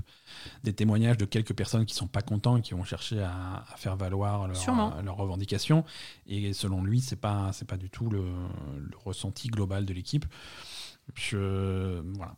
[0.66, 3.78] des témoignages de quelques personnes qui sont pas contents et qui vont chercher à, à
[3.78, 4.94] faire valoir leur- Sûrement.
[5.06, 5.86] leurs revendications.
[6.28, 8.20] Et selon lui, c'est pas, c'est pas du tout le,
[8.78, 10.26] le ressenti global de l'équipe.
[11.16, 12.36] Je, voilà.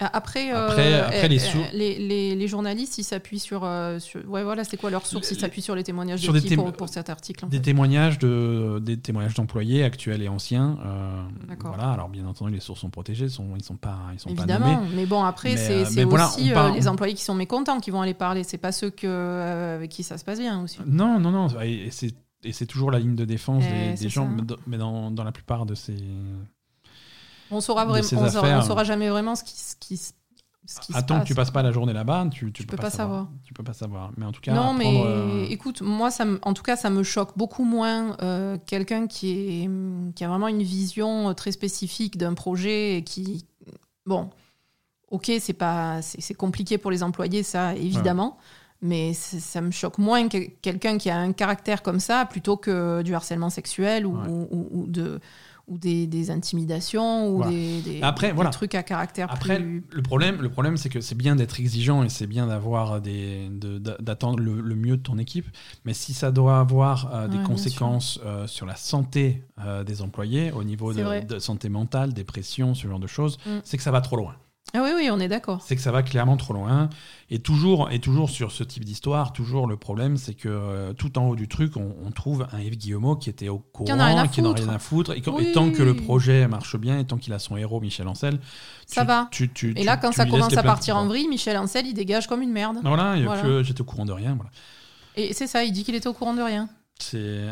[0.00, 3.68] Après, euh, Après- euh, les euh, les, les- les journalistes, ils s'appuient sur,
[4.00, 5.30] sur- Ouais, voilà, c'est quoi leur source?
[5.30, 7.62] Ils s'appuient sur les témoignages sur de qui pour, pour cet article en Des fait
[7.62, 10.78] témoignages de, des témoignages d'employés actuels et anciens.
[10.84, 11.74] euh, D'accord.
[11.76, 11.92] voilà.
[11.92, 14.74] Alors bien entendu, les sources sont protégées, sont, ils sont pas, ils sont pas Évidemment,
[14.80, 14.88] nommés.
[14.96, 18.14] mais bon, après, c'est voilà, aussi parle- les employés qui sont mécontents qui vont aller
[18.14, 18.42] parler.
[18.42, 20.78] C'est pas ceux que, euh, avec qui ça se passe bien aussi.
[20.86, 21.46] Non, non, non.
[21.62, 24.28] Et c'est, toujours la ligne de défense Eh, des, des gens,
[24.66, 25.94] mais dans, dans la plupart de ces.
[27.54, 28.58] On saura vraiment, on saura, affaires.
[28.58, 30.12] on saura jamais vraiment ce qui, ce qui, se-
[30.66, 33.28] se Attends que tu passes pas la journée là-bas, tu, tu, peux pas savoir.
[33.44, 34.12] Tu peux pas savoir.
[34.16, 37.02] Mais en tout cas, Non, mais euh, écoute, moi, ça en tout cas, ça me
[37.02, 39.30] choque beaucoup moins euh, quelqu'un qui,
[39.64, 39.70] est,
[40.14, 43.44] qui a vraiment une vision euh, très spécifique d'un projet et qui.
[44.06, 44.30] Bon,
[45.10, 48.38] ok, c'est pas, c'est compliqué pour les employés, ça, évidemment.
[48.82, 53.00] Mais ça me choque moins que quelqu'un qui a un caractère comme ça plutôt que
[53.02, 54.28] du harcèlement sexuel ou, Ouais.
[54.28, 55.20] ou- ou de,
[55.66, 57.52] ou des, des intimidations ou Voilà.
[57.52, 58.50] des, des- Après, des voilà.
[58.50, 59.84] trucs à caractère Après, plus.
[59.90, 63.48] le problème, le problème, c'est que c'est bien d'être exigeant et c'est bien d'avoir des,
[63.50, 65.46] de- d'a- d'attendre le, le mieux de ton équipe.
[65.84, 70.02] Mais si ça doit avoir euh, des Ouais, conséquences euh, sur la santé euh, des
[70.02, 73.60] employés, au niveau de santé mentale, dépression, ce genre de choses, Mm.
[73.64, 74.34] c'est que ça va trop loin.
[74.76, 75.62] Ah oui, oui, on est d'accord.
[75.64, 76.90] c'est que ça va clairement trop loin.
[77.30, 81.16] Et toujours, et toujours sur ce type d'histoire, toujours le problème, c'est que euh, tout
[81.16, 83.92] en haut du truc, on, on trouve un Yves Guillemot qui était au courant, Qui
[83.92, 84.62] en a rien à n'en foutre.
[84.62, 85.12] rien à foutre.
[85.16, 85.46] Et, quand- Oui.
[85.48, 88.40] et tant que le projet marche bien, et tant qu'il a son héros, Michel Ancel,
[88.86, 89.28] Ça tu- va.
[89.30, 92.26] tu- tu- Et là, quand ça commence à partir en vrille, Michel Ancel, il dégage
[92.26, 92.78] comme une merde.
[92.82, 93.42] Voilà, Voilà.
[93.42, 94.34] que j'étais au courant de rien.
[94.34, 94.50] Voilà.
[95.16, 96.68] Et c'est ça, il dit qu'il était au courant de rien.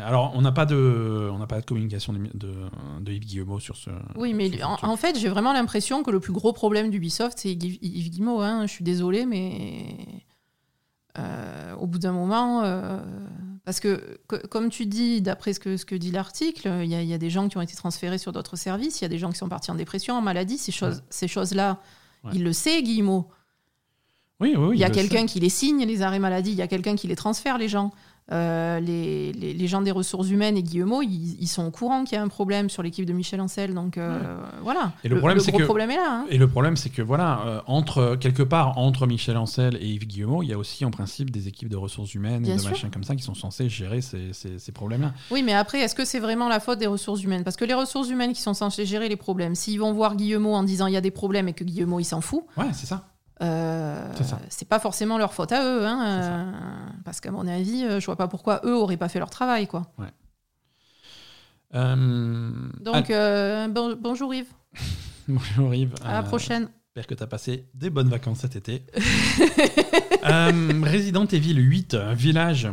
[0.05, 2.53] Alors on n'a pas de on n'a pas de communication de, de,
[3.01, 3.89] de Yves Guillemot sur ce.
[4.15, 7.77] Oui, mais en, fait, j'ai vraiment l'impression que le plus gros problème d'Ubisoft, c'est Yves
[7.81, 8.41] Yves Guillemot.
[8.41, 8.65] Hein.
[8.65, 9.95] Je suis désolée, mais
[11.19, 12.99] euh, au bout d'un moment, euh,
[13.65, 16.95] parce que, que- comme tu dis, d'après ce que, ce que dit l'article, il y,
[16.95, 19.05] a- il y a des gens qui ont été transférés sur d'autres services, il y
[19.05, 20.57] a des gens qui sont partis en dépression, en maladie.
[20.57, 21.79] Ces choses, ces choses-là,
[22.23, 22.31] Ouais.
[22.33, 23.27] il le sait, Guillemot.
[24.39, 26.61] Oui, oui, oui, Il y a quelqu'un qui les signe, les arrêts maladie, il y
[26.61, 27.91] a quelqu'un qui les transfère, les gens.
[28.31, 32.05] Euh, les, les- les gens des ressources humaines et Guillemot, ils, ils sont au courant
[32.05, 33.73] qu'il y a un problème sur l'équipe de Michel Ancel.
[33.73, 34.93] Donc euh, voilà.
[35.03, 36.21] Et le problème, c'est gros que- problème est là.
[36.21, 36.25] hein.
[36.29, 40.07] Et le problème, c'est que voilà, euh, entre quelque part entre Michel Ancel et Yves
[40.07, 42.61] Guillemot, il y a aussi en principe des équipes de ressources humaines Bien et de
[42.61, 42.71] sûr.
[42.71, 45.13] machins comme ça qui sont censées gérer ces, ces- ces problèmes-là.
[45.29, 47.43] Oui, mais après, est-ce que c'est vraiment la faute des ressources humaines?
[47.43, 50.53] Parce que les ressources humaines qui sont censées gérer les problèmes, s'ils vont voir Guillemot
[50.53, 52.85] en disant il y a des problèmes et que Guillemot il s'en fout, Ouais, c'est
[52.87, 53.09] ça.
[53.43, 54.11] Euh,
[54.49, 55.85] C'est pas forcément leur faute à eux.
[55.85, 56.51] Hein, euh,
[57.05, 59.67] parce qu'à mon avis, euh, je vois pas pourquoi eux auraient pas fait leur travail.
[59.67, 59.83] quoi.
[61.75, 62.51] Euh,
[62.81, 63.09] Donc,
[63.73, 64.51] bon- bonjour Yves,
[65.27, 65.95] bonjour Yves.
[66.05, 66.69] à la prochaine.
[66.95, 68.83] J'espère que tu as passé des bonnes vacances cet été.
[70.25, 72.67] euh, Resident Evil 8, euh, Village.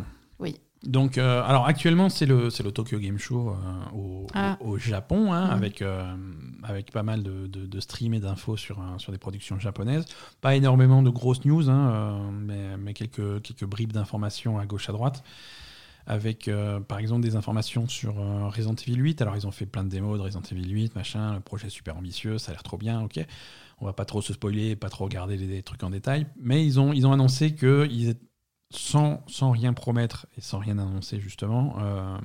[0.82, 3.54] Donc, euh, alors actuellement, c'est le, le Tokyo Game Show euh,
[3.96, 4.56] au, Ah.
[4.60, 5.50] au- au Japon, hein, Mhm.
[5.52, 6.14] avec, euh,
[6.62, 10.06] avec pas mal de, de, de streams et d'infos sur, sur des productions japonaises.
[10.40, 14.92] Pas énormément de grosses news, hein, mais, mais quelques, quelques bribes d'informations à gauche à
[14.92, 15.22] droite.
[16.06, 16.50] Avec
[16.88, 18.14] par exemple des informations sur
[18.52, 19.20] Resident Evil 8.
[19.22, 21.34] Alors, ils ont fait plein de démos de Resident Evil 8, machin.
[21.34, 23.24] Le projet est super ambitieux, ça a l'air trop bien, ok.
[23.80, 26.26] On va pas trop se spoiler, pas trop regarder les, les trucs en détail.
[26.40, 28.26] Mais ils ont, ils ont annoncé que ils étaient-
[28.70, 32.18] sans, sans rien promettre et sans rien annoncer, justement, euh,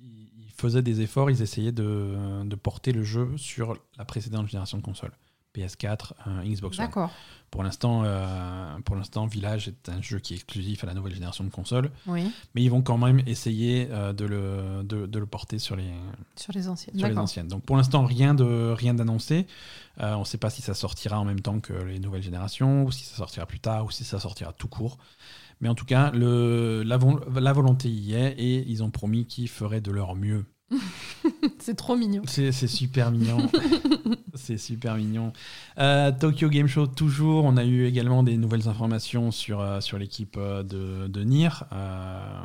[0.00, 4.78] ils faisaient des efforts, ils essayaient de, de porter le jeu sur la précédente génération
[4.78, 5.12] de consoles.
[5.56, 7.08] PS4, euh, Xbox One.
[7.50, 11.14] Pour l'instant, euh, pour l'instant, Village est un jeu qui est exclusif à la nouvelle
[11.14, 15.18] génération de consoles, Oui, mais ils vont quand même essayer euh, de, le, de, de
[15.18, 15.90] le porter sur les,
[16.34, 16.98] sur les anciennes.
[16.98, 17.48] sur les anciennes.
[17.48, 19.46] Donc pour l'instant, rien de rien d'annoncé.
[19.98, 22.92] On ne sait pas si ça sortira en même temps que les nouvelles générations, ou
[22.92, 24.98] si ça sortira plus tard, ou si ça sortira tout court.
[25.60, 29.26] Mais en tout cas, le, la, vo- la volonté y est, et ils ont promis
[29.26, 30.44] qu'ils feraient de leur mieux.
[31.58, 32.22] C'est trop mignon.
[32.26, 33.38] C'est super mignon.
[34.34, 35.32] c'est super mignon.
[35.78, 37.44] Euh, Tokyo Game Show, toujours.
[37.44, 41.48] On a eu également des nouvelles informations sur, euh, sur l'équipe euh, de, de Nier,
[41.72, 42.44] euh,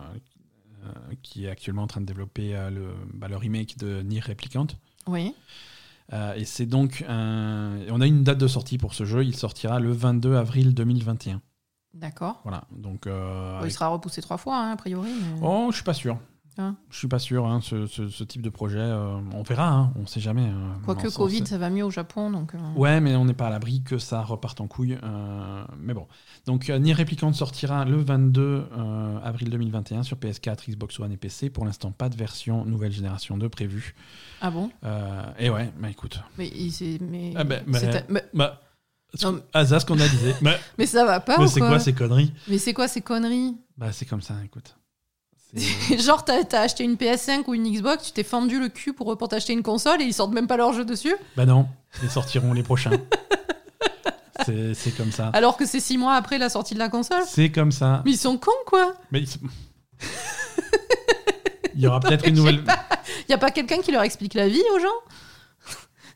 [1.22, 4.68] qui est actuellement en train de développer le, bah, le remake de Nier Replicant.
[5.08, 5.34] Oui,
[6.36, 7.78] et c'est donc un...
[7.90, 9.24] On a une date de sortie pour ce jeu.
[9.24, 11.42] Il sortira le 22 avril 2021.
[11.94, 12.40] D'accord.
[12.44, 12.64] Voilà.
[12.72, 13.08] Donc.
[13.08, 15.10] euh, avec- il sera repoussé trois fois, hein, a priori.
[15.12, 16.18] mais- Oh, je suis pas sûr.
[16.58, 17.48] Hein je suis pas sûr.
[17.48, 19.70] hein, ce, ce- ce type de projet, euh, on verra.
[19.70, 20.44] Hein, on sait jamais.
[20.46, 20.80] hein.
[20.84, 22.54] Quoique Covid, ça va mieux au Japon, donc.
[22.54, 24.98] euh, Ouais, mais on n'est pas à l'abri que ça reparte en couille.
[25.02, 26.08] euh, mais bon.
[26.46, 31.18] Donc, euh, Nier Replicant sortira le 22 euh, avril 2021 sur PS4, Xbox One et
[31.18, 31.50] PC.
[31.50, 33.96] Pour l'instant, pas de version nouvelle génération 2 prévue.
[34.42, 34.70] Ah bon?
[34.84, 36.20] Euh, et ouais, bah écoute.
[36.38, 36.52] Mais,
[37.00, 37.34] mais...
[37.38, 37.46] Ah
[38.34, 38.62] Bah,
[39.54, 40.36] ah, ça, ce qu'on a disait.
[40.42, 43.02] mais mais ça va pas mais c'est quoi, quoi ces conneries Mais c'est quoi ces
[43.02, 44.76] conneries Bah, c'est comme ça, écoute.
[46.00, 49.18] Genre, t'as as acheté une PS5 ou une Xbox, tu t'es fendu le cul pour,
[49.18, 51.68] pour t'acheter une console et ils sortent même pas leur jeu dessus, bah non,
[52.04, 52.92] ils sortiront les prochains.
[54.46, 55.28] C'est comme ça.
[55.34, 57.22] alors que c'est six mois après la sortie de la console.
[57.28, 58.02] C'est comme ça.
[58.06, 59.40] Mais ils sont cons, quoi Mais ils sont-
[61.76, 62.64] Il y aura peut-être une nouvelle.
[63.30, 64.88] Y a pas quelqu'un qui leur explique la vie aux gens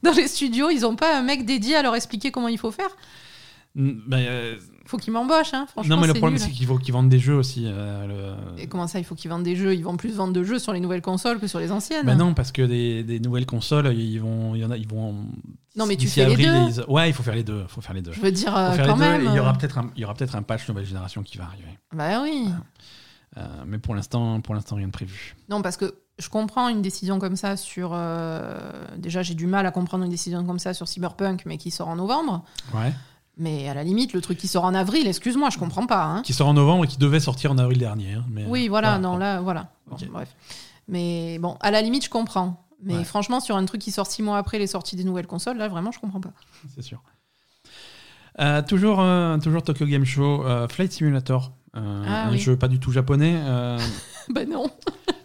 [0.03, 2.71] Dans les studios, ils ont pas un mec dédié à leur expliquer comment il faut
[2.71, 2.89] faire
[3.75, 4.55] Bah, euh,
[4.85, 5.65] Faut qu'ils m'embauchent, hein.
[5.69, 7.63] Franchement, non, mais le problème, c'est qu'il faut qu'ils vendent des jeux aussi.
[7.65, 9.73] euh, le- Et comment ça, il faut qu'ils vendent des jeux?
[9.73, 12.05] Ils vont plus vendre de jeux sur les nouvelles consoles que sur les anciennes.
[12.05, 14.87] Bah non, parce que des, des nouvelles consoles, ils vont, il y en a, ils
[14.87, 15.25] vont.
[15.75, 16.43] Non, mais tu fais les deux.
[16.69, 17.63] ils- Ouais, il faut faire les deux.
[17.63, 18.11] Il faut faire les deux.
[18.13, 19.23] Je veux dire, euh, quand même.
[19.25, 21.45] il y aura peut-être un, il y aura peut-être un patch nouvelle génération qui va
[21.45, 21.77] arriver.
[21.93, 22.47] Bah oui.
[23.65, 25.35] Mais pour l'instant, pour l'instant, rien de prévu.
[25.49, 27.91] Non, parce que je comprends une décision comme ça sur.
[27.93, 28.59] euh,
[28.97, 31.87] Déjà, j'ai du mal à comprendre une décision comme ça sur Cyberpunk, mais qui sort
[31.89, 32.43] en novembre.
[32.73, 32.93] Ouais.
[33.37, 36.03] Mais à la limite, le truc qui sort en avril, excuse-moi, je comprends pas.
[36.05, 36.21] hein.
[36.21, 38.13] Qui sort en novembre et qui devait sortir en avril dernier.
[38.13, 39.71] hein, mais, Oui, euh, voilà, non, là, voilà.
[39.87, 40.33] Bon, bref.
[40.87, 42.65] Mais bon, à la limite, je comprends.
[42.81, 43.03] Mais Ouais.
[43.03, 45.67] franchement, sur un truc qui sort six mois après les sorties des nouvelles consoles, là,
[45.67, 46.31] vraiment, je comprends pas.
[46.75, 47.01] c'est sûr.
[48.39, 51.51] Euh, toujours, euh, toujours Tokyo Game Show, Flight Simulator.
[51.73, 52.37] Ah un oui.
[52.37, 53.35] jeu pas du tout japonais.
[54.29, 54.69] euh, bah non.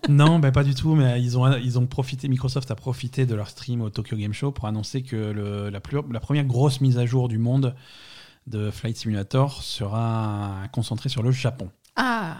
[0.08, 3.34] non, bah, pas du tout, mais ils ont, ils ont profité, Microsoft a profité de
[3.34, 6.80] leur stream au Tokyo Game Show pour annoncer que le- la, plus- la première grosse
[6.80, 7.74] mise à jour du monde
[8.46, 11.70] de Flight Simulator sera concentrée sur le Japon.
[11.96, 12.36] Ah,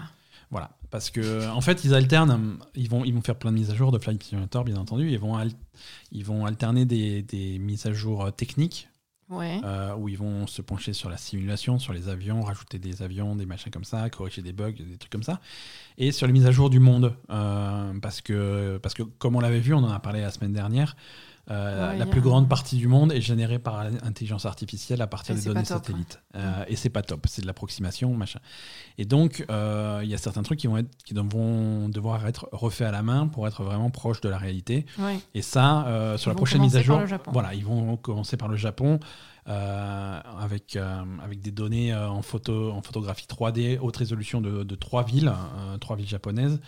[0.50, 3.70] Voilà, parce que en fait ils alternent, ils vont, ils vont faire plein de mises
[3.70, 5.38] à jour de Flight Simulator bien entendu, ils vont,
[6.10, 8.88] ils vont alterner des, des mises à jour euh, techniques
[9.30, 9.60] ouais.
[9.64, 13.36] euh, où ils vont se pencher sur la simulation, sur les avions, rajouter des avions,
[13.36, 15.40] des machins comme ça, corriger des bugs, des trucs comme ça,
[15.98, 19.40] et sur les mises à jour du monde, euh, parce que parce que comme on
[19.40, 20.96] l'avait vu, on en a parlé la semaine dernière.
[21.50, 25.34] Euh, Ouais, la plus grande partie du monde est générée par l'intelligence artificielle à partir
[25.34, 26.20] Et des données top, satellites.
[26.36, 28.38] Euh, Et c'est pas top, c'est de l'approximation, machin.
[28.98, 32.48] Et donc, euh, il y a certains trucs qui vont, être, qui vont devoir être
[32.52, 34.86] refaits à la main pour être vraiment proches de la réalité.
[34.98, 35.18] Ouais.
[35.34, 37.00] Et ça, euh, sur Ils la prochaine mise à jour,
[37.32, 39.00] voilà, ils vont commencer par le Japon
[39.48, 44.62] euh, avec, euh, avec des données euh, en, photo, en photographie 3D, haute résolution de,
[44.62, 46.60] de trois villes, euh, trois villes japonaises,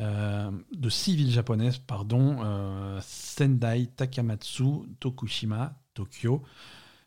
[0.00, 4.64] euh, de six villes japonaises, pardon, euh, Sendai, Takamatsu,
[4.98, 6.42] Tokushima, Tokyo,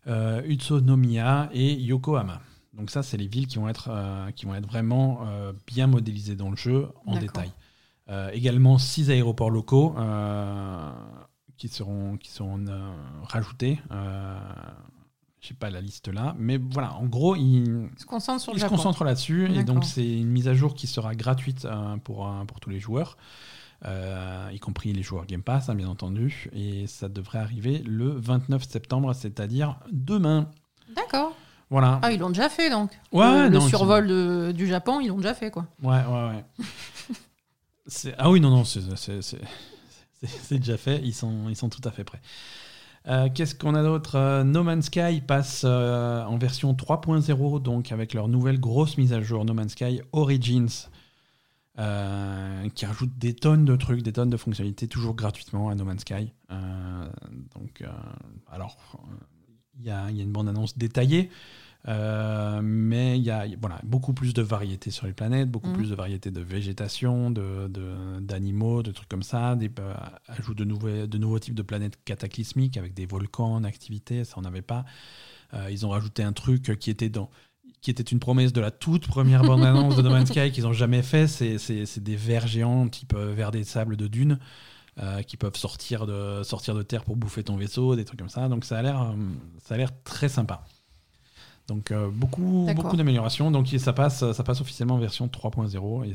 [0.08, 2.42] euh, Utsunomiya et Yokohama.
[2.74, 3.92] Donc ça, c'est les villes qui vont être,
[4.36, 5.28] qui vont être vraiment
[5.68, 7.52] bien modélisées dans le jeu en détail.
[8.32, 9.96] Également six aéroports locaux
[11.56, 12.66] qui seront, qui seront
[13.22, 13.80] rajoutés.
[15.44, 18.56] Je sais pas la liste là, mais voilà, en gros, ils, se concentrent sur ils
[18.56, 18.78] le se Japon.
[18.78, 19.52] concentrent là-dessus.
[19.54, 22.70] Et donc, c'est une mise à jour qui sera gratuite euh, pour, euh, pour tous
[22.70, 23.18] les joueurs,
[23.84, 26.50] euh, y compris les joueurs Game Pass, hein, bien entendu.
[26.54, 30.50] Et ça devrait arriver le 29 septembre, c'est-à-dire demain.
[30.96, 31.36] D'accord.
[31.70, 32.00] Voilà.
[32.04, 32.92] Ah, ils l'ont déjà fait donc.
[33.12, 35.68] Ouais, le, le survol de- du Japon, ils l'ont déjà fait quoi.
[35.84, 36.46] Ouais, ouais, ouais.
[38.18, 38.80] Ah oui, non, non, c'est
[40.58, 41.02] déjà fait.
[41.04, 42.22] Ils sont, ils sont tout à fait prêts.
[43.08, 44.16] Euh, Qu'est-ce qu'on a d'autre?
[44.16, 49.14] Euh, No Man's Sky passe euh, en version 3.0, donc avec leur nouvelle grosse mise
[49.14, 50.88] à jour, No Man's Sky Origins,
[51.76, 56.02] qui rajoute des tonnes de trucs, des tonnes de fonctionnalités, toujours gratuitement à No Man's
[56.02, 56.32] Sky.
[56.50, 57.84] Donc,
[58.52, 58.78] alors,
[59.80, 61.30] il y y a une bande-annonce détaillée.
[61.90, 65.76] Euh, mais il y a voilà, beaucoup plus de variétés sur les planètes, beaucoup Mhm.
[65.76, 67.30] plus de variétés de végétation,
[68.22, 69.94] d'animaux, de, de trucs comme ça, des euh,
[70.54, 74.42] de nouveaux, de nouveaux types de planètes cataclysmiques avec des volcans en activité, ça on
[74.42, 74.86] n'avait pas.
[75.54, 77.30] Euh, ils ont rajouté un truc qui était dans
[77.82, 80.72] qui était une promesse de la toute première bande-annonce de No Man's Sky qu'ils n'ont
[80.72, 84.40] jamais fait, c'est des vers géants type vers des sables de dunes
[85.00, 88.30] euh, qui peuvent sortir de, sortir de terre pour bouffer ton vaisseau, des trucs comme
[88.30, 88.48] ça.
[88.48, 89.14] Donc ça a l'air
[89.62, 90.64] ça a l'air très sympa.
[91.68, 93.52] Donc euh, beaucoup, beaucoup d'améliorations.
[93.52, 96.14] Donc ça passe, ça passe officiellement en version 3.0 et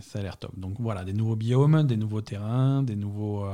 [0.00, 0.58] ça a l'air top.
[0.58, 3.52] Donc voilà, des nouveaux biomes, des nouveaux terrains, des nouveaux euh,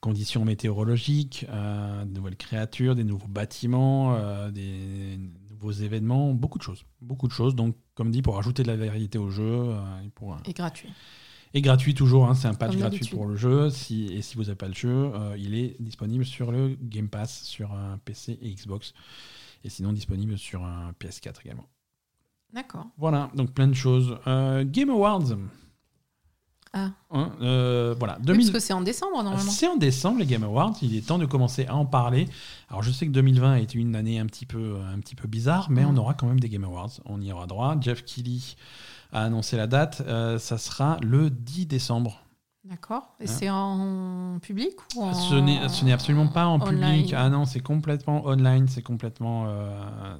[0.00, 5.18] conditions météorologiques, euh, de nouvelles créatures, des nouveaux bâtiments, euh, des
[5.50, 6.84] nouveaux événements, beaucoup de choses.
[7.00, 7.54] Beaucoup de choses.
[7.54, 10.90] Donc comme dit, pour ajouter de la vérité au jeu euh, et pour, Et gratuit.
[11.54, 13.70] et gratuit toujours, hein, c'est un patch Comme gratuit pour le jeu.
[13.70, 17.08] Si, et si vous n'avez pas le jeu, euh, il est disponible sur le Game
[17.08, 18.92] Pass, sur un PC et Xbox.
[19.64, 21.66] Et sinon disponible sur un PS4 également.
[22.52, 22.86] D'accord.
[22.98, 24.16] Voilà, donc plein de choses.
[24.26, 25.24] Euh, Game Awards.
[26.76, 26.90] Ah.
[27.12, 29.50] Hein, euh, voilà, Oui, 2000 parce que c'est en décembre normalement.
[29.50, 32.28] c'est en décembre les Game Awards, il est temps de commencer à en parler.
[32.68, 35.28] Alors je sais que 2020 a été une année un petit peu, un petit peu
[35.28, 35.90] bizarre, mais Mm.
[35.90, 37.76] on aura quand même des Game Awards, on y aura droit.
[37.80, 38.40] Jeff Keighley
[39.12, 42.23] a annoncé la date, euh, ça sera le 10 décembre.
[42.64, 43.14] D'accord.
[43.20, 43.26] Et Hein.
[43.26, 45.12] c'est en public ou en...
[45.12, 47.14] Ce n'est ce n'est absolument pas en online public.
[47.16, 48.68] Ah non, c'est complètement online.
[48.68, 49.44] C'est complètement.
[49.48, 50.16] euh,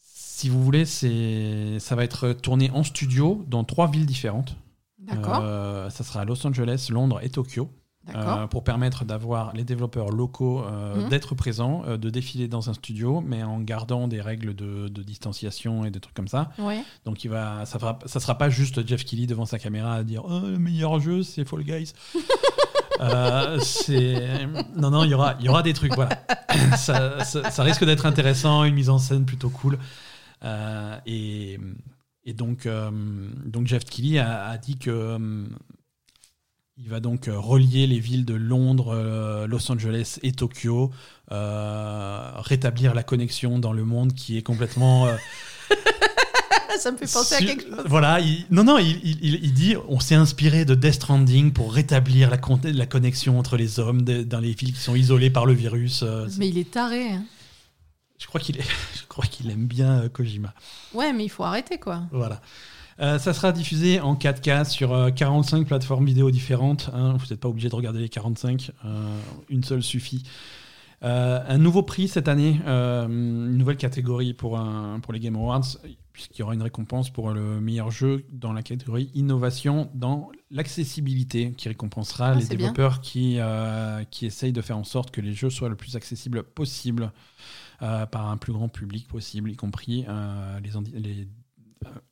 [0.00, 4.56] si vous voulez, c'est ça va être tourné en studio dans trois villes différentes.
[4.98, 5.40] D'accord.
[5.42, 7.70] Euh, ça sera à Los Angeles, Londres et Tokyo.
[8.14, 11.08] Euh, pour permettre d'avoir les développeurs locaux euh, Mhm.
[11.10, 15.02] d'être présents, euh, de défiler dans un studio, mais en gardant des règles de, de
[15.02, 16.50] distanciation et des trucs comme ça.
[16.58, 16.82] Ouais.
[17.04, 20.02] Donc il va, ça ne ça sera pas juste Jeff Keighley devant sa caméra à
[20.02, 21.92] dire oh, le meilleur jeu c'est Fall Guys.
[24.76, 26.22] Non non il y aura il y aura des trucs voilà
[26.76, 29.78] ça, ça- ça risque d'être intéressant une mise en scène plutôt cool
[31.06, 31.58] et,
[32.24, 32.68] et donc
[33.46, 35.18] donc Jeff Keighley a, a dit que
[36.82, 40.90] il va donc euh, relier les villes de Londres, euh, Los Angeles et Tokyo,
[41.30, 45.16] euh, rétablir la connexion dans le monde qui est complètement euh,
[46.78, 47.84] Ça me fait penser à quelque chose.
[47.86, 52.30] Voilà, il- non, non, il, il- dit on s'est inspiré de Death Stranding pour rétablir
[52.30, 52.38] la,
[52.72, 56.02] la connexion entre les hommes de- dans les villes qui sont isolées par le virus.
[56.02, 57.10] euh, Mais il est taré.
[57.12, 57.24] hein.
[58.18, 58.62] je crois qu'il est-
[58.98, 60.54] je crois qu'il aime bien Kojima.
[60.94, 62.04] Ouais, mais il faut arrêter quoi.
[62.12, 62.40] Voilà.
[63.00, 66.90] Euh, ça sera diffusé en 4K sur euh, 45 plateformes vidéo différentes.
[66.92, 67.16] hein.
[67.18, 69.18] Vous n'êtes pas obligé de regarder les 45, euh,
[69.48, 70.22] une seule suffit.
[71.02, 75.34] Euh, un nouveau prix cette année, euh, une nouvelle catégorie pour, un- pour les Game
[75.34, 75.64] Awards,
[76.12, 81.52] puisqu'il y aura une récompense pour le meilleur jeu dans la catégorie innovation dans l'accessibilité,
[81.52, 82.48] qui récompensera Ah, les bien.
[82.58, 85.96] développeurs qui, euh, qui essayent de faire en sorte que les jeux soient le plus
[85.96, 87.12] accessibles possible
[87.80, 91.24] euh, par un plus grand public possible, y compris euh, les, les, euh,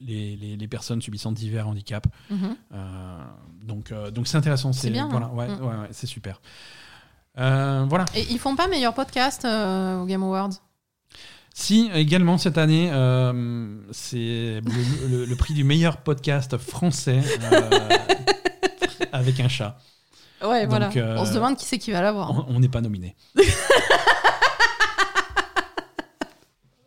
[0.01, 2.09] les, les- les personnes subissant divers handicaps.
[2.31, 2.57] Mhm.
[2.73, 3.19] Euh,
[3.65, 4.73] donc, euh, donc c'est intéressant.
[4.73, 5.35] C'est bien, Voilà, hein.
[5.35, 5.61] ouais, Mm.
[5.61, 6.40] ouais, ouais, c'est super.
[7.39, 8.05] Euh, voilà.
[8.15, 10.51] Et ils font pas meilleur podcast au Game Awards?
[11.55, 12.86] Si également cette année,
[13.93, 17.20] c'est le, le- le prix du meilleur podcast français
[19.12, 19.78] avec un chat.
[20.43, 21.20] Ouais, Donc, voilà.
[21.20, 22.49] On se demande qui c'est qui va l'avoir.
[22.49, 23.16] On n'est pas nominé.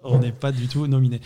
[0.03, 1.22] on n'est pas du tout nominé.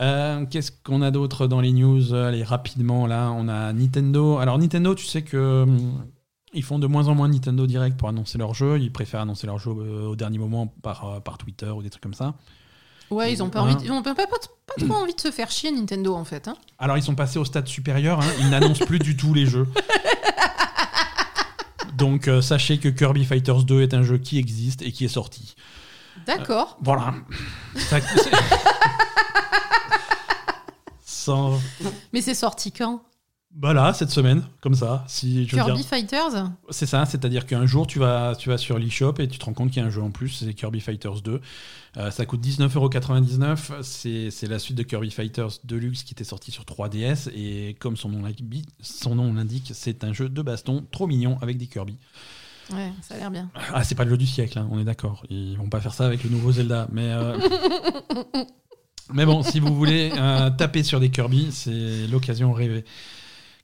[0.00, 2.14] Euh, Qu'est-ce qu'on a d'autre dans les news?
[2.14, 4.38] Allez, rapidement, là, on a Nintendo.
[4.38, 6.04] Alors, Nintendo, tu sais que hum,
[6.54, 8.78] ils font de moins en moins Nintendo Direct pour annoncer leurs jeux.
[8.80, 11.90] Ils préfèrent annoncer leurs jeux euh, au dernier moment par, euh, par Twitter ou des
[11.90, 12.34] trucs comme ça.
[13.10, 14.38] Ouais, ils ont pas envie, de- ils ont pas, pas- pas
[14.86, 16.48] trop envie de se faire chier Nintendo en fait.
[16.48, 16.54] hein.
[16.78, 18.20] Alors, ils sont passés au stade supérieur.
[18.20, 18.26] hein.
[18.40, 19.68] Ils n'annoncent plus du tout les jeux.
[21.96, 25.08] Donc, euh, sachez que Kirby Fighters 2 est un jeu qui existe et qui est
[25.08, 25.54] sorti.
[26.26, 26.78] D'accord.
[26.82, 27.14] Voilà.
[27.76, 27.98] Ça-
[31.22, 31.60] Sans...
[32.12, 33.02] Mais c'est sorti quand?
[33.60, 35.04] Voilà, cette semaine, comme ça.
[35.06, 36.50] Si, je veux Kirby dire, Fighters?
[36.70, 39.52] C'est ça, c'est-à-dire qu'un jour, tu vas, tu vas sur l'eShop et tu te rends
[39.52, 41.40] compte qu'il y a un jeu en plus, c'est Kirby Fighters 2.
[41.98, 43.82] Euh, ça coûte 19,99€.
[43.82, 47.28] C'est la suite de Kirby Fighters Deluxe qui était sorti sur 3DS.
[47.34, 51.38] Et comme son nom l'indique, son nom l'indique, c'est un jeu de baston trop mignon
[51.42, 51.98] avec des Kirby.
[52.72, 53.50] Ouais, ça a l'air bien.
[53.74, 55.24] Ah, c'est pas le jeu du siècle, hein, on est d'accord.
[55.28, 56.88] Ils vont pas faire ça avec le nouveau Zelda.
[56.90, 57.38] Mais, euh,
[59.12, 62.84] mais bon, si vous voulez euh, taper sur des Kirby, c'est l'occasion rêvée.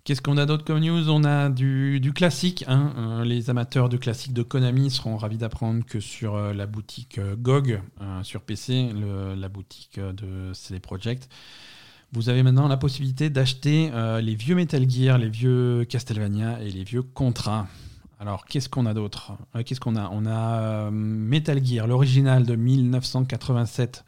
[0.05, 1.11] Qu'est-ce qu'on a d'autre comme news?
[1.11, 2.65] On a du, classique.
[2.67, 2.93] hein.
[2.97, 7.21] Euh, les amateurs de classique de Konami seront ravis d'apprendre que sur euh, la boutique
[7.39, 7.81] GOG,
[8.23, 8.91] sur PC,
[9.37, 11.29] la boutique de CD Projekt,
[12.13, 13.91] vous avez maintenant la possibilité d'acheter
[14.23, 17.67] les vieux Metal Gear, les vieux Castlevania et les vieux Contra.
[18.19, 19.33] Alors, qu'est-ce qu'on a d'autre?
[19.67, 20.09] Qu'est-ce qu'on a?
[20.11, 24.05] On a Metal Gear, l'original de 1987,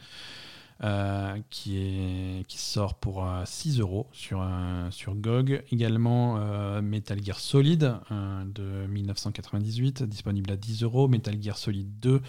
[0.82, 5.62] euh, qui, est, qui sort pour euh, 6 euros sur, euh, sur GOG.
[5.72, 11.06] Également euh, Metal Gear Solid de 1998, disponible à 10 euros.
[11.06, 12.22] Metal Gear Solid 2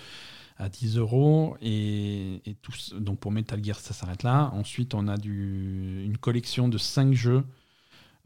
[0.58, 1.56] à 10 euros.
[1.62, 2.58] Et, et
[3.00, 4.52] donc pour Metal Gear, ça s'arrête là.
[4.54, 7.44] Ensuite, on a du, une collection de 5 jeux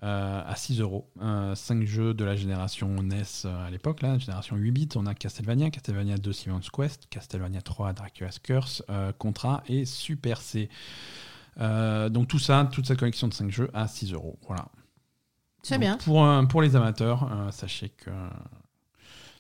[0.06, 1.10] euh, à 6 euros.
[1.20, 4.90] 5 jeux de la génération NES euh, à l'époque, là, génération 8 bits.
[4.96, 10.40] On a Castlevania, Castlevania 2 Simon's Quest, Castlevania 3 Dracula's Curse, euh, Contra et Super
[10.40, 10.70] C.
[11.60, 14.38] Euh, donc tout ça, toute cette collection de 5 jeux à 6 euros.
[14.48, 14.68] Voilà.
[15.64, 15.98] C'est bien.
[15.98, 18.12] Pour, euh, pour les amateurs, euh, sachez que.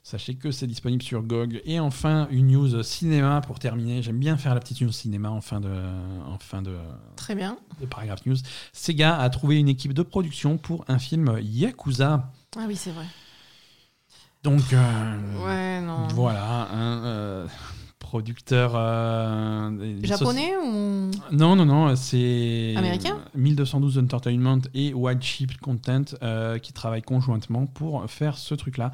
[0.07, 1.61] Sachez que c'est disponible sur GOG.
[1.65, 4.03] Et enfin, une news cinéma pour terminer.
[4.03, 5.67] J'aime bien faire la petite news cinéma en fin de,
[6.27, 6.75] en fin de,
[7.15, 7.57] Très bien.
[7.81, 8.35] de paragraphe news.
[8.71, 12.31] Sega a trouvé une équipe de production pour un film Yakuza.
[12.55, 13.05] Ah oui, c'est vrai.
[14.43, 16.07] Donc, euh, Ouais, non.
[16.13, 17.47] voilà, un euh,
[17.97, 18.73] producteur.
[18.75, 21.09] euh, Japonais ou.
[21.31, 22.75] Non, non, non, c'est.
[22.77, 28.91] Américain 1212 Entertainment et White Sheep Content euh, qui travaillent conjointement pour faire ce truc-là.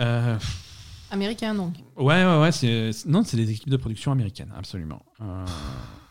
[0.00, 0.38] Euh,
[1.10, 1.74] Américain, donc.
[1.96, 2.90] ouais, ouais, ouais, c'est.
[3.06, 5.02] Non, c'est des équipes de production américaines, absolument.
[5.20, 5.44] Euh,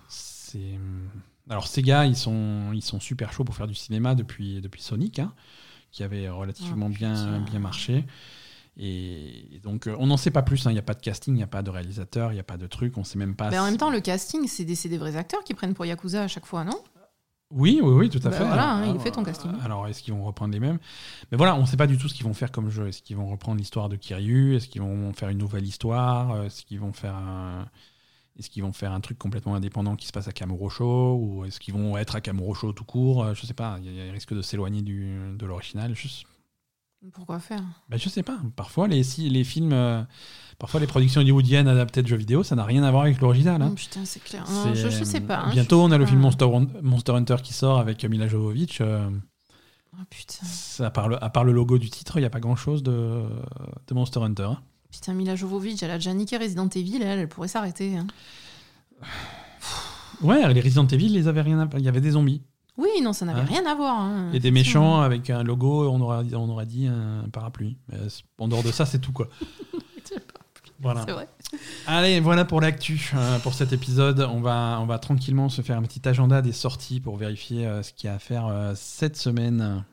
[0.07, 0.77] c'est.
[1.49, 5.19] Alors, Sega, ils sont, ils sont super chauds pour faire du cinéma depuis, depuis Sonic,
[5.19, 5.33] hein,
[5.91, 8.05] qui avait relativement Oh, bien, bien marché.
[8.77, 10.65] Et donc, euh, on n'en sait pas plus.
[10.67, 10.71] hein.
[10.71, 12.43] Il n'y a pas de casting, il n'y a pas de réalisateur, il n'y a
[12.43, 12.97] pas de truc.
[12.97, 13.49] On sait même pas.
[13.49, 15.73] Mais en si- même temps, le casting, c'est des, c'est des vrais acteurs qui prennent
[15.73, 16.79] pour Yakuza à chaque fois, non?
[17.51, 18.45] Oui, oui, oui, tout à Bah fait.
[18.45, 19.51] voilà, hein, il Alors, fait ton casting.
[19.63, 20.77] Alors, est-ce qu'ils vont reprendre les mêmes?
[21.31, 22.87] Mais voilà, on ne sait pas du tout ce qu'ils vont faire comme jeu.
[22.87, 24.55] Est-ce qu'ils vont reprendre l'histoire de Kiryu?
[24.55, 26.43] Est-ce qu'ils vont faire une nouvelle histoire?
[26.43, 27.67] Est-ce qu'ils vont faire un...
[28.37, 31.15] Est-ce qu'ils vont faire un truc complètement indépendant qui se passe à Kamurocho?
[31.15, 33.33] Ou est-ce qu'ils vont être à Kamurocho tout court?
[33.33, 33.77] Je sais pas.
[33.83, 35.95] Il y a- il risque de s'éloigner de l'original.
[35.95, 36.07] Je,
[37.13, 37.63] Pourquoi faire?
[37.89, 38.37] Ben, je sais pas.
[38.55, 39.03] Parfois, les,
[39.43, 39.71] films...
[39.73, 40.03] euh,
[40.57, 43.61] Parfois, les productions hollywoodiennes adaptées de jeux vidéo, ça n'a rien à voir avec l'original.
[43.61, 43.69] hein.
[43.71, 44.43] Oh, Putain, c'est clair.
[44.49, 45.39] Non, je, je sais pas.
[45.39, 46.09] hein, Bientôt, je on a le pas.
[46.09, 46.47] film Monster,
[46.83, 48.81] Monster Hunter qui sort avec Mila Jovovich.
[48.81, 49.09] euh,
[49.93, 50.45] Oh, putain.
[50.45, 52.55] ça, à, part le, à part le logo du titre, il n'y a pas grand
[52.55, 53.23] chose de,
[53.87, 54.43] de Monster Hunter.
[54.43, 54.59] hein.
[54.91, 57.97] Putain, Mila Jovovich, elle a déjà niqué Resident Evil, elle, elle pourrait s'arrêter.
[60.21, 62.41] Ouais, les Resident Evil, rien à- il y avait des zombies
[62.79, 63.99] Oui, non, ça n'avait Hein rien à voir.
[63.99, 64.29] hein.
[64.33, 67.77] et des méchants avec un logo, on aurait, on aurait dit un parapluie.
[67.91, 69.27] Mais c- en dehors de ça, c'est tout quoi.
[70.81, 71.03] Voilà.
[71.03, 71.27] Vrai.
[71.87, 74.21] Allez, voilà pour l'actu euh, pour cet épisode.
[74.31, 77.83] On va, on va tranquillement se faire un petit agenda des sorties pour vérifier euh,
[77.83, 79.83] ce qu'il y a à faire euh, cette semaine.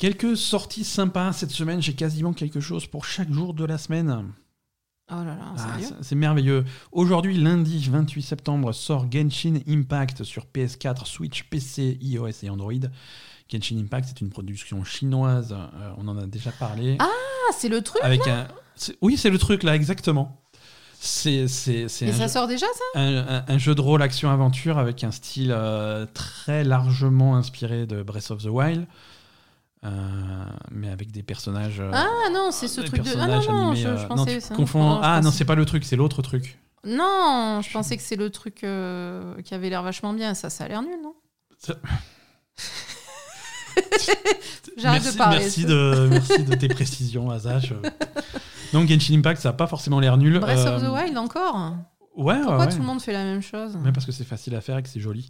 [0.00, 1.82] Quelques sorties sympas cette semaine.
[1.82, 4.32] J'ai quasiment quelque chose pour chaque jour de la semaine.
[5.12, 6.64] Oh là là, Ah, sérieux c'est- merveilleux.
[6.90, 12.72] Aujourd'hui, lundi 28 septembre, sort Genshin Impact sur PS4, Switch, PC, iOS et Android.
[13.52, 15.52] Genshin Impact, c'est une production chinoise.
[15.52, 16.96] euh, on en a déjà parlé.
[16.98, 17.08] Ah,
[17.54, 18.48] c'est le truc avec un.
[18.76, 20.40] c'est- Oui, c'est le truc là, exactement.
[20.98, 23.00] C'est c'est- c'est Et un, ça jeu- sort déjà, ça?
[23.00, 28.02] un- un- un jeu de rôle action-aventure avec un style euh, très largement inspiré de
[28.02, 28.86] Breath of the Wild,
[29.84, 29.88] euh,
[30.70, 31.80] mais avec des personnages.
[31.80, 33.10] euh, Ah non, c'est ce truc de.
[33.18, 34.34] Ah non, non, animés, je, euh, non, pensais.
[34.34, 34.54] tu ça.
[34.54, 36.58] confonds- je Ah non, c'est pas le truc, c'est l'autre truc.
[36.84, 40.34] Non, je pensais que c'est le truc euh, qui avait l'air vachement bien.
[40.34, 41.14] Ça, ça a l'air nul, non
[41.58, 41.74] Ça-
[44.76, 45.38] J'arrête merci, de parler.
[45.38, 47.74] Merci de, merci de tes précisions, je-
[48.72, 50.38] Donc Genshin Impact, ça n'a pas forcément l'air nul.
[50.38, 51.74] Breath of the Wild encore
[52.20, 52.72] Ouais, ouais, Pourquoi ouais.
[52.72, 54.82] tout le monde fait la même chose Même parce que c'est facile à faire et
[54.82, 55.28] que c'est joli.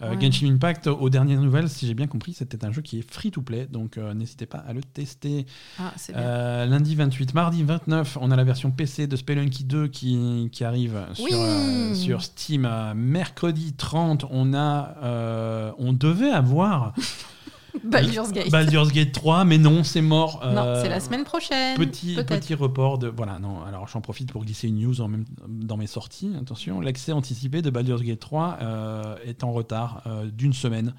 [0.00, 0.20] Euh, Ouais.
[0.20, 3.30] Genshin Impact, aux dernières nouvelles, si j'ai bien compris, c'était un jeu qui est free
[3.30, 5.46] to play, donc euh, n'hésitez pas à le tester.
[5.78, 6.20] Ah, c'est bien.
[6.22, 10.64] Euh, lundi 28, mardi 29, on a la version PC de Spelunky 2 qui, qui
[10.64, 11.30] arrive sur, Oui.
[11.34, 12.68] euh, sur Steam.
[12.96, 16.94] Mercredi 30, on a, on devait avoir
[17.84, 18.50] Baldur's Gate.
[18.50, 20.40] Baldur's Gate 3, mais non, c'est mort.
[20.44, 21.76] non, Euh, c'est la semaine prochaine.
[21.76, 23.08] Petit, report de.
[23.08, 26.32] Voilà, non, alors j'en profite pour glisser une news en même, dans mes sorties.
[26.40, 30.94] Attention, l'accès anticipé de Baldur's Gate 3 euh, est en retard euh, d'une semaine.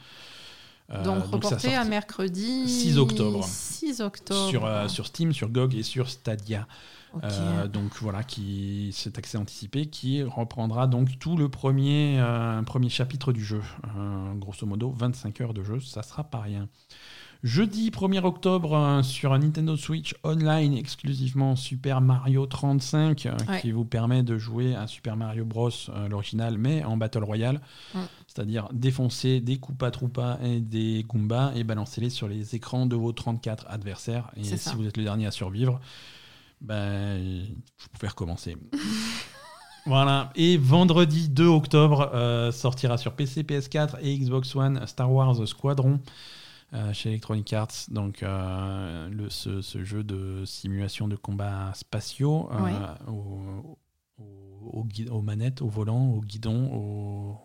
[1.03, 3.43] Donc reporté à mercredi 6 octobre.
[3.43, 4.49] 6 octobre.
[4.49, 6.67] sur, sur Steam, sur GOG et sur Stadia.
[7.23, 12.89] Euh, donc voilà, qui cet accès anticipé qui reprendra donc tout le premier, euh, premier
[12.89, 13.61] chapitre du jeu.
[13.97, 16.67] Euh, grosso modo, 25 heures de jeu, ça sera pas rien.
[17.43, 23.59] Jeudi 1er octobre euh, sur Nintendo Switch Online exclusivement Super Mario 35 euh, Ouais.
[23.59, 25.69] qui vous permet de jouer à Super Mario Bros
[26.09, 27.59] l'original mais en Battle Royale,
[28.27, 33.11] c'est-à-dire défoncer des Koopa Troopa et des Goombas et balancer-les sur les écrans de vos
[33.11, 34.73] 34 adversaires et si ça.
[34.75, 35.81] vous êtes le dernier à survivre,
[36.63, 37.43] ben
[37.77, 38.57] vous pouvez recommencer.
[39.85, 45.45] Voilà, et vendredi 2 octobre euh, sortira sur PC, PS4 et Xbox One Star Wars
[45.45, 45.99] Squadron
[46.73, 47.67] euh, chez Electronic Arts.
[47.89, 52.71] Donc, euh, le, ce, ce jeu de simulation de combats spatiaux euh, Ouais.
[53.09, 53.77] au-
[54.19, 57.37] au- au gui- aux manettes, au volant, au guidon, au-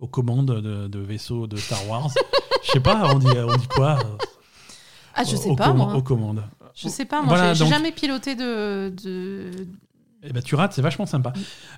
[0.00, 2.10] aux commandes de, de vaisseaux de Star Wars.
[2.64, 3.96] Je sais pas, on dit, on dit quoi?
[5.14, 5.94] Ah, je sais aux pas, moi.
[5.94, 6.42] Aux commandes.
[6.74, 7.34] Je sais pas, moi.
[7.36, 8.92] Voilà, j'ai- donc- jamais piloté de.
[9.02, 9.50] de...
[10.22, 11.32] Eh ben, tu rates, c'est vachement sympa.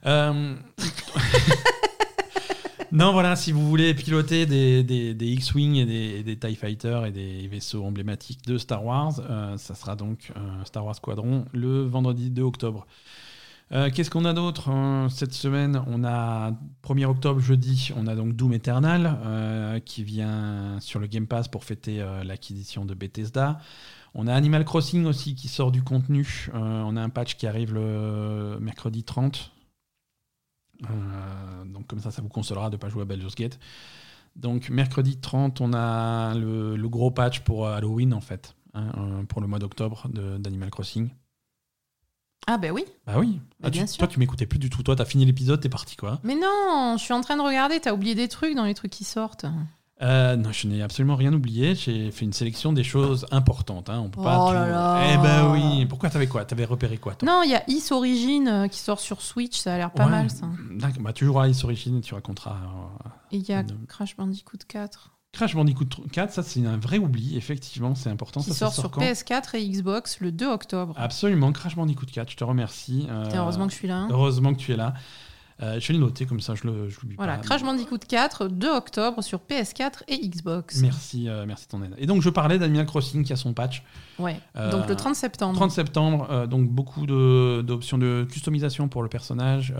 [0.06, 0.54] Euh,
[2.92, 7.06] non, voilà, si vous voulez piloter des, des, des X-Wing et des, des TIE Fighters
[7.06, 11.46] et des vaisseaux emblématiques de Star Wars, euh, ça sera donc euh, Star Wars Squadron
[11.54, 12.86] le vendredi 2 octobre.
[13.72, 15.82] Euh, Qu'est-ce qu'on a d'autre euh, cette semaine?
[15.86, 16.52] On a
[16.86, 21.48] 1er octobre, jeudi, on a donc Doom Eternal euh, qui vient sur le Game Pass
[21.48, 23.58] pour fêter l'acquisition de Bethesda.
[24.14, 26.48] On a Animal Crossing aussi qui sort du contenu.
[26.54, 29.52] Euh, on a un patch qui arrive le mercredi 30.
[30.90, 33.58] Euh, donc comme ça, ça vous consolera de ne pas jouer à Baldur's Gate.
[34.36, 39.24] Donc mercredi 30, on a le, le gros patch pour euh, Halloween en fait, hein,
[39.28, 41.10] pour le mois d'octobre d'Animal Crossing.
[42.46, 42.84] Ah, ben oui.
[43.06, 43.40] Bah oui.
[43.60, 43.98] Bah, Ah, tu- bien sûr.
[43.98, 44.82] toi, tu m'écoutais plus du tout.
[44.82, 46.18] Toi, t'as fini l'épisode, t'es parti quoi.
[46.24, 47.78] Mais non, je suis en train de regarder.
[47.78, 49.46] T'as oublié des trucs dans les trucs qui sortent.
[50.00, 51.74] Euh, non, je n'ai absolument rien oublié.
[51.76, 53.88] J'ai fait une sélection des choses importantes.
[53.88, 54.00] Hein.
[54.04, 55.02] On peut pas Oh tout- là là.
[55.12, 55.86] Eh ben oui.
[55.86, 56.44] Pourquoi t'avais quoi?
[56.44, 57.26] T'avais repéré quoi toi?
[57.28, 59.58] Non, il y a Is Origin euh, qui sort sur Switch.
[59.60, 60.10] Ça a l'air pas Ouais.
[60.10, 60.46] mal, ça.
[60.72, 62.56] D'accord, bah, tu joueras à Ice Origin et tu raconteras.
[63.04, 66.98] euh, Et il y a Crash Bandicoot 4 Crash Bandicoot 4, ça c'est un vrai
[66.98, 68.40] oubli, effectivement, c'est important.
[68.42, 70.94] qui ça, ça sort sur quand PS4 et Xbox le 2 octobre.
[70.98, 73.06] Absolument, Crash Bandicoot 4, je te remercie.
[73.08, 73.96] Euh, Putain, heureusement que je suis là.
[73.96, 74.08] hein.
[74.10, 74.92] heureusement que tu es là.
[75.62, 77.42] Euh, je vais le noter, comme ça je le- je l'oublie Voilà, pas.
[77.42, 80.80] Crash Bandicoot 4, 2 octobre sur PS4 et Xbox.
[80.80, 81.94] Merci, euh, merci ton aide.
[81.98, 83.82] Et donc je parlais d'Animal Crossing qui a son patch.
[84.18, 84.38] Ouais.
[84.56, 85.54] Euh, Donc le 30 septembre.
[85.54, 89.72] 30 septembre, euh, donc beaucoup d'options de, customisation pour le personnage,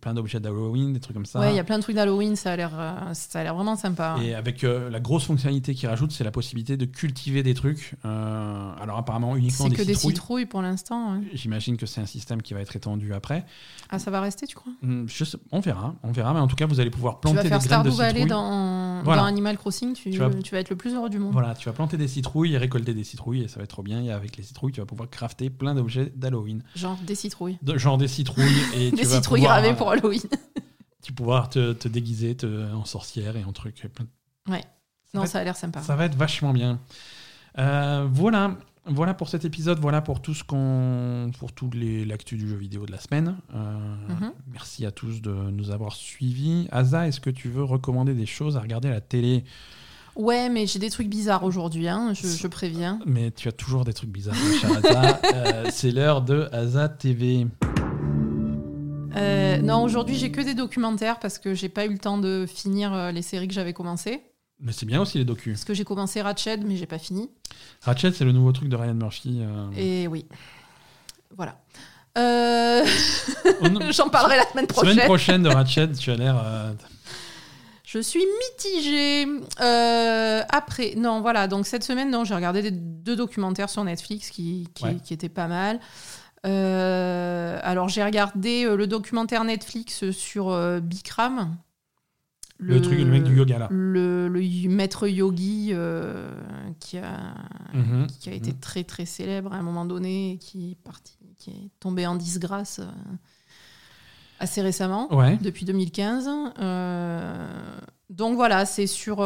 [0.00, 1.40] plein d'objets d'Halloween, des trucs comme ça.
[1.40, 4.16] Ouais, il y a plein de trucs d'Halloween, ça a l'air vraiment sympa.
[4.22, 7.94] Et avec la grosse fonctionnalité qu'ils rajoutent, c'est la possibilité de cultiver des trucs.
[8.04, 10.12] Alors apparemment uniquement C'est des que des citrouilles.
[10.14, 11.12] citrouilles pour l'instant.
[11.14, 11.20] hein.
[11.34, 13.44] J'imagine que c'est un système qui va être étendu après.
[13.90, 14.72] Ah, ça va rester, tu crois
[15.06, 17.36] je sais- on verra, on verra, mais en tout cas, vous allez pouvoir Tu planter
[17.36, 18.28] vas faire des graines de Stardew Valley citrouille.
[18.30, 19.22] dans, Voilà.
[19.22, 21.32] dans Animal Crossing, tu, Tu vas- tu vas être le plus heureux du monde.
[21.32, 23.82] Voilà, tu vas planter des citrouilles et récolter des citrouilles et ça va être trop
[23.82, 24.02] bien.
[24.02, 27.58] Et avec les citrouilles, tu vas pouvoir crafter plein d'objets d'Halloween, Genre des citrouilles.
[27.62, 30.20] De- genre des citrouilles et Des tu vas citrouilles pouvoir, gravées euh, pour Halloween.
[31.02, 33.86] Tu vas pouvoir te, te déguiser te- en sorcière et en truc.
[33.94, 34.62] plein de- Ouais.
[35.12, 35.80] Ça Non, ça a l'air sympa.
[35.82, 36.80] Ça va être vachement bien.
[37.58, 38.56] Euh, voilà,
[38.88, 39.78] voilà pour cet épisode.
[39.80, 43.36] Voilà pour tout ce qu'on, pour tout l'actu du jeu vidéo de la semaine.
[43.54, 43.76] Euh,
[44.08, 44.32] Mhm.
[44.52, 46.68] Merci à tous de nous avoir suivis.
[46.70, 49.44] Asa, est-ce que tu veux recommander des choses à regarder à la télé?
[50.14, 53.00] Ouais, mais j'ai des trucs bizarres aujourd'hui, hein, je, je préviens.
[53.04, 55.20] Mais tu as toujours des trucs bizarres, mon cher Asa.
[55.34, 57.46] Euh, c'est l'heure de Asa TV.
[59.16, 62.46] Euh, non, aujourd'hui, j'ai que des documentaires parce que j'ai pas eu le temps de
[62.46, 64.22] finir les séries que j'avais commencées.
[64.60, 65.52] Mais c'est bien aussi les docus.
[65.58, 67.30] Parce que j'ai commencé Ratched, mais j'ai pas fini.
[67.82, 69.40] Ratchet, c'est le nouveau truc de Ryan Murphy.
[69.42, 69.68] euh.
[69.76, 70.24] Et oui.
[71.36, 71.58] Voilà.
[72.16, 72.82] Euh,
[73.60, 74.92] On- J'en parlerai la semaine prochaine.
[74.94, 76.40] Semaine prochaine de Ratchet, tu as l'air.
[76.42, 76.72] euh,
[77.84, 78.24] Je suis
[78.54, 79.26] mitigée.
[79.58, 81.46] Après, non, voilà.
[81.48, 84.96] Donc cette semaine, non, j'ai regardé des- deux documentaires sur Netflix qui, qui, Ouais.
[85.04, 85.78] qui étaient pas mal.
[86.44, 91.56] Alors j'ai regardé le documentaire Netflix sur Bikram.
[92.58, 93.68] Le, truc, le mec du yoga là.
[93.70, 96.30] Le, le maître yogi euh,
[96.80, 97.34] qui, a,
[97.74, 98.06] Mhm.
[98.20, 101.50] qui a été très très célèbre à un moment donné et qui est, parti, qui
[101.50, 102.86] est tombé en disgrâce euh,
[104.40, 105.36] assez récemment Ouais.
[105.42, 106.28] depuis 2015.
[106.58, 107.48] Euh,
[108.08, 109.16] donc voilà, c'est sur,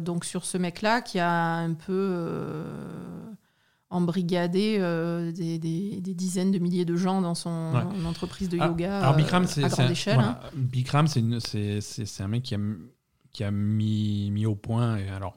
[0.00, 2.64] donc sur ce mec-là qui a un peu
[3.92, 8.06] euh, embrigadé euh, des, des- des dizaines de milliers de gens dans son Ouais.
[8.06, 10.14] entreprise de Ah, yoga Alors euh, Bikram, c'est à grande échelle.
[10.14, 10.40] voilà.
[10.44, 10.48] hein.
[10.56, 11.20] Bikram, c'est
[12.20, 12.58] un mec qui a,
[13.32, 15.36] qui a mis, mis au point, et alors,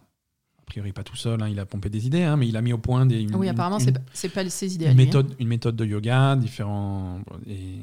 [0.60, 2.62] a priori pas tout seul, hein, il a pompé des idées, hein, mais il a
[2.62, 3.92] mis au point des, une, Oui, apparemment, c'est
[4.30, 4.88] pas- ses idées.
[4.88, 7.20] une méthode, une méthode de yoga, différents.
[7.48, 7.82] Et,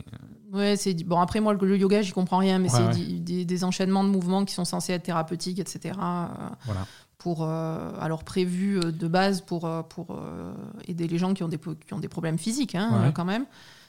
[0.52, 1.18] Ouais, c'est bon.
[1.18, 2.92] Après, moi, le yoga, j'y comprends rien, mais Ouais, c'est ouais.
[3.06, 5.94] di- des, des enchaînements de mouvements qui sont censés être thérapeutiques, etc.
[5.98, 6.26] euh,
[6.66, 6.86] voilà.
[7.22, 10.52] Pour euh, alors prévu euh, de base pour euh, pour euh,
[10.88, 13.12] aider les gens qui ont des po- qui ont des problèmes physiques, hein, Ouais.
[13.14, 13.46] quand même.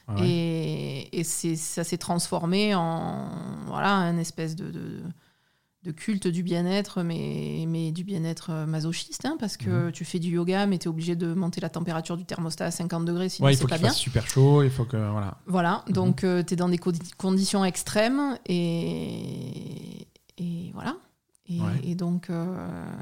[0.08, 1.08] Ouais.
[1.12, 3.28] Et, ça s'est transformé en
[3.66, 5.00] voilà un espèce de, de,
[5.82, 9.92] de culte du bien-être, mais, mais du bien-être masochiste, hein, parce que Mhm.
[9.92, 12.70] tu fais du yoga, mais tu es obligé de monter la température du thermostat à
[12.70, 13.92] 50 degrés, sinon Ouais, il c'est faut pas qu'il bien.
[13.92, 14.96] super chaud, il faut que.
[14.96, 15.38] Voilà.
[15.46, 15.92] Voilà, Mhm.
[15.94, 20.06] donc tu es dans des co- conditions extrêmes et,
[20.38, 20.96] et voilà.
[21.48, 21.66] Et, Ouais.
[21.82, 22.56] et donc, euh,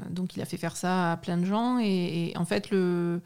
[0.09, 3.21] donc il a fait faire ça à plein de gens et, et en fait le,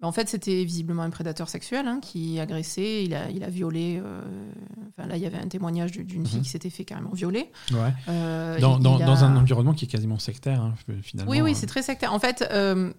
[0.00, 3.48] ben, en fait c'était visiblement un prédateur sexuel hein, qui agressait, il a, il a
[3.50, 4.00] violé.
[4.04, 4.20] euh,
[4.96, 6.42] Enfin là il y avait un témoignage du- d'une fille Mhm.
[6.44, 7.50] qui s'était fait carrément violer.
[7.72, 7.92] Ouais.
[8.08, 11.30] Euh, Dans, dans, un environnement qui est quasiment sectaire, hein, finalement.
[11.32, 11.54] oui, oui, euh.
[11.54, 12.12] c'est très sectaire.
[12.12, 12.92] En fait, euh,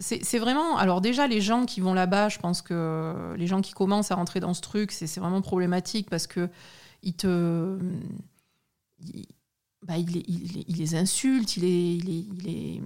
[0.00, 0.76] c'est vraiment.
[0.76, 4.16] Alors, déjà, les gens qui vont là-bas, je pense que les gens qui commencent à
[4.16, 6.50] rentrer dans ce truc, c'est c'est vraiment problématique parce que
[7.02, 7.78] ils te.
[9.00, 9.24] ils-
[9.82, 12.82] bah, il, les- il il les insulte, il les, il les, il les,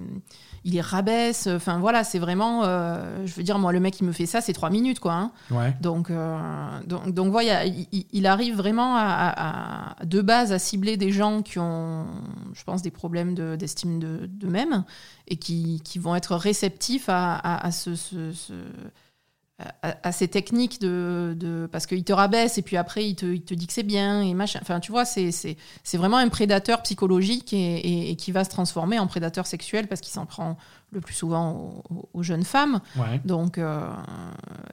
[0.64, 1.46] il les rabaisse.
[1.46, 2.64] Enfin, voilà, c'est vraiment.
[2.64, 5.14] euh, je veux dire, moi, le mec qui me fait ça, c'est trois minutes, quoi.
[5.14, 5.32] hein.
[5.50, 5.74] Ouais.
[5.80, 10.52] Donc, euh, donc, donc voilà, il, il- il arrive vraiment à, à- à- de base
[10.52, 12.06] à cibler des gens qui ont,
[12.52, 14.84] je pense, des problèmes de- d'estime de- d'eux-mêmes
[15.28, 18.52] et qui, qui vont être réceptifs à, à- à ce, ce- ce-
[19.82, 23.26] à, à ces techniques de, de parce qu'il te rabaisse et puis après il te,
[23.26, 24.58] il te dit que c'est bien et machin.
[24.62, 28.44] Enfin, tu vois, c'est c'est- c'est vraiment un prédateur psychologique et, et- et qui va
[28.44, 30.56] se transformer en prédateur sexuel parce qu'il s'en prend
[30.92, 32.80] le plus souvent aux- aux jeunes femmes.
[32.96, 33.20] Ouais.
[33.24, 33.88] Donc, euh,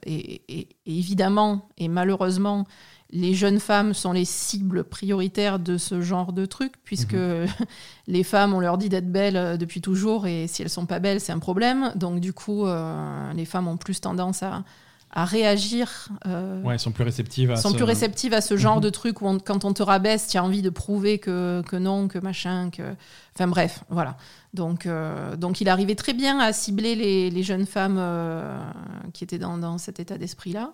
[0.04, 2.66] et, et- et évidemment, et malheureusement,
[3.10, 7.16] les jeunes femmes sont les cibles prioritaires de ce genre de truc, puisque
[8.06, 10.98] les femmes, on leur dit d'être belles euh, depuis toujours, et si elles sont pas
[10.98, 11.92] belles, c'est un problème.
[11.96, 14.62] Donc, du coup, euh, les femmes ont plus tendance à,
[15.10, 16.08] à réagir.
[16.26, 18.82] euh, Ouais, ils sont plus réceptives à sont ce- plus réceptives à ce genre Mhm.
[18.82, 21.76] de truc où on- quand on te rabaisse, tu as envie de prouver que, que
[21.76, 22.82] non, que machin, que.
[23.34, 24.18] Enfin bref, voilà.
[24.52, 27.98] Donc, euh, donc il arrivait très bien à cibler les, les jeunes femmes
[29.14, 30.72] qui étaient dans, dans cet état d'esprit-là.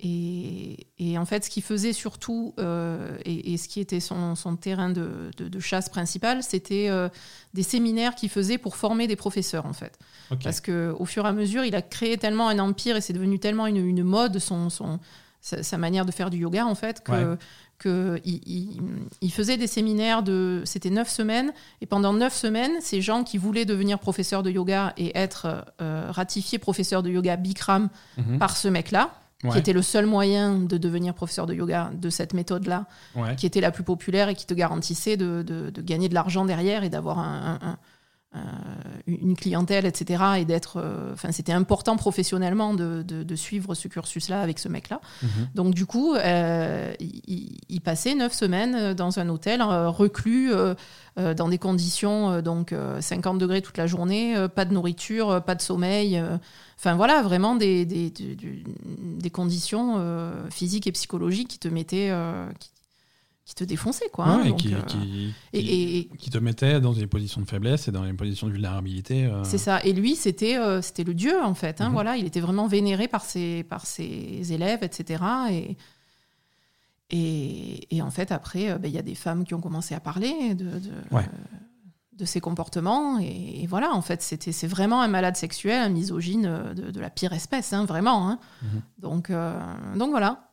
[0.00, 4.34] Et, et en fait, ce qu'il faisait surtout, euh, et, et ce qui était son,
[4.34, 7.08] son terrain de, de- de chasse principal, c'était euh,
[7.54, 9.98] des séminaires qu'il faisait pour former des professeurs, en fait.
[10.30, 10.42] Ok.
[10.44, 13.38] Parce qu'au fur et à mesure, il a créé tellement un empire et c'est devenu
[13.38, 15.00] tellement une, une mode, son, son,
[15.40, 17.36] sa, sa manière de faire du yoga, en fait, que, Ouais.
[17.78, 18.80] que il, il-
[19.22, 20.60] il faisait des séminaires de.
[20.66, 21.52] C'était neuf semaines.
[21.80, 26.10] Et pendant neuf semaines, ces gens qui voulaient devenir professeurs de yoga et être euh,
[26.10, 28.38] ratifiés professeurs de yoga Bikram Mhm.
[28.38, 29.14] par ce mec-là,
[29.44, 29.50] Ouais.
[29.50, 33.36] qui était le seul moyen de devenir professeur de yoga de cette méthode-là, Ouais.
[33.36, 36.46] qui était la plus populaire et qui te garantissait de, de- de gagner de l'argent
[36.46, 37.78] derrière et d'avoir un- un- un- un-
[39.06, 40.22] une clientèle, etc.
[40.38, 44.68] Et d'être, euh, enfin, c'était important professionnellement de, de- de suivre ce cursus-là avec ce
[44.68, 45.00] mec-là.
[45.22, 45.28] Mhm.
[45.54, 50.52] Donc du coup, euh, il, passait neuf semaines dans un hôtel euh, reclus.
[50.52, 50.74] euh,
[51.18, 54.74] euh, dans des conditions euh, donc euh, 50 degrés toute la journée, euh, pas de
[54.74, 56.36] nourriture, euh, pas de sommeil, euh,
[56.78, 62.46] enfin voilà vraiment des, des, des conditions euh, physiques et psychologiques qui te mettaient, euh,
[62.60, 62.68] qui,
[63.46, 64.26] qui te défonçaient quoi.
[64.26, 64.42] hein.
[64.44, 67.40] Et Donc, qui, euh, qui, et- qui- et- et- qui te mettait dans des positions
[67.40, 69.24] de faiblesse et dans des positions de vulnérabilité.
[69.24, 69.80] euh, C'est ça.
[69.84, 71.80] Et lui, c'était euh, c'était le dieu, en fait.
[71.80, 71.92] hein, Mhm.
[71.92, 75.22] voilà, il était vraiment vénéré par ses, par ses élèves, etc.
[77.10, 79.94] Et, et, en fait, après, euh, ben, il y a des femmes qui ont commencé
[79.94, 81.24] à parler de, de, Ouais.
[82.14, 83.20] de ses comportements.
[83.20, 87.10] Et, voilà, en fait, c'était c'est vraiment un malade sexuel, un misogyne de, de la
[87.10, 88.28] pire espèce, hein, vraiment.
[88.28, 88.38] hein.
[88.62, 88.82] Mhm.
[88.98, 89.30] Donc,
[89.96, 90.45] donc voilà.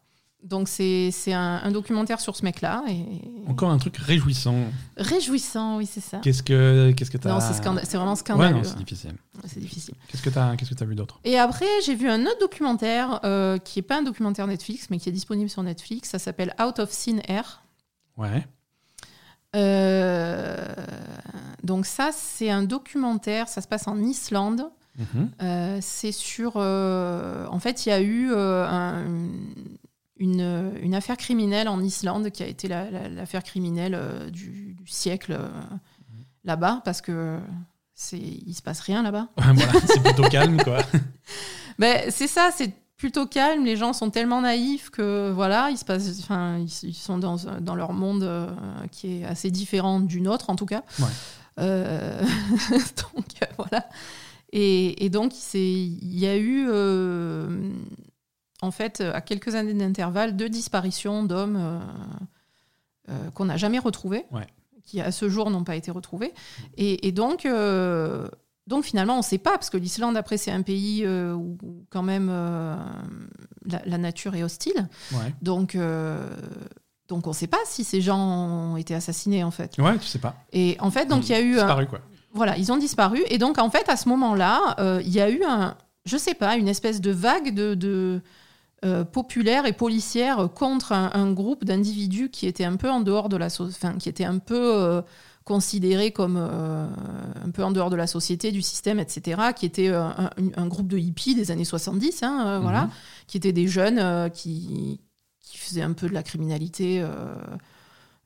[0.43, 2.83] Donc c'est un, un documentaire sur ce mec-là.
[2.89, 3.05] Et...
[3.47, 4.55] Encore un truc réjouissant.
[4.97, 6.17] Réjouissant, oui, c'est ça.
[6.19, 8.55] Qu'est-ce que qu'est-ce que t'as Non, c'est scanda- vraiment Ouais, scandaleux.
[8.57, 9.13] non, c'est difficile.
[9.45, 9.93] c'est difficile.
[10.09, 11.19] Qu'est-ce que t'as qu'est-ce que t'as vu d'autre?
[11.23, 14.99] Et après, j'ai vu un autre documentaire euh, qui n'est pas un documentaire Netflix, mais
[14.99, 16.09] qui est disponible sur Netflix.
[16.09, 17.63] Ça s'appelle Out of Thin Air.
[18.17, 18.45] Ouais.
[19.55, 20.57] Euh,
[21.63, 23.47] donc ça, c'est un documentaire.
[23.47, 24.65] Ça se passe en Islande.
[24.97, 25.31] Mhm.
[25.41, 26.57] Euh, c'est sur.
[26.57, 29.05] en fait, il y a eu un,
[30.17, 34.73] une, une affaire criminelle en Islande qui a été la- la- l'affaire criminelle euh, du,
[34.75, 35.47] du siècle euh,
[36.43, 37.39] là-bas, parce que
[37.95, 39.27] c'est il se passe rien là-bas.
[39.37, 40.79] voilà, c'est plutôt calme, quoi.
[41.79, 43.65] Ben, c'est ça, c'est plutôt calme.
[43.65, 47.37] Les gens sont tellement naïfs que voilà, ils se passent, enfin, ils, ils sont dans,
[47.59, 48.47] dans leur monde euh,
[48.91, 50.83] qui est assez différent du nôtre en tout cas.
[50.99, 51.05] Ouais.
[51.59, 52.21] Euh,
[53.15, 53.87] donc euh, voilà.
[54.51, 57.71] Et, et donc il y a eu euh,
[58.63, 61.79] en fait à quelques années d'intervalle deux disparitions d'hommes euh,
[63.09, 64.47] euh, qu'on n'a jamais retrouvés, Ouais.
[64.85, 66.33] qui à ce jour n'ont pas été retrouvés.
[66.77, 68.27] Et, et donc euh,
[68.65, 71.57] donc finalement, on ne sait pas, parce que l'Islande, après, c'est un pays euh, où
[71.89, 72.77] quand même euh,
[73.65, 74.87] la, la nature est hostile.
[75.11, 75.35] Ouais.
[75.41, 76.25] Donc, euh,
[77.09, 79.77] donc on ne sait pas si ces gens ont été assassinés, en fait.
[79.79, 80.35] Ouais, tu sais pas.
[80.53, 81.55] Et en fait, donc il y a eu...
[81.55, 81.99] un- Disparu, quoi.
[82.33, 83.21] voilà, ils ont disparu.
[83.27, 85.75] Et donc, en fait, à ce moment-là, euh, il y a eu un,
[86.05, 88.21] je sais pas, une espèce de vague de, de
[88.83, 93.29] euh, populaire et policière contre un, un groupe d'individus qui étaient un peu en dehors
[93.29, 95.01] de la, so- enfin, qui étaient un peu euh,
[95.45, 96.87] considérés comme euh,
[97.45, 99.41] un peu en dehors de la société, du système, etc.
[99.55, 100.07] Qui étaient euh,
[100.55, 102.89] un, groupe de hippies des années 70, hein, voilà, Mhm.
[103.27, 105.01] qui étaient des jeunes qui,
[105.41, 107.03] qui faisaient un peu de la criminalité.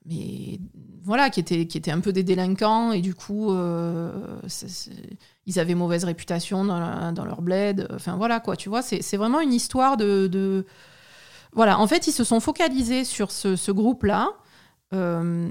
[0.07, 0.59] Mais
[1.03, 4.91] voilà, qui étaient, qui étaient un peu des délinquants et du coup, euh, c'est- c'est-
[5.45, 7.87] ils avaient mauvaise réputation dans, la- dans leur bled.
[7.93, 10.65] Enfin voilà quoi, tu vois, c'est c'est vraiment une histoire de, de-
[11.53, 14.29] Voilà, en fait, ils se sont focalisés sur ce, ce groupe-là
[14.93, 15.49] euh,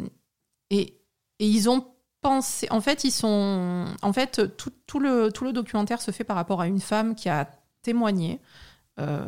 [0.71, 0.99] et,
[1.39, 1.85] et ils ont
[2.21, 2.67] pensé.
[2.71, 3.87] En fait, ils sont.
[4.03, 7.15] En fait, tout, tout le, tout le documentaire se fait par rapport à une femme
[7.15, 7.49] qui a
[7.83, 8.41] témoigné
[8.99, 9.25] euh,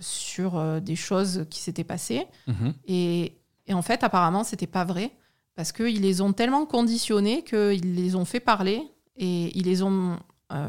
[0.00, 2.26] sur des choses qui s'étaient passées.
[2.46, 2.74] Mhm.
[2.86, 3.38] Et,
[3.68, 5.12] et en fait, apparemment, c'était pas vrai.
[5.54, 8.82] Parce qu'ils les ont tellement conditionnés qu'ils les ont fait parler
[9.16, 10.16] et ils les ont
[10.52, 10.66] euh,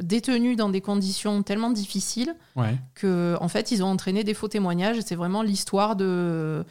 [0.00, 2.76] détenus dans des conditions tellement difficiles Ouais.
[2.94, 4.98] que, en fait, ils ont entraîné des faux témoignages.
[5.06, 6.64] C'est vraiment l'histoire de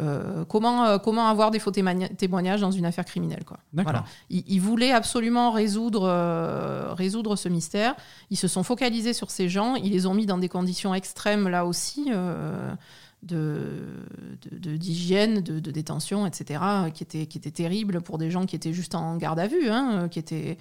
[0.00, 3.44] euh, comment, euh, comment avoir des faux témoigna- témoignages dans une affaire criminelle.
[3.44, 3.58] Quoi.
[3.72, 4.04] Voilà.
[4.30, 7.94] Ils, ils voulaient absolument résoudre, euh, résoudre ce mystère.
[8.30, 9.76] Ils se sont focalisés sur ces gens.
[9.76, 12.10] Ils les ont mis dans des conditions extrêmes, là aussi,
[13.30, 14.04] euh,
[14.42, 16.60] de, de- de- d'hygiène, détention, etc.,
[16.94, 19.68] qui étaient, qui étaient terribles pour des gens qui étaient juste en garde à vue,
[19.68, 20.58] hein, qui étaient...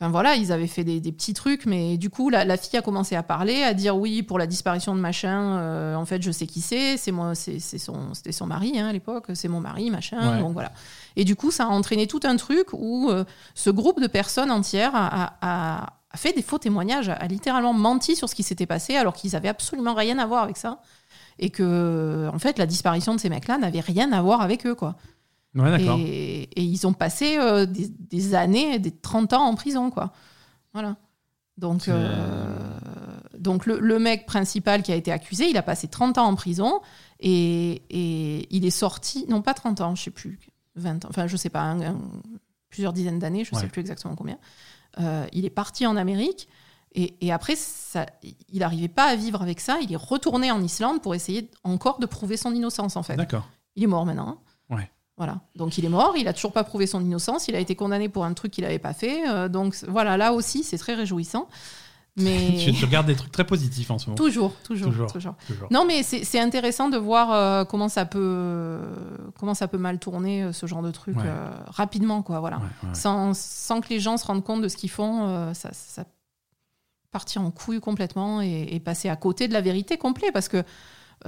[0.00, 2.76] Enfin voilà, ils avaient fait des, des petits trucs, mais du coup, la, la fille
[2.76, 6.20] a commencé à parler, à dire oui, pour la disparition de machin, euh, en fait,
[6.22, 9.26] je sais qui c'est, c'est moi, c'est, c'est son, c'était son mari hein, à l'époque,
[9.34, 10.40] c'est mon mari, machin, Ouais.
[10.40, 10.72] donc voilà.
[11.14, 13.24] Et du coup, ça a entraîné tout un truc où euh,
[13.54, 17.72] ce groupe de personnes entières a, a- a fait des faux témoignages, a, a littéralement
[17.72, 20.80] menti sur ce qui s'était passé, alors qu'ils avaient absolument rien à voir avec ça.
[21.38, 24.74] Et que, en fait, la disparition de ces mecs-là n'avait rien à voir avec eux,
[24.74, 24.96] quoi.
[25.54, 25.82] Ouais.
[25.82, 30.12] Et, et ils ont passé euh, des, des années, des 30 ans en prison, quoi.
[30.72, 30.96] Voilà.
[31.58, 32.78] Donc, euh,
[33.38, 36.34] donc le, le mec principal qui a été accusé, il a passé 30 ans en
[36.34, 36.80] prison
[37.20, 40.38] et, et il est sorti, non pas 30 ans, je sais plus,
[40.76, 42.00] 20 ans, enfin je sais pas, un- un-
[42.70, 43.60] plusieurs dizaines d'années, je Ouais.
[43.60, 44.38] sais plus exactement combien.
[44.98, 46.48] Euh, il est parti en Amérique
[46.94, 49.78] et, et après, ça, il n'arrivait pas à vivre avec ça.
[49.82, 53.16] Il est retourné en Islande pour essayer encore de prouver son innocence, en fait.
[53.16, 53.48] D'accord.
[53.76, 54.28] Il est mort maintenant.
[54.70, 54.76] hein.
[54.76, 54.90] Ouais.
[55.18, 55.40] Voilà.
[55.56, 58.08] Donc il est mort, il a toujours pas prouvé son innocence, il a été condamné
[58.08, 59.28] pour un truc qu'il n'avait pas fait.
[59.28, 61.48] euh, donc voilà, là aussi, c'est très réjouissant.
[62.16, 64.16] Mais tu, tu regardes des trucs très positifs en ce moment.
[64.16, 65.12] toujours, toujours, Toujours.
[65.12, 65.34] toujours.
[65.46, 65.68] Toujours.
[65.70, 68.80] Non, mais c'est intéressant de voir euh, comment ça peut
[69.38, 71.24] comment ça peut mal tourner euh, ce genre de truc Ouais.
[71.68, 72.40] rapidement, quoi.
[72.40, 72.56] Voilà.
[72.58, 72.94] Ouais, ouais.
[72.94, 76.04] Sans, sans que les gens se rendent compte de ce qu'ils font, ça, ça
[77.12, 80.32] partir en couille complètement et, et passer à côté de la vérité complète.
[80.32, 80.64] Parce que,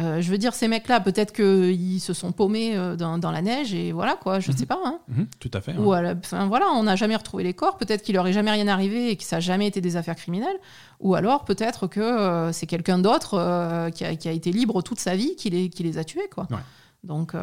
[0.01, 3.43] euh, je veux dire, ces mecs-là, peut-être qu'ils se sont paumés euh, dans, dans la
[3.43, 4.57] neige et voilà, quoi, je Mhm.
[4.57, 4.81] sais pas.
[4.85, 4.99] Hein.
[5.09, 5.77] Mhm, tout à fait.
[5.77, 5.99] Ou ouais.
[5.99, 7.77] à la- enfin, voilà, on n'a jamais retrouvé les corps.
[7.77, 10.17] Peut-être qu'il leur est jamais rien arrivé et que ça n'a jamais été des affaires
[10.17, 10.57] criminelles.
[11.01, 14.81] Ou alors peut-être que euh, c'est quelqu'un d'autre euh, qui, a, qui a été libre
[14.83, 16.47] toute sa vie qui les, qui les a tués, quoi.
[16.51, 16.57] Ouais.
[17.05, 17.35] Donc,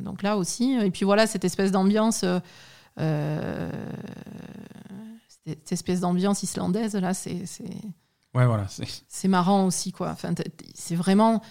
[0.00, 0.76] donc là aussi.
[0.82, 2.24] Et puis voilà, cette espèce d'ambiance.
[3.00, 3.70] euh,
[5.46, 7.44] cette espèce d'ambiance islandaise, là, c'est.
[8.34, 8.66] Ouais, voilà.
[8.68, 10.10] c'est- marrant aussi, quoi.
[10.10, 10.32] Enfin,
[10.74, 11.42] c'est vraiment.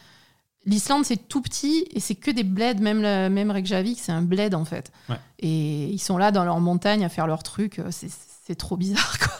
[0.65, 2.75] L'Islande, c'est tout petit et c'est que des bleds.
[2.81, 4.91] Même, la, même Reykjavik, c'est un bled, en fait.
[5.09, 5.15] Ouais.
[5.39, 7.79] Et ils sont là dans leur montagne à faire leur truc.
[7.79, 9.31] euh, C'est, trop bizarre, quoi.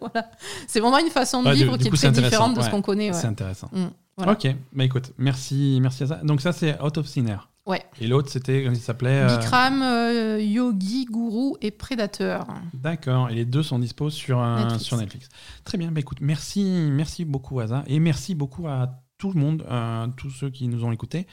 [0.12, 0.30] voilà.
[0.66, 2.82] C'est vraiment une façon de Ouais, vivre du qui est très différente de ce qu'on
[2.82, 3.12] connaît.
[3.12, 3.68] C'est intéressant.
[3.72, 3.86] Mm,
[4.16, 4.32] voilà.
[4.32, 6.14] Ok, bah écoute, merci, merci à ça.
[6.16, 7.48] Donc ça, c'est Out of Thin Air.
[7.64, 7.82] Ouais.
[8.00, 12.46] Et l'autre, c'était, comment il s'appelait euh, Bikram, euh, Yogi, Guru et Prédateur.
[12.74, 14.84] D'accord, et les deux sont dispo sur, un- Netflix.
[14.84, 15.28] sur Netflix.
[15.64, 19.64] Très bien, bah écoute, merci, merci beaucoup Asa, et merci beaucoup à tout le monde,
[19.70, 21.28] à tous ceux qui nous ont écoutés.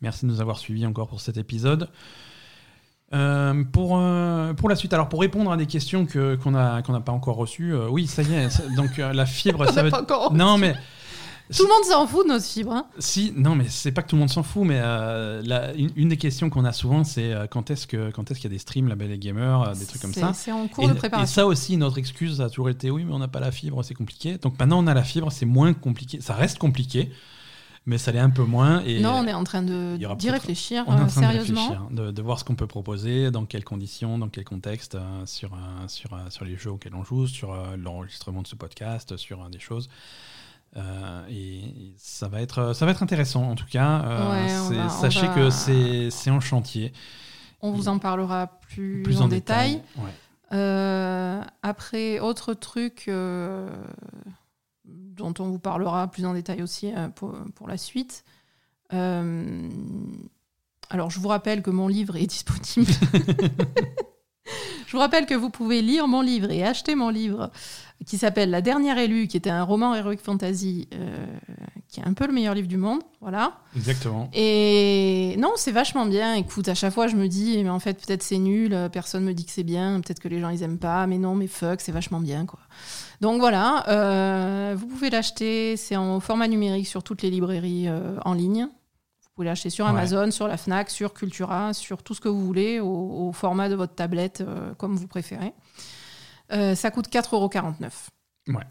[0.00, 1.88] Merci de nous avoir suivis encore pour cet épisode.
[3.12, 6.82] Euh, pour, euh, pour la suite, alors pour répondre à des questions que, qu'on n'a
[6.82, 9.82] qu'on pas encore reçues, euh, oui, ça y est, ça- donc euh, la fibre, ça
[9.82, 10.32] veut pas encore.
[10.32, 10.74] Non, mais
[11.54, 12.72] Tout le monde s'en fout de notre fibre.
[12.72, 12.86] hein.
[12.98, 15.90] Si, non, mais c'est pas que tout le monde s'en fout, mais euh, la- une,
[15.94, 18.52] une des questions qu'on a souvent, c'est euh, quand est-ce que quand est-ce qu'il y
[18.52, 20.32] a des streams, la Belle et Gamer, euh, des trucs comme ça.
[20.32, 21.34] C'est en cours Et, de et préparation.
[21.34, 23.94] ça aussi, notre excuse a toujours été oui, mais on n'a pas la fibre, c'est
[23.94, 24.38] compliqué.
[24.38, 26.20] Donc maintenant, on a la fibre, c'est moins compliqué.
[26.22, 27.12] Ça reste compliqué,
[27.84, 28.82] mais ça l'est un peu moins.
[28.86, 31.68] Et non, on est en train d'y réfléchir on est en train de sérieusement.
[31.68, 34.96] réfléchir, de, de voir ce qu'on peut proposer, dans quelles conditions, dans quel contexte,
[35.26, 35.50] sur,
[35.88, 39.90] sur, sur les jeux auxquels on joue, sur l'enregistrement de ce podcast, sur des choses.
[40.76, 44.02] Euh, et et ça va être ça va être intéressant en tout cas.
[44.04, 44.30] Euh,
[44.70, 46.92] Ouais, va- sachez va- que c'est en chantier,
[47.60, 49.74] On vous en parlera plus, plus en, en détail.
[49.76, 50.04] détail.
[50.04, 50.10] Ouais.
[50.52, 53.08] Euh, après, autre truc
[54.84, 58.24] dont on vous parlera plus en détail aussi pour, pour la suite.
[60.90, 62.92] Alors, je vous rappelle que mon livre est disponible.
[64.86, 67.50] je vous rappelle que vous pouvez lire mon livre et acheter mon livre
[68.06, 71.26] qui s'appelle La dernière élue, qui était un roman heroic fantasy, euh,
[71.88, 73.00] qui est un peu le meilleur livre du monde.
[73.22, 73.58] Voilà.
[73.76, 74.28] Exactement.
[74.34, 76.34] Et non, c'est vachement bien.
[76.34, 79.24] Écoute, à chaque fois, je me dis, mais en fait, peut-être c'est nul, euh, personne
[79.24, 81.46] me dit que c'est bien, peut-être que les gens, ils aiment pas, mais non, mais
[81.46, 82.58] fuck, c'est vachement bien, quoi.
[83.22, 88.18] Donc voilà, euh, vous pouvez l'acheter, c'est en format numérique sur toutes les librairies euh,
[88.26, 88.66] en ligne.
[89.22, 89.90] Vous pouvez l'acheter sur Ouais.
[89.92, 92.88] Amazon, sur la Fnac, sur Cultura, sur tout ce que vous voulez, au,
[93.28, 94.44] au format de votre tablette,
[94.78, 95.54] comme vous préférez.
[96.54, 97.90] Euh, ça coûte 4,49€.
[98.48, 98.62] Ouais.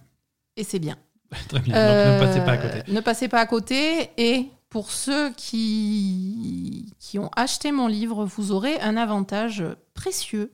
[0.55, 0.97] Et c'est bien.
[1.49, 1.73] Très bien.
[1.73, 2.91] Donc ne passez pas à Euh, côté.
[2.93, 4.09] Ne passez pas à côté.
[4.17, 10.51] Et pour ceux qui, qui ont acheté mon livre, vous aurez un avantage précieux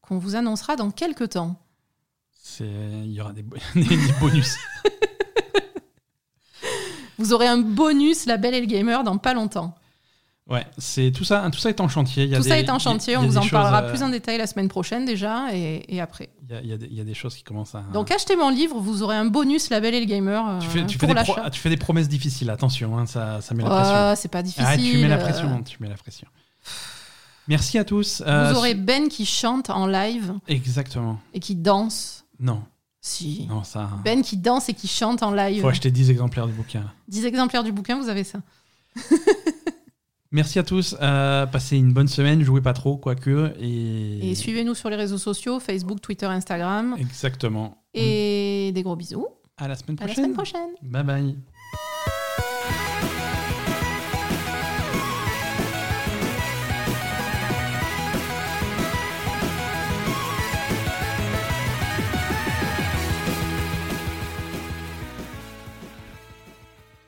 [0.00, 1.56] qu'on vous annoncera dans quelques temps.
[2.42, 3.42] C'est- Il y aura des
[4.20, 4.56] bonus.
[7.18, 9.74] Vous aurez un bonus La Belle et le Gamer dans pas longtemps.
[10.46, 11.48] Ouais, c'est tout ça.
[11.50, 12.24] Tout ça est en chantier.
[12.24, 13.50] Il y a Tout ça est en chantier, il y a on vous en choses,
[13.50, 16.28] parlera euh, plus en détail la semaine prochaine déjà et, et après.
[16.50, 17.80] Il y, a, y des- il y a des choses qui commencent à.
[17.94, 20.68] Donc achetez mon livre, vous aurez un bonus La Belle et le Gamer euh, tu
[20.68, 21.48] fais, tu fais pour des pro- l'achat.
[21.48, 22.50] tu fais des promesses difficiles.
[22.50, 23.94] Attention, hein, ça, ça met la pression.
[23.96, 24.66] Ah, c'est pas difficile.
[24.68, 25.62] Ah, tu mets la euh, pression.
[25.62, 26.28] Tu mets la pression.
[27.48, 28.22] Merci à tous.
[28.26, 31.18] Euh, Vous aurez Ben qui chante en live Exactement.
[31.32, 32.24] et qui danse.
[32.38, 32.62] Non,
[33.00, 33.46] Si.
[33.48, 33.88] non, ça.
[34.04, 35.62] Ben qui danse et qui chante en live.
[35.62, 36.84] Faut acheter 10 exemplaires du bouquin.
[37.08, 38.40] 10 exemplaires du bouquin, vous avez ça.
[40.34, 40.96] Merci à tous.
[41.00, 42.42] euh, passez une bonne semaine.
[42.42, 43.52] Jouez pas trop, quoique.
[43.60, 46.96] Et, Et suivez-nous sur les réseaux sociaux, Facebook, Twitter, Instagram.
[46.98, 47.78] Exactement.
[47.94, 49.28] Et des gros bisous.
[49.56, 50.24] À la semaine À la prochaine.
[50.24, 50.70] semaine prochaine.
[50.82, 51.36] Bye bye.